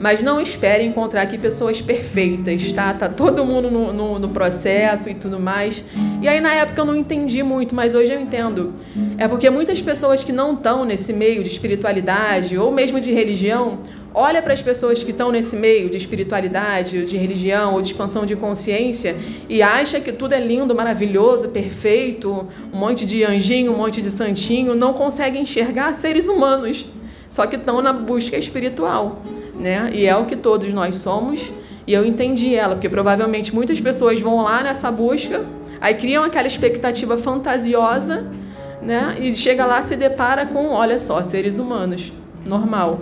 mas 0.00 0.20
não 0.20 0.40
espere 0.40 0.82
encontrar 0.82 1.22
aqui 1.22 1.38
pessoas 1.38 1.80
perfeitas, 1.80 2.72
tá? 2.72 2.92
Tá 2.92 3.08
todo 3.08 3.44
mundo 3.44 3.70
no, 3.70 3.92
no, 3.92 4.18
no, 4.18 4.28
processo 4.30 5.10
e 5.10 5.14
tudo 5.14 5.38
mais. 5.38 5.84
E 6.22 6.26
aí 6.26 6.40
na 6.40 6.54
época 6.54 6.80
eu 6.80 6.86
não 6.86 6.96
entendi 6.96 7.42
muito, 7.42 7.74
mas 7.74 7.94
hoje 7.94 8.10
eu 8.10 8.18
entendo. 8.18 8.72
É 9.18 9.28
porque 9.28 9.48
muitas 9.48 9.80
pessoas 9.80 10.24
que 10.24 10.32
não 10.32 10.54
estão 10.54 10.86
nesse 10.86 11.12
meio 11.12 11.42
de 11.44 11.50
espiritualidade 11.50 12.56
ou 12.56 12.72
mesmo 12.72 12.98
de 12.98 13.12
religião, 13.12 13.78
olha 14.14 14.42
para 14.42 14.52
as 14.52 14.62
pessoas 14.62 15.02
que 15.02 15.10
estão 15.10 15.30
nesse 15.30 15.56
meio 15.56 15.88
de 15.90 15.96
espiritualidade, 15.96 17.04
de 17.04 17.16
religião 17.16 17.74
ou 17.74 17.82
de 17.82 17.88
expansão 17.88 18.26
de 18.26 18.36
consciência 18.36 19.16
e 19.48 19.62
acha 19.62 20.00
que 20.00 20.12
tudo 20.12 20.34
é 20.34 20.40
lindo, 20.40 20.74
maravilhoso, 20.74 21.48
perfeito, 21.48 22.46
um 22.72 22.78
monte 22.78 23.06
de 23.06 23.24
anjinho, 23.24 23.72
um 23.72 23.76
monte 23.76 24.02
de 24.02 24.10
santinho, 24.10 24.74
não 24.74 24.92
consegue 24.92 25.38
enxergar 25.38 25.94
seres 25.94 26.28
humanos, 26.28 26.86
só 27.28 27.46
que 27.46 27.56
estão 27.56 27.80
na 27.80 27.92
busca 27.92 28.36
espiritual 28.36 29.22
né? 29.60 29.90
E 29.92 30.06
é 30.06 30.16
o 30.16 30.24
que 30.24 30.34
todos 30.34 30.72
nós 30.72 30.96
somos. 30.96 31.52
E 31.86 31.92
eu 31.92 32.04
entendi 32.04 32.54
ela, 32.54 32.74
porque 32.74 32.88
provavelmente 32.88 33.54
muitas 33.54 33.80
pessoas 33.80 34.20
vão 34.20 34.42
lá 34.42 34.62
nessa 34.62 34.90
busca, 34.90 35.44
aí 35.80 35.94
criam 35.94 36.24
aquela 36.24 36.46
expectativa 36.46 37.16
fantasiosa, 37.16 38.26
né? 38.80 39.16
E 39.20 39.32
chega 39.32 39.66
lá 39.66 39.82
se 39.82 39.96
depara 39.96 40.46
com, 40.46 40.70
olha 40.70 40.98
só, 40.98 41.22
seres 41.22 41.58
humanos, 41.58 42.12
normal. 42.48 43.00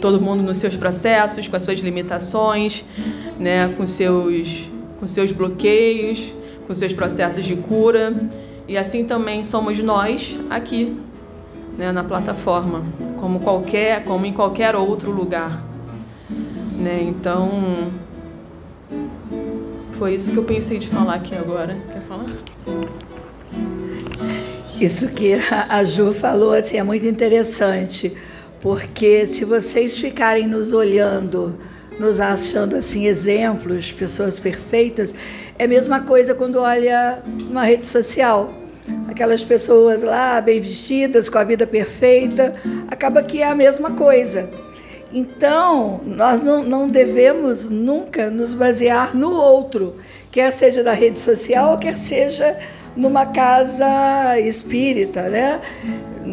Todo 0.00 0.20
mundo 0.20 0.42
nos 0.42 0.58
seus 0.58 0.76
processos, 0.76 1.48
com 1.48 1.56
as 1.56 1.62
suas 1.62 1.80
limitações, 1.80 2.84
né? 3.38 3.72
Com 3.76 3.86
seus 3.86 4.68
com 4.98 5.06
seus 5.06 5.30
bloqueios, 5.30 6.32
com 6.66 6.74
seus 6.74 6.92
processos 6.92 7.44
de 7.44 7.56
cura. 7.56 8.14
E 8.68 8.76
assim 8.76 9.04
também 9.04 9.42
somos 9.42 9.78
nós 9.78 10.36
aqui 10.50 10.96
né, 11.78 11.92
na 11.92 12.02
plataforma, 12.02 12.84
como 13.16 13.40
qualquer, 13.40 14.02
como 14.04 14.26
em 14.26 14.32
qualquer 14.32 14.74
outro 14.74 15.10
lugar, 15.10 15.62
né? 16.78 17.04
Então 17.06 17.50
foi 19.92 20.14
isso 20.14 20.32
que 20.32 20.36
eu 20.36 20.44
pensei 20.44 20.78
de 20.78 20.88
falar 20.88 21.14
aqui 21.14 21.34
agora. 21.34 21.76
Quer 21.92 22.00
falar? 22.00 22.26
Isso 24.80 25.08
que 25.08 25.34
a 25.68 25.84
Ju 25.84 26.12
falou 26.12 26.52
assim 26.52 26.76
é 26.76 26.82
muito 26.82 27.06
interessante, 27.06 28.14
porque 28.60 29.26
se 29.26 29.44
vocês 29.44 29.98
ficarem 29.98 30.46
nos 30.46 30.72
olhando, 30.72 31.58
nos 31.98 32.20
achando 32.20 32.76
assim 32.76 33.06
exemplos, 33.06 33.92
pessoas 33.92 34.38
perfeitas, 34.38 35.14
é 35.58 35.64
a 35.64 35.68
mesma 35.68 36.00
coisa 36.00 36.34
quando 36.34 36.56
olha 36.60 37.22
uma 37.48 37.64
rede 37.64 37.86
social 37.86 38.52
aquelas 39.08 39.42
pessoas 39.42 40.02
lá 40.02 40.40
bem 40.40 40.60
vestidas, 40.60 41.28
com 41.28 41.38
a 41.38 41.44
vida 41.44 41.66
perfeita, 41.66 42.52
acaba 42.88 43.22
que 43.22 43.42
é 43.42 43.48
a 43.48 43.54
mesma 43.54 43.92
coisa. 43.92 44.48
Então, 45.12 46.00
nós 46.04 46.42
não, 46.42 46.62
não 46.62 46.88
devemos 46.88 47.68
nunca 47.70 48.28
nos 48.28 48.52
basear 48.52 49.16
no 49.16 49.32
outro, 49.32 49.96
quer 50.36 50.52
seja 50.52 50.84
da 50.84 50.92
rede 50.92 51.18
social, 51.18 51.78
quer 51.78 51.96
seja 51.96 52.58
numa 52.94 53.24
casa 53.24 54.38
espírita, 54.38 55.30
né? 55.30 55.62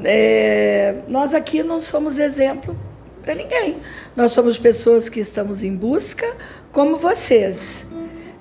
É, 0.03 0.95
nós 1.07 1.33
aqui 1.33 1.63
não 1.63 1.79
somos 1.79 2.19
exemplo 2.19 2.77
para 3.21 3.33
ninguém. 3.33 3.77
Nós 4.13 4.33
somos 4.33 4.57
pessoas 4.57 5.07
que 5.07 5.21
estamos 5.21 5.63
em 5.63 5.73
busca, 5.73 6.29
como 6.69 6.97
vocês. 6.97 7.85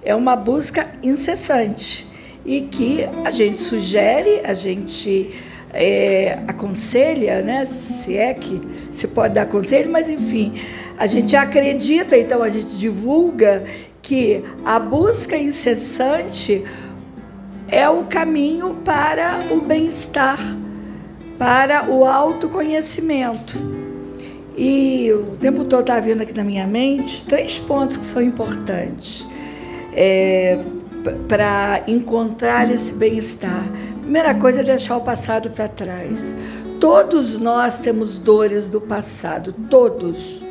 É 0.05 0.13
uma 0.17 0.35
busca 0.35 0.91
incessante. 1.01 2.09
e 2.45 2.63
que 2.63 3.09
a 3.25 3.31
gente 3.31 3.61
sugere, 3.61 4.41
a 4.43 4.55
gente 4.55 5.33
é, 5.73 6.41
aconselha, 6.49 7.41
né? 7.41 7.67
se 7.67 8.17
é 8.17 8.35
que 8.35 8.61
se 8.91 9.07
pode 9.07 9.35
dar 9.35 9.47
conselho, 9.47 9.93
mas 9.93 10.09
enfim, 10.09 10.55
a 10.99 11.07
gente 11.07 11.37
acredita, 11.37 12.17
então 12.19 12.43
a 12.43 12.49
gente 12.49 12.77
divulga 12.77 13.63
que 14.03 14.43
a 14.65 14.79
busca 14.79 15.37
incessante 15.37 16.65
é 17.69 17.89
o 17.89 18.05
caminho 18.05 18.75
para 18.85 19.47
o 19.51 19.61
bem-estar, 19.61 20.39
para 21.39 21.89
o 21.89 22.05
autoconhecimento. 22.05 23.57
E 24.57 25.11
o 25.13 25.37
tempo 25.37 25.65
todo 25.65 25.81
está 25.81 25.99
vindo 25.99 26.21
aqui 26.21 26.35
na 26.35 26.45
minha 26.45 26.67
mente 26.67 27.25
três 27.25 27.59
pontos 27.59 27.97
que 27.97 28.05
são 28.05 28.21
importantes 28.21 29.27
é, 29.95 30.59
para 31.27 31.83
encontrar 31.87 32.71
esse 32.71 32.93
bem-estar. 32.93 33.65
Primeira 34.03 34.35
coisa 34.35 34.61
é 34.61 34.65
deixar 34.65 34.97
o 34.97 35.01
passado 35.01 35.49
para 35.51 35.69
trás. 35.69 36.35
Todos 36.79 37.39
nós 37.39 37.79
temos 37.79 38.19
dores 38.19 38.67
do 38.67 38.81
passado, 38.81 39.55
todos. 39.71 40.42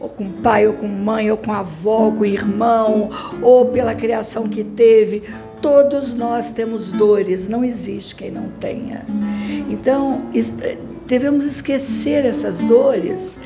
Ou 0.00 0.08
com 0.08 0.26
pai, 0.26 0.66
ou 0.66 0.72
com 0.72 0.88
mãe, 0.88 1.30
ou 1.30 1.36
com 1.36 1.52
avó, 1.52 2.06
ou 2.06 2.12
com 2.12 2.24
irmão, 2.24 3.10
ou 3.42 3.66
pela 3.66 3.94
criação 3.94 4.48
que 4.48 4.64
teve. 4.64 5.22
Todos 5.60 6.14
nós 6.14 6.50
temos 6.50 6.86
dores, 6.86 7.46
não 7.46 7.62
existe 7.62 8.14
quem 8.14 8.30
não 8.30 8.48
tenha. 8.58 9.04
Então, 9.68 10.22
eh, 10.34 10.78
devemos 11.06 11.44
esquecer 11.44 12.24
essas 12.24 12.56
dores. 12.58 13.38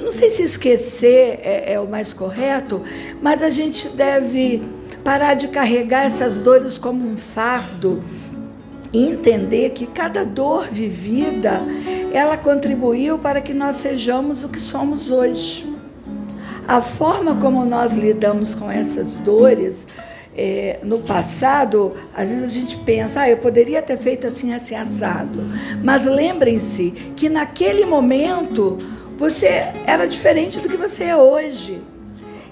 Não 0.00 0.12
sei 0.12 0.30
se 0.30 0.42
esquecer 0.42 1.40
é, 1.42 1.74
é 1.74 1.80
o 1.80 1.88
mais 1.88 2.12
correto, 2.12 2.82
mas 3.20 3.42
a 3.42 3.50
gente 3.50 3.88
deve 3.88 4.62
parar 5.04 5.34
de 5.34 5.48
carregar 5.48 6.04
essas 6.04 6.40
dores 6.40 6.78
como 6.78 7.06
um 7.06 7.16
fardo 7.16 8.02
e 8.92 9.06
entender 9.06 9.70
que 9.70 9.86
cada 9.86 10.24
dor 10.24 10.68
vivida, 10.68 11.60
ela 12.12 12.36
contribuiu 12.36 13.18
para 13.18 13.40
que 13.40 13.54
nós 13.54 13.76
sejamos 13.76 14.42
o 14.42 14.48
que 14.48 14.58
somos 14.58 15.10
hoje. 15.10 15.69
A 16.70 16.80
forma 16.80 17.34
como 17.34 17.64
nós 17.64 17.94
lidamos 17.94 18.54
com 18.54 18.70
essas 18.70 19.16
dores 19.16 19.88
é, 20.36 20.78
no 20.84 21.00
passado, 21.00 21.96
às 22.14 22.28
vezes 22.28 22.44
a 22.44 22.46
gente 22.46 22.76
pensa, 22.76 23.22
ah, 23.22 23.28
eu 23.28 23.38
poderia 23.38 23.82
ter 23.82 23.98
feito 23.98 24.28
assim, 24.28 24.54
assim, 24.54 24.76
assado. 24.76 25.48
Mas 25.82 26.04
lembrem-se 26.04 26.92
que 27.16 27.28
naquele 27.28 27.84
momento 27.84 28.78
você 29.18 29.64
era 29.84 30.06
diferente 30.06 30.60
do 30.60 30.68
que 30.68 30.76
você 30.76 31.06
é 31.06 31.16
hoje. 31.16 31.82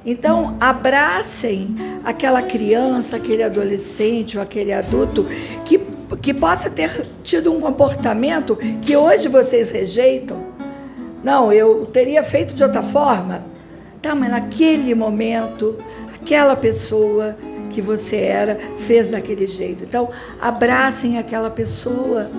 Então, 0.04 0.56
abracem 0.58 1.76
aquela 2.04 2.42
criança, 2.42 3.14
aquele 3.14 3.44
adolescente 3.44 4.36
ou 4.36 4.42
aquele 4.42 4.72
adulto 4.72 5.24
que, 5.64 5.80
que 6.20 6.34
possa 6.34 6.68
ter 6.68 7.06
tido 7.22 7.52
um 7.52 7.60
comportamento 7.60 8.56
que 8.82 8.96
hoje 8.96 9.28
vocês 9.28 9.70
rejeitam. 9.70 10.44
Não, 11.22 11.52
eu 11.52 11.86
teria 11.86 12.24
feito 12.24 12.52
de 12.52 12.64
outra 12.64 12.82
forma. 12.82 13.47
Tá, 14.00 14.14
mas 14.14 14.30
naquele 14.30 14.94
momento, 14.94 15.76
aquela 16.14 16.54
pessoa 16.54 17.36
que 17.68 17.82
você 17.82 18.16
era 18.16 18.58
fez 18.78 19.10
daquele 19.10 19.46
jeito. 19.46 19.84
Então, 19.84 20.10
abracem 20.40 21.18
aquela 21.18 21.50
pessoa, 21.50 22.30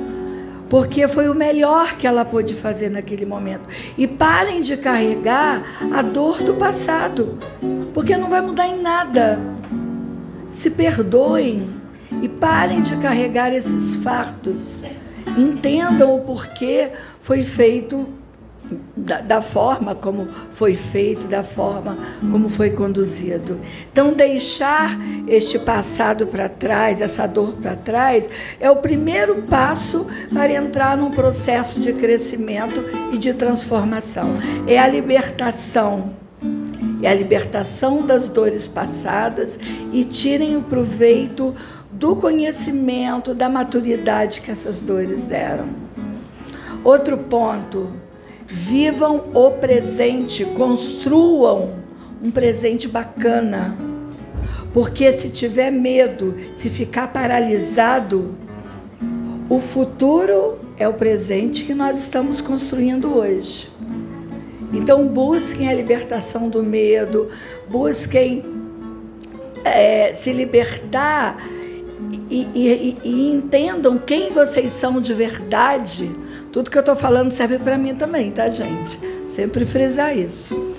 porque 0.70 1.08
foi 1.08 1.30
o 1.30 1.36
melhor 1.36 1.98
que 1.98 2.08
ela 2.08 2.24
pôde 2.24 2.54
fazer 2.54 2.90
naquele 2.90 3.26
momento. 3.26 3.64
E 3.98 4.08
parem 4.08 4.62
de 4.62 4.78
carregar 4.78 5.64
a 5.94 6.02
dor 6.02 6.42
do 6.42 6.56
passado, 6.56 7.38
porque 7.94 8.16
não 8.16 8.30
vai 8.30 8.42
mudar 8.42 8.68
em 8.68 8.82
nada. 8.82 9.40
Se 10.48 10.70
perdoem 10.70 11.70
e 12.22 12.28
parem 12.28 12.82
de 12.82 12.96
carregar 12.98 13.54
esses 13.54 13.98
fardos. 13.98 14.84
Entendam 15.38 16.16
o 16.16 16.22
porquê 16.22 16.92
foi 17.22 17.44
feito 17.44 18.19
da, 18.96 19.22
da, 19.22 19.42
forma 19.42 19.96
como 19.96 20.28
foi 20.52 20.76
feito, 20.76 21.28
da 21.28 21.44
forma 21.44 21.98
como 22.32 22.50
foi 22.50 22.70
conduzido. 22.70 23.60
Então, 23.92 24.14
deixar 24.14 24.98
este 25.28 25.58
passado 25.58 26.28
para 26.28 26.48
trás, 26.48 27.02
essa 27.02 27.26
dor 27.28 27.54
para 27.54 27.76
trás, 27.76 28.30
é 28.60 28.70
o 28.70 28.76
primeiro 28.78 29.44
passo 29.44 30.06
para 30.34 30.54
entrar 30.54 30.98
num 30.98 31.12
processo 31.12 31.80
de 31.80 31.94
crescimento 31.94 32.84
e 33.12 33.18
de 33.18 33.34
transformação. 33.34 34.34
É 34.68 34.78
a 34.78 34.88
libertação. 34.88 36.14
É 37.02 37.10
a 37.10 37.14
libertação 37.14 38.06
das 38.06 38.28
dores 38.28 38.68
passadas 38.68 39.58
e 39.92 40.04
tirem 40.04 40.58
o 40.58 40.62
proveito 40.62 41.56
do 41.92 42.16
conhecimento, 42.16 43.34
da 43.34 43.50
maturidade 43.50 44.42
que 44.42 44.52
essas 44.52 44.82
dores 44.82 45.26
deram. 45.26 45.68
Outro 46.84 47.18
ponto 47.18 47.92
Vivam 48.52 49.26
o 49.32 49.52
presente, 49.52 50.44
construam 50.44 51.72
um 52.26 52.32
presente 52.32 52.88
bacana. 52.88 53.78
Porque 54.74 55.14
se 55.14 55.30
tiver 55.30 55.72
medo, 55.72 56.36
se 56.56 56.68
ficar 56.68 57.14
paralisado, 57.14 58.36
o 59.48 59.60
futuro 59.60 60.58
é 60.78 60.88
o 60.88 60.94
presente 60.94 61.64
que 61.64 61.76
nós 61.76 62.00
estamos 62.00 62.42
construindo 62.42 63.16
hoje. 63.16 63.70
Então 64.74 65.08
busquem 65.08 65.70
a 65.70 65.74
libertação 65.74 66.50
do 66.50 66.64
medo, 66.64 67.30
busquem 67.70 68.44
é, 69.64 70.12
se 70.14 70.32
libertar 70.34 71.38
e, 72.30 72.48
e, 72.56 72.98
e 73.04 73.32
entendam 73.32 73.98
quem 73.98 74.32
vocês 74.32 74.74
são 74.74 75.00
de 75.00 75.14
verdade 75.14 76.10
tudo 76.52 76.70
que 76.70 76.78
eu 76.78 76.82
estou 76.82 76.96
falando 76.96 77.32
serve 77.32 77.60
para 77.60 77.78
mim 77.78 77.94
também, 77.94 78.32
tá, 78.32 78.50
gente? 78.50 79.00
Sempre 79.28 79.66
frisar 79.66 80.18
isso. 80.18 80.74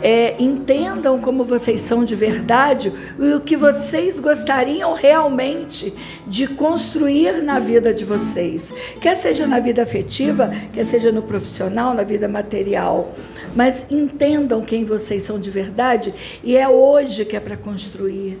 É, 0.00 0.36
entendam 0.40 1.18
como 1.18 1.42
vocês 1.42 1.80
são 1.80 2.04
de 2.04 2.14
verdade 2.14 2.92
e 3.18 3.32
o 3.32 3.40
que 3.40 3.56
vocês 3.56 4.20
gostariam 4.20 4.92
realmente 4.92 5.92
de 6.26 6.46
construir 6.46 7.42
na 7.42 7.58
vida 7.58 7.94
de 7.94 8.04
vocês, 8.04 8.72
quer 9.00 9.16
seja 9.16 9.46
na 9.46 9.58
vida 9.58 9.82
afetiva, 9.82 10.52
quer 10.72 10.84
seja 10.84 11.10
no 11.10 11.22
profissional, 11.22 11.94
na 11.94 12.02
vida 12.02 12.28
material. 12.28 13.14
Mas 13.56 13.86
entendam 13.90 14.60
quem 14.60 14.84
vocês 14.84 15.22
são 15.22 15.40
de 15.40 15.50
verdade 15.50 16.14
e 16.44 16.56
é 16.56 16.68
hoje 16.68 17.24
que 17.24 17.34
é 17.34 17.40
para 17.40 17.56
construir. 17.56 18.38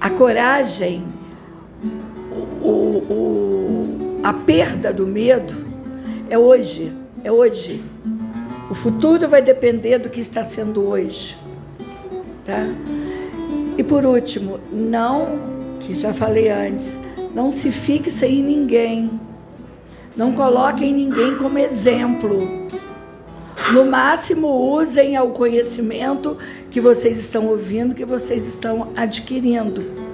A 0.00 0.10
coragem, 0.10 1.06
o, 2.60 2.68
o, 2.68 4.20
a 4.22 4.32
perda 4.32 4.92
do 4.92 5.06
medo 5.06 5.65
é 6.28 6.38
hoje, 6.38 6.92
é 7.22 7.30
hoje. 7.30 7.82
O 8.70 8.74
futuro 8.74 9.28
vai 9.28 9.40
depender 9.40 9.98
do 9.98 10.08
que 10.08 10.20
está 10.20 10.42
sendo 10.42 10.88
hoje. 10.88 11.36
Tá? 12.44 12.66
E 13.78 13.82
por 13.82 14.04
último, 14.04 14.58
não, 14.72 15.38
que 15.80 15.94
já 15.94 16.12
falei 16.12 16.48
antes, 16.48 17.00
não 17.34 17.50
se 17.50 17.70
fixe 17.70 18.26
em 18.26 18.42
ninguém. 18.42 19.20
Não 20.16 20.32
coloquem 20.32 20.92
ninguém 20.92 21.36
como 21.36 21.58
exemplo. 21.58 22.66
No 23.72 23.84
máximo, 23.84 24.48
usem 24.48 25.18
o 25.18 25.30
conhecimento 25.30 26.38
que 26.70 26.80
vocês 26.80 27.18
estão 27.18 27.46
ouvindo, 27.46 27.94
que 27.94 28.04
vocês 28.04 28.46
estão 28.46 28.88
adquirindo. 28.96 30.05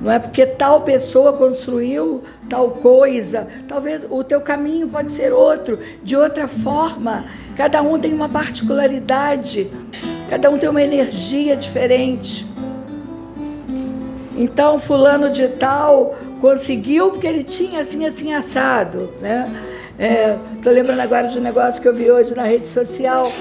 Não 0.00 0.12
é 0.12 0.18
porque 0.18 0.44
tal 0.44 0.82
pessoa 0.82 1.32
construiu 1.32 2.22
tal 2.50 2.70
coisa. 2.72 3.46
Talvez 3.66 4.04
o 4.10 4.22
teu 4.22 4.40
caminho 4.40 4.88
pode 4.88 5.10
ser 5.10 5.32
outro, 5.32 5.78
de 6.02 6.16
outra 6.16 6.46
forma. 6.46 7.24
Cada 7.56 7.80
um 7.80 7.98
tem 7.98 8.12
uma 8.12 8.28
particularidade. 8.28 9.70
Cada 10.28 10.50
um 10.50 10.58
tem 10.58 10.68
uma 10.68 10.82
energia 10.82 11.56
diferente. 11.56 12.46
Então, 14.36 14.78
fulano 14.78 15.30
de 15.30 15.48
tal 15.48 16.14
conseguiu 16.40 17.10
porque 17.10 17.26
ele 17.26 17.42
tinha 17.42 17.80
assim, 17.80 18.04
assim, 18.04 18.34
assado, 18.34 19.10
né? 19.20 19.50
Estou 20.56 20.72
é, 20.72 20.74
lembrando 20.74 21.00
agora 21.00 21.28
de 21.28 21.38
um 21.38 21.42
negócio 21.42 21.80
que 21.80 21.88
eu 21.88 21.94
vi 21.94 22.10
hoje 22.10 22.34
na 22.34 22.42
rede 22.42 22.66
social. 22.66 23.32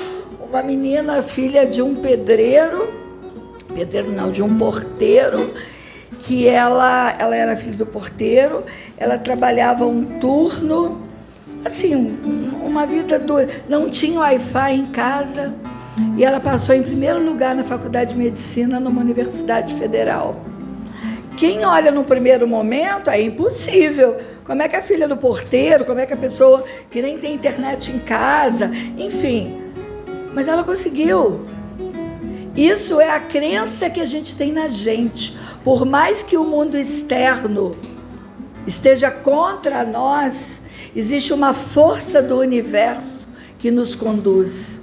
Uma 0.50 0.64
menina, 0.64 1.22
filha 1.22 1.66
de 1.66 1.82
um 1.82 1.96
pedreiro, 1.96 2.88
pedreiro 3.74 4.10
não, 4.12 4.32
de 4.32 4.42
um 4.42 4.58
porteiro, 4.58 5.38
que 6.20 6.48
ela, 6.48 7.16
ela 7.20 7.36
era 7.36 7.56
filha 7.56 7.76
do 7.76 7.86
porteiro, 7.86 8.64
ela 8.98 9.18
trabalhava 9.18 9.86
um 9.86 10.20
turno, 10.20 11.02
assim, 11.64 12.18
uma 12.64 12.86
vida 12.86 13.20
dura. 13.20 13.50
Não 13.70 13.90
tinha 13.90 14.20
Wi-Fi 14.20 14.74
em 14.74 14.86
casa 14.88 15.54
e 16.18 16.24
ela 16.24 16.40
passou 16.40 16.76
em 16.76 16.84
primeiro 16.84 17.24
lugar 17.24 17.56
na 17.56 17.64
faculdade 17.64 18.14
de 18.14 18.20
medicina 18.20 18.80
numa 18.80 19.02
universidade 19.02 19.76
federal. 19.76 20.40
Quem 21.38 21.66
olha 21.66 21.92
no 21.92 22.04
primeiro 22.04 22.48
momento 22.48 23.10
é 23.10 23.22
impossível. 23.22 24.18
Como 24.46 24.62
é 24.62 24.70
que 24.70 24.76
a 24.76 24.82
filha 24.82 25.08
do 25.08 25.18
porteiro, 25.18 25.84
como 25.84 26.00
é 26.00 26.06
que 26.06 26.14
a 26.14 26.18
pessoa 26.18 26.64
que 26.90 27.02
nem 27.02 27.18
tem 27.18 27.34
internet 27.34 27.92
em 27.92 28.00
casa, 28.00 28.72
enfim. 28.98 29.62
Mas 30.34 30.48
ela 30.48 30.64
conseguiu. 30.64 31.46
Isso 32.56 33.02
é 33.02 33.10
a 33.10 33.20
crença 33.20 33.90
que 33.90 34.00
a 34.00 34.06
gente 34.06 34.36
tem 34.38 34.54
na 34.54 34.68
gente. 34.68 35.38
Por 35.66 35.84
mais 35.84 36.22
que 36.22 36.38
o 36.38 36.44
mundo 36.44 36.78
externo 36.78 37.76
esteja 38.68 39.10
contra 39.10 39.84
nós, 39.84 40.62
existe 40.96 41.34
uma 41.34 41.56
força 41.56 42.22
do 42.22 42.38
universo 42.38 43.28
que 43.58 43.72
nos 43.72 43.96
conduz. 43.96 44.80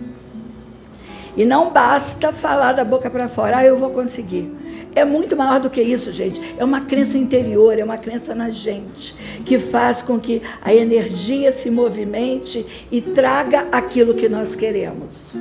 E 1.36 1.44
não 1.44 1.70
basta 1.70 2.32
falar 2.32 2.72
da 2.72 2.84
boca 2.84 3.08
para 3.08 3.28
fora, 3.28 3.58
ah, 3.58 3.64
eu 3.64 3.78
vou 3.78 3.90
conseguir. 3.90 4.52
É 4.92 5.04
muito 5.04 5.36
maior 5.36 5.60
do 5.60 5.70
que 5.70 5.80
isso, 5.80 6.10
gente. 6.10 6.56
É 6.58 6.64
uma 6.64 6.80
crença 6.80 7.16
interior, 7.16 7.78
é 7.78 7.84
uma 7.84 7.96
crença 7.96 8.34
na 8.34 8.50
gente, 8.50 9.14
que 9.44 9.60
faz 9.60 10.02
com 10.02 10.18
que 10.18 10.42
a 10.60 10.74
energia 10.74 11.52
se 11.52 11.70
movimente 11.70 12.66
e 12.90 13.00
traga 13.00 13.68
aquilo 13.70 14.14
que 14.14 14.28
nós 14.28 14.56
queremos. 14.56 15.32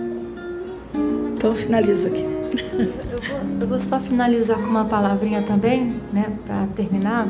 Então, 1.34 1.56
finalizo 1.56 2.10
aqui. 2.10 2.24
Eu 3.62 3.68
vou, 3.68 3.80
só 3.80 4.00
finalizar 4.00 4.58
com 4.58 4.66
uma 4.66 4.86
palavrinha 4.86 5.42
também, 5.42 5.96
né, 6.12 6.34
para 6.46 6.68
terminar. 6.76 7.28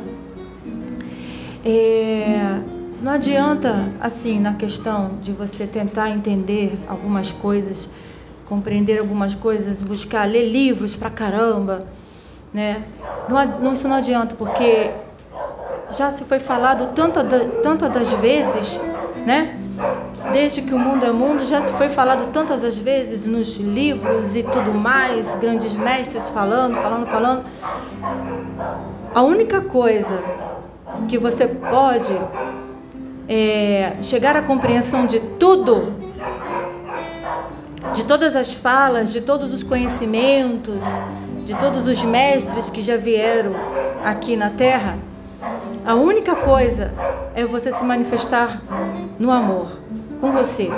É, 1.64 2.60
não 3.02 3.12
adianta, 3.12 3.92
assim, 4.00 4.40
na 4.40 4.54
questão 4.54 5.20
de 5.22 5.32
você 5.32 5.68
tentar 5.68 6.10
entender 6.10 6.80
algumas 6.88 7.32
coisas, 7.32 7.90
compreender 8.48 9.00
algumas 9.00 9.36
coisas, 9.36 9.82
buscar 9.82 10.28
ler 10.28 10.50
livros 10.50 10.96
pra 10.96 11.10
caramba 11.10 11.86
né? 12.54 12.84
Não, 13.30 13.74
isso 13.74 13.88
não 13.88 13.96
adianta, 13.96 14.36
porque 14.36 14.92
já 15.92 16.12
se 16.12 16.24
foi 16.26 16.40
falado 16.40 16.94
tantas 16.94 17.24
tanta 17.62 17.90
das 17.90 18.12
vezes, 18.14 18.80
né? 19.26 19.58
Desde 20.32 20.62
que 20.62 20.74
o 20.74 20.80
mundo 20.80 21.06
é 21.06 21.12
mundo, 21.12 21.44
já 21.44 21.62
se 21.62 21.72
foi 21.74 21.90
falado 21.90 22.32
tantas 22.32 22.64
as 22.64 22.78
vezes 22.78 23.26
nos 23.26 23.58
livros 23.58 24.36
e 24.36 24.44
tudo 24.44 24.74
mais, 24.74 25.36
grandes 25.36 25.74
mestres 25.74 26.30
falando, 26.30 26.76
falando, 26.76 27.08
falando. 27.08 27.46
A 29.14 29.22
única 29.24 29.62
coisa 29.62 30.24
que 31.10 31.18
você 31.18 31.48
pode 31.48 32.16
é, 33.28 33.96
chegar 34.02 34.38
à 34.38 34.42
compreensão 34.42 35.06
de 35.06 35.20
tudo, 35.20 36.00
de 37.94 38.06
todas 38.06 38.36
as 38.36 38.54
falas, 38.54 39.12
de 39.12 39.22
todos 39.22 39.54
os 39.54 39.64
conhecimentos, 39.64 40.80
de 41.44 41.58
todos 41.58 41.88
os 41.88 42.04
mestres 42.04 42.70
que 42.70 42.82
já 42.82 42.96
vieram 42.96 43.54
aqui 44.06 44.38
na 44.38 44.50
Terra, 44.50 44.98
a 45.86 45.96
única 45.96 46.36
coisa 46.36 46.94
é 47.36 47.44
você 47.44 47.74
se 47.74 47.84
manifestar 47.84 48.62
no 49.20 49.30
amor 49.32 49.81
com 50.22 50.32
você. 50.32 50.70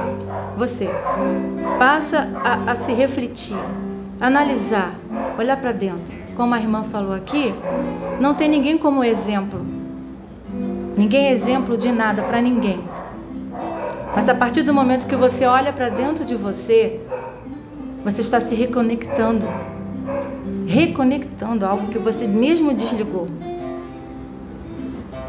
Você 0.58 0.90
passa 1.78 2.30
a, 2.44 2.72
a 2.72 2.76
se 2.76 2.94
refletir, 2.94 3.58
analisar, 4.20 4.96
olhar 5.38 5.58
para 5.58 5.74
dentro. 5.74 6.24
Como 6.36 6.56
a 6.56 6.60
irmã 6.60 6.84
falou 6.84 7.14
aqui, 7.14 7.54
não 8.20 8.34
tem 8.34 8.48
ninguém 8.48 8.78
como 8.78 9.04
exemplo. 9.04 9.64
Ninguém 10.98 11.28
é 11.28 11.32
exemplo 11.32 11.78
de 11.78 11.92
nada 11.92 12.24
para 12.24 12.42
ninguém. 12.42 12.80
Mas 14.16 14.30
a 14.30 14.34
partir 14.34 14.64
do 14.64 14.74
momento 14.74 15.06
que 15.06 15.16
você 15.16 15.46
olha 15.46 15.74
para 15.74 15.90
dentro 15.90 16.24
de 16.24 16.36
você, 16.36 17.02
você 18.04 18.22
está 18.22 18.40
se 18.40 18.56
reconectando 18.56 19.46
reconectando 20.66 21.66
algo 21.66 21.88
que 21.88 22.00
você 22.00 22.26
mesmo 22.26 22.74
desligou. 22.74 23.28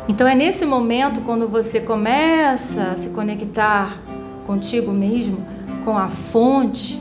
Então 0.09 0.27
é 0.29 0.35
nesse 0.35 0.65
momento 0.65 1.23
quando 1.23 1.49
você 1.49 1.81
começa 1.81 2.91
a 2.93 2.97
se 2.97 3.09
conectar 3.09 4.04
contigo 4.47 4.93
mesmo, 4.93 5.45
com 5.85 5.97
a 5.97 6.09
fonte, 6.09 7.01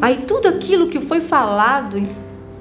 aí 0.00 0.18
tudo 0.18 0.48
aquilo 0.48 0.88
que 0.88 1.00
foi 1.00 1.20
falado 1.20 1.98
em 1.98 2.06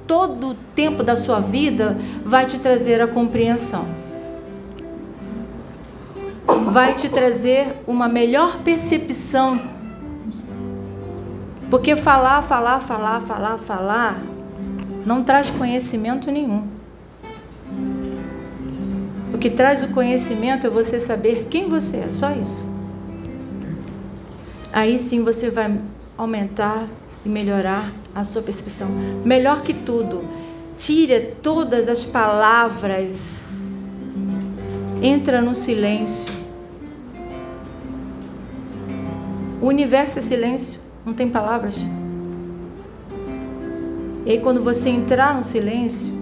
todo 0.06 0.50
o 0.50 0.54
tempo 0.76 1.04
da 1.04 1.16
sua 1.16 1.40
vida 1.40 1.98
vai 2.26 2.46
te 2.46 2.60
trazer 2.60 3.02
a 3.02 3.08
compreensão. 3.08 3.86
Vai 6.72 6.94
te 6.94 7.10
trazer 7.10 7.68
uma 7.88 8.08
melhor 8.08 8.60
percepção 8.60 9.78
porque 11.70 11.98
falar, 11.98 12.44
falar, 12.44 12.80
falar, 12.80 13.22
falar, 13.22 13.58
falar 13.58 14.18
não 15.06 15.24
traz 15.24 15.50
conhecimento 15.50 16.32
nenhum. 16.32 16.77
O 19.34 19.38
que 19.38 19.50
traz 19.50 19.84
o 19.84 19.90
conhecimento 19.90 20.66
é 20.66 20.70
você 20.70 21.00
saber 21.00 21.48
quem 21.50 21.70
você 21.70 21.98
é, 21.98 22.12
só 22.12 22.32
isso. 22.32 22.66
Aí 24.72 24.98
sim 25.00 25.24
você 25.24 25.50
vai 25.50 25.80
aumentar 26.18 26.86
e 27.26 27.30
melhorar 27.30 27.92
a 28.14 28.24
sua 28.24 28.42
percepção. 28.42 28.88
Melhor 29.26 29.62
que 29.62 29.74
tudo, 29.74 30.24
tire 30.76 31.36
todas 31.42 31.88
as 31.88 32.04
palavras, 32.04 33.78
entra 35.02 35.42
no 35.42 35.54
silêncio. 35.54 36.34
O 39.62 39.68
universo 39.68 40.20
é 40.20 40.22
silêncio 40.22 40.88
não 41.08 41.14
tem 41.14 41.30
palavras. 41.30 41.86
E 44.26 44.32
aí, 44.32 44.40
quando 44.42 44.62
você 44.62 44.90
entrar 44.90 45.34
no 45.34 45.42
silêncio, 45.42 46.14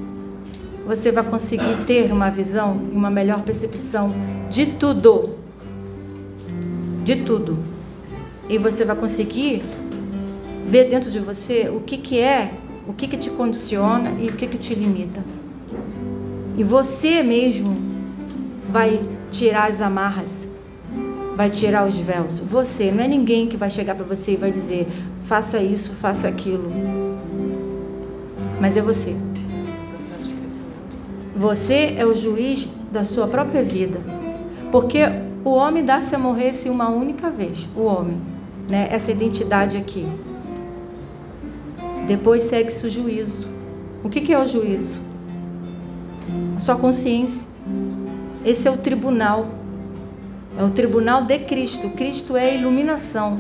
você 0.86 1.12
vai 1.12 1.24
conseguir 1.24 1.86
ter 1.86 2.12
uma 2.12 2.30
visão 2.30 2.80
e 2.92 2.96
uma 2.96 3.10
melhor 3.10 3.42
percepção 3.42 4.12
de 4.50 4.66
tudo. 4.68 5.38
De 7.04 7.18
tudo. 7.18 7.58
E 8.50 8.58
você 8.58 8.86
vai 8.86 8.96
conseguir 8.96 9.64
ver 10.68 10.90
dentro 10.90 11.10
de 11.10 11.20
você 11.20 11.70
o 11.70 11.80
que, 11.80 11.98
que 11.98 12.20
é, 12.20 12.52
o 12.88 12.94
que, 12.94 13.08
que 13.08 13.18
te 13.18 13.30
condiciona 13.30 14.12
e 14.20 14.30
o 14.30 14.34
que, 14.34 14.48
que 14.48 14.58
te 14.58 14.76
limita. 14.76 15.24
E 16.58 16.64
você 16.64 17.24
mesmo 17.24 17.76
vai 18.70 19.02
tirar 19.32 19.70
as 19.70 19.82
amarras 19.82 20.48
vai 21.36 21.50
tirar 21.50 21.86
os 21.86 22.00
véus. 22.00 22.40
Você, 22.40 22.92
não 22.92 23.04
é 23.04 23.08
ninguém 23.08 23.48
que 23.48 23.58
vai 23.58 23.70
chegar 23.70 23.94
para 23.94 24.06
você 24.06 24.32
e 24.32 24.38
vai 24.38 24.52
dizer: 24.52 24.88
faça 25.22 25.60
isso, 25.60 25.92
faça 25.92 26.28
aquilo. 26.28 26.72
Mas 28.60 28.78
é 28.78 28.82
você. 28.82 29.16
Você 31.36 31.96
é 31.98 32.06
o 32.06 32.16
juiz 32.16 32.68
da 32.92 33.04
sua 33.04 33.28
própria 33.28 33.62
vida. 33.64 34.00
Porque 34.72 35.00
o 35.44 35.52
homem 35.52 35.84
dá-se 35.84 36.16
a 36.16 36.20
morrer-se 36.20 36.70
uma 36.70 36.90
única 36.90 37.30
vez. 37.30 37.68
O 37.76 37.82
homem. 37.82 38.18
Né? 38.70 38.88
Essa 38.92 39.12
identidade 39.12 39.78
aqui. 39.78 40.06
Depois 42.08 42.44
segue-se 42.44 42.86
o 42.86 42.90
juízo. 42.90 43.48
O 44.04 44.10
que, 44.10 44.22
que 44.22 44.34
é 44.34 44.40
o 44.40 44.48
juízo? 44.48 45.00
A 46.56 46.60
sua 46.60 46.76
consciência. 46.76 47.48
Esse 48.46 48.68
é 48.68 48.72
o 48.72 48.78
tribunal 48.78 49.48
é 50.58 50.64
o 50.64 50.70
tribunal 50.70 51.24
de 51.24 51.40
Cristo. 51.40 51.90
Cristo 51.90 52.38
é 52.38 52.52
a 52.52 52.54
iluminação 52.54 53.40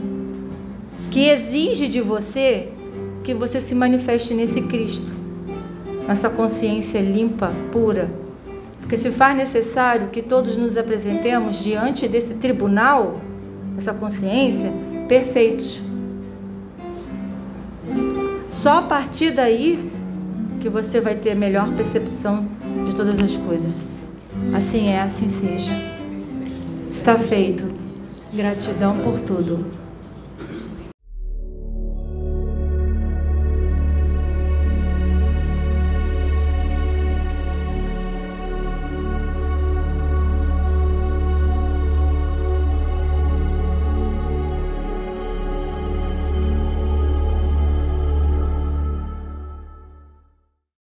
que 1.09 1.29
exige 1.29 1.87
de 1.87 2.01
você 2.01 2.69
que 3.23 3.33
você 3.33 3.61
se 3.61 3.73
manifeste 3.73 4.33
nesse 4.33 4.61
Cristo, 4.61 5.13
nessa 6.07 6.29
consciência 6.29 6.99
limpa, 6.99 7.51
pura. 7.71 8.09
Porque 8.79 8.97
se 8.97 9.09
faz 9.11 9.35
necessário 9.35 10.09
que 10.09 10.21
todos 10.21 10.57
nos 10.57 10.77
apresentemos 10.77 11.63
diante 11.63 12.07
desse 12.07 12.35
tribunal, 12.35 13.19
dessa 13.73 13.93
consciência, 13.93 14.71
perfeitos. 15.07 15.81
Só 18.47 18.79
a 18.79 18.81
partir 18.83 19.31
daí 19.31 19.91
que 20.61 20.69
você 20.69 21.01
vai 21.01 21.15
ter 21.15 21.35
melhor 21.35 21.71
percepção 21.73 22.47
de 22.87 22.95
todas 22.95 23.19
as 23.19 23.35
coisas. 23.37 23.81
Assim 24.53 24.89
é, 24.89 25.01
assim 25.01 25.29
seja. 25.29 25.71
Está 26.81 27.17
feito. 27.17 27.71
Gratidão 28.33 28.97
por 28.99 29.19
tudo. 29.19 29.84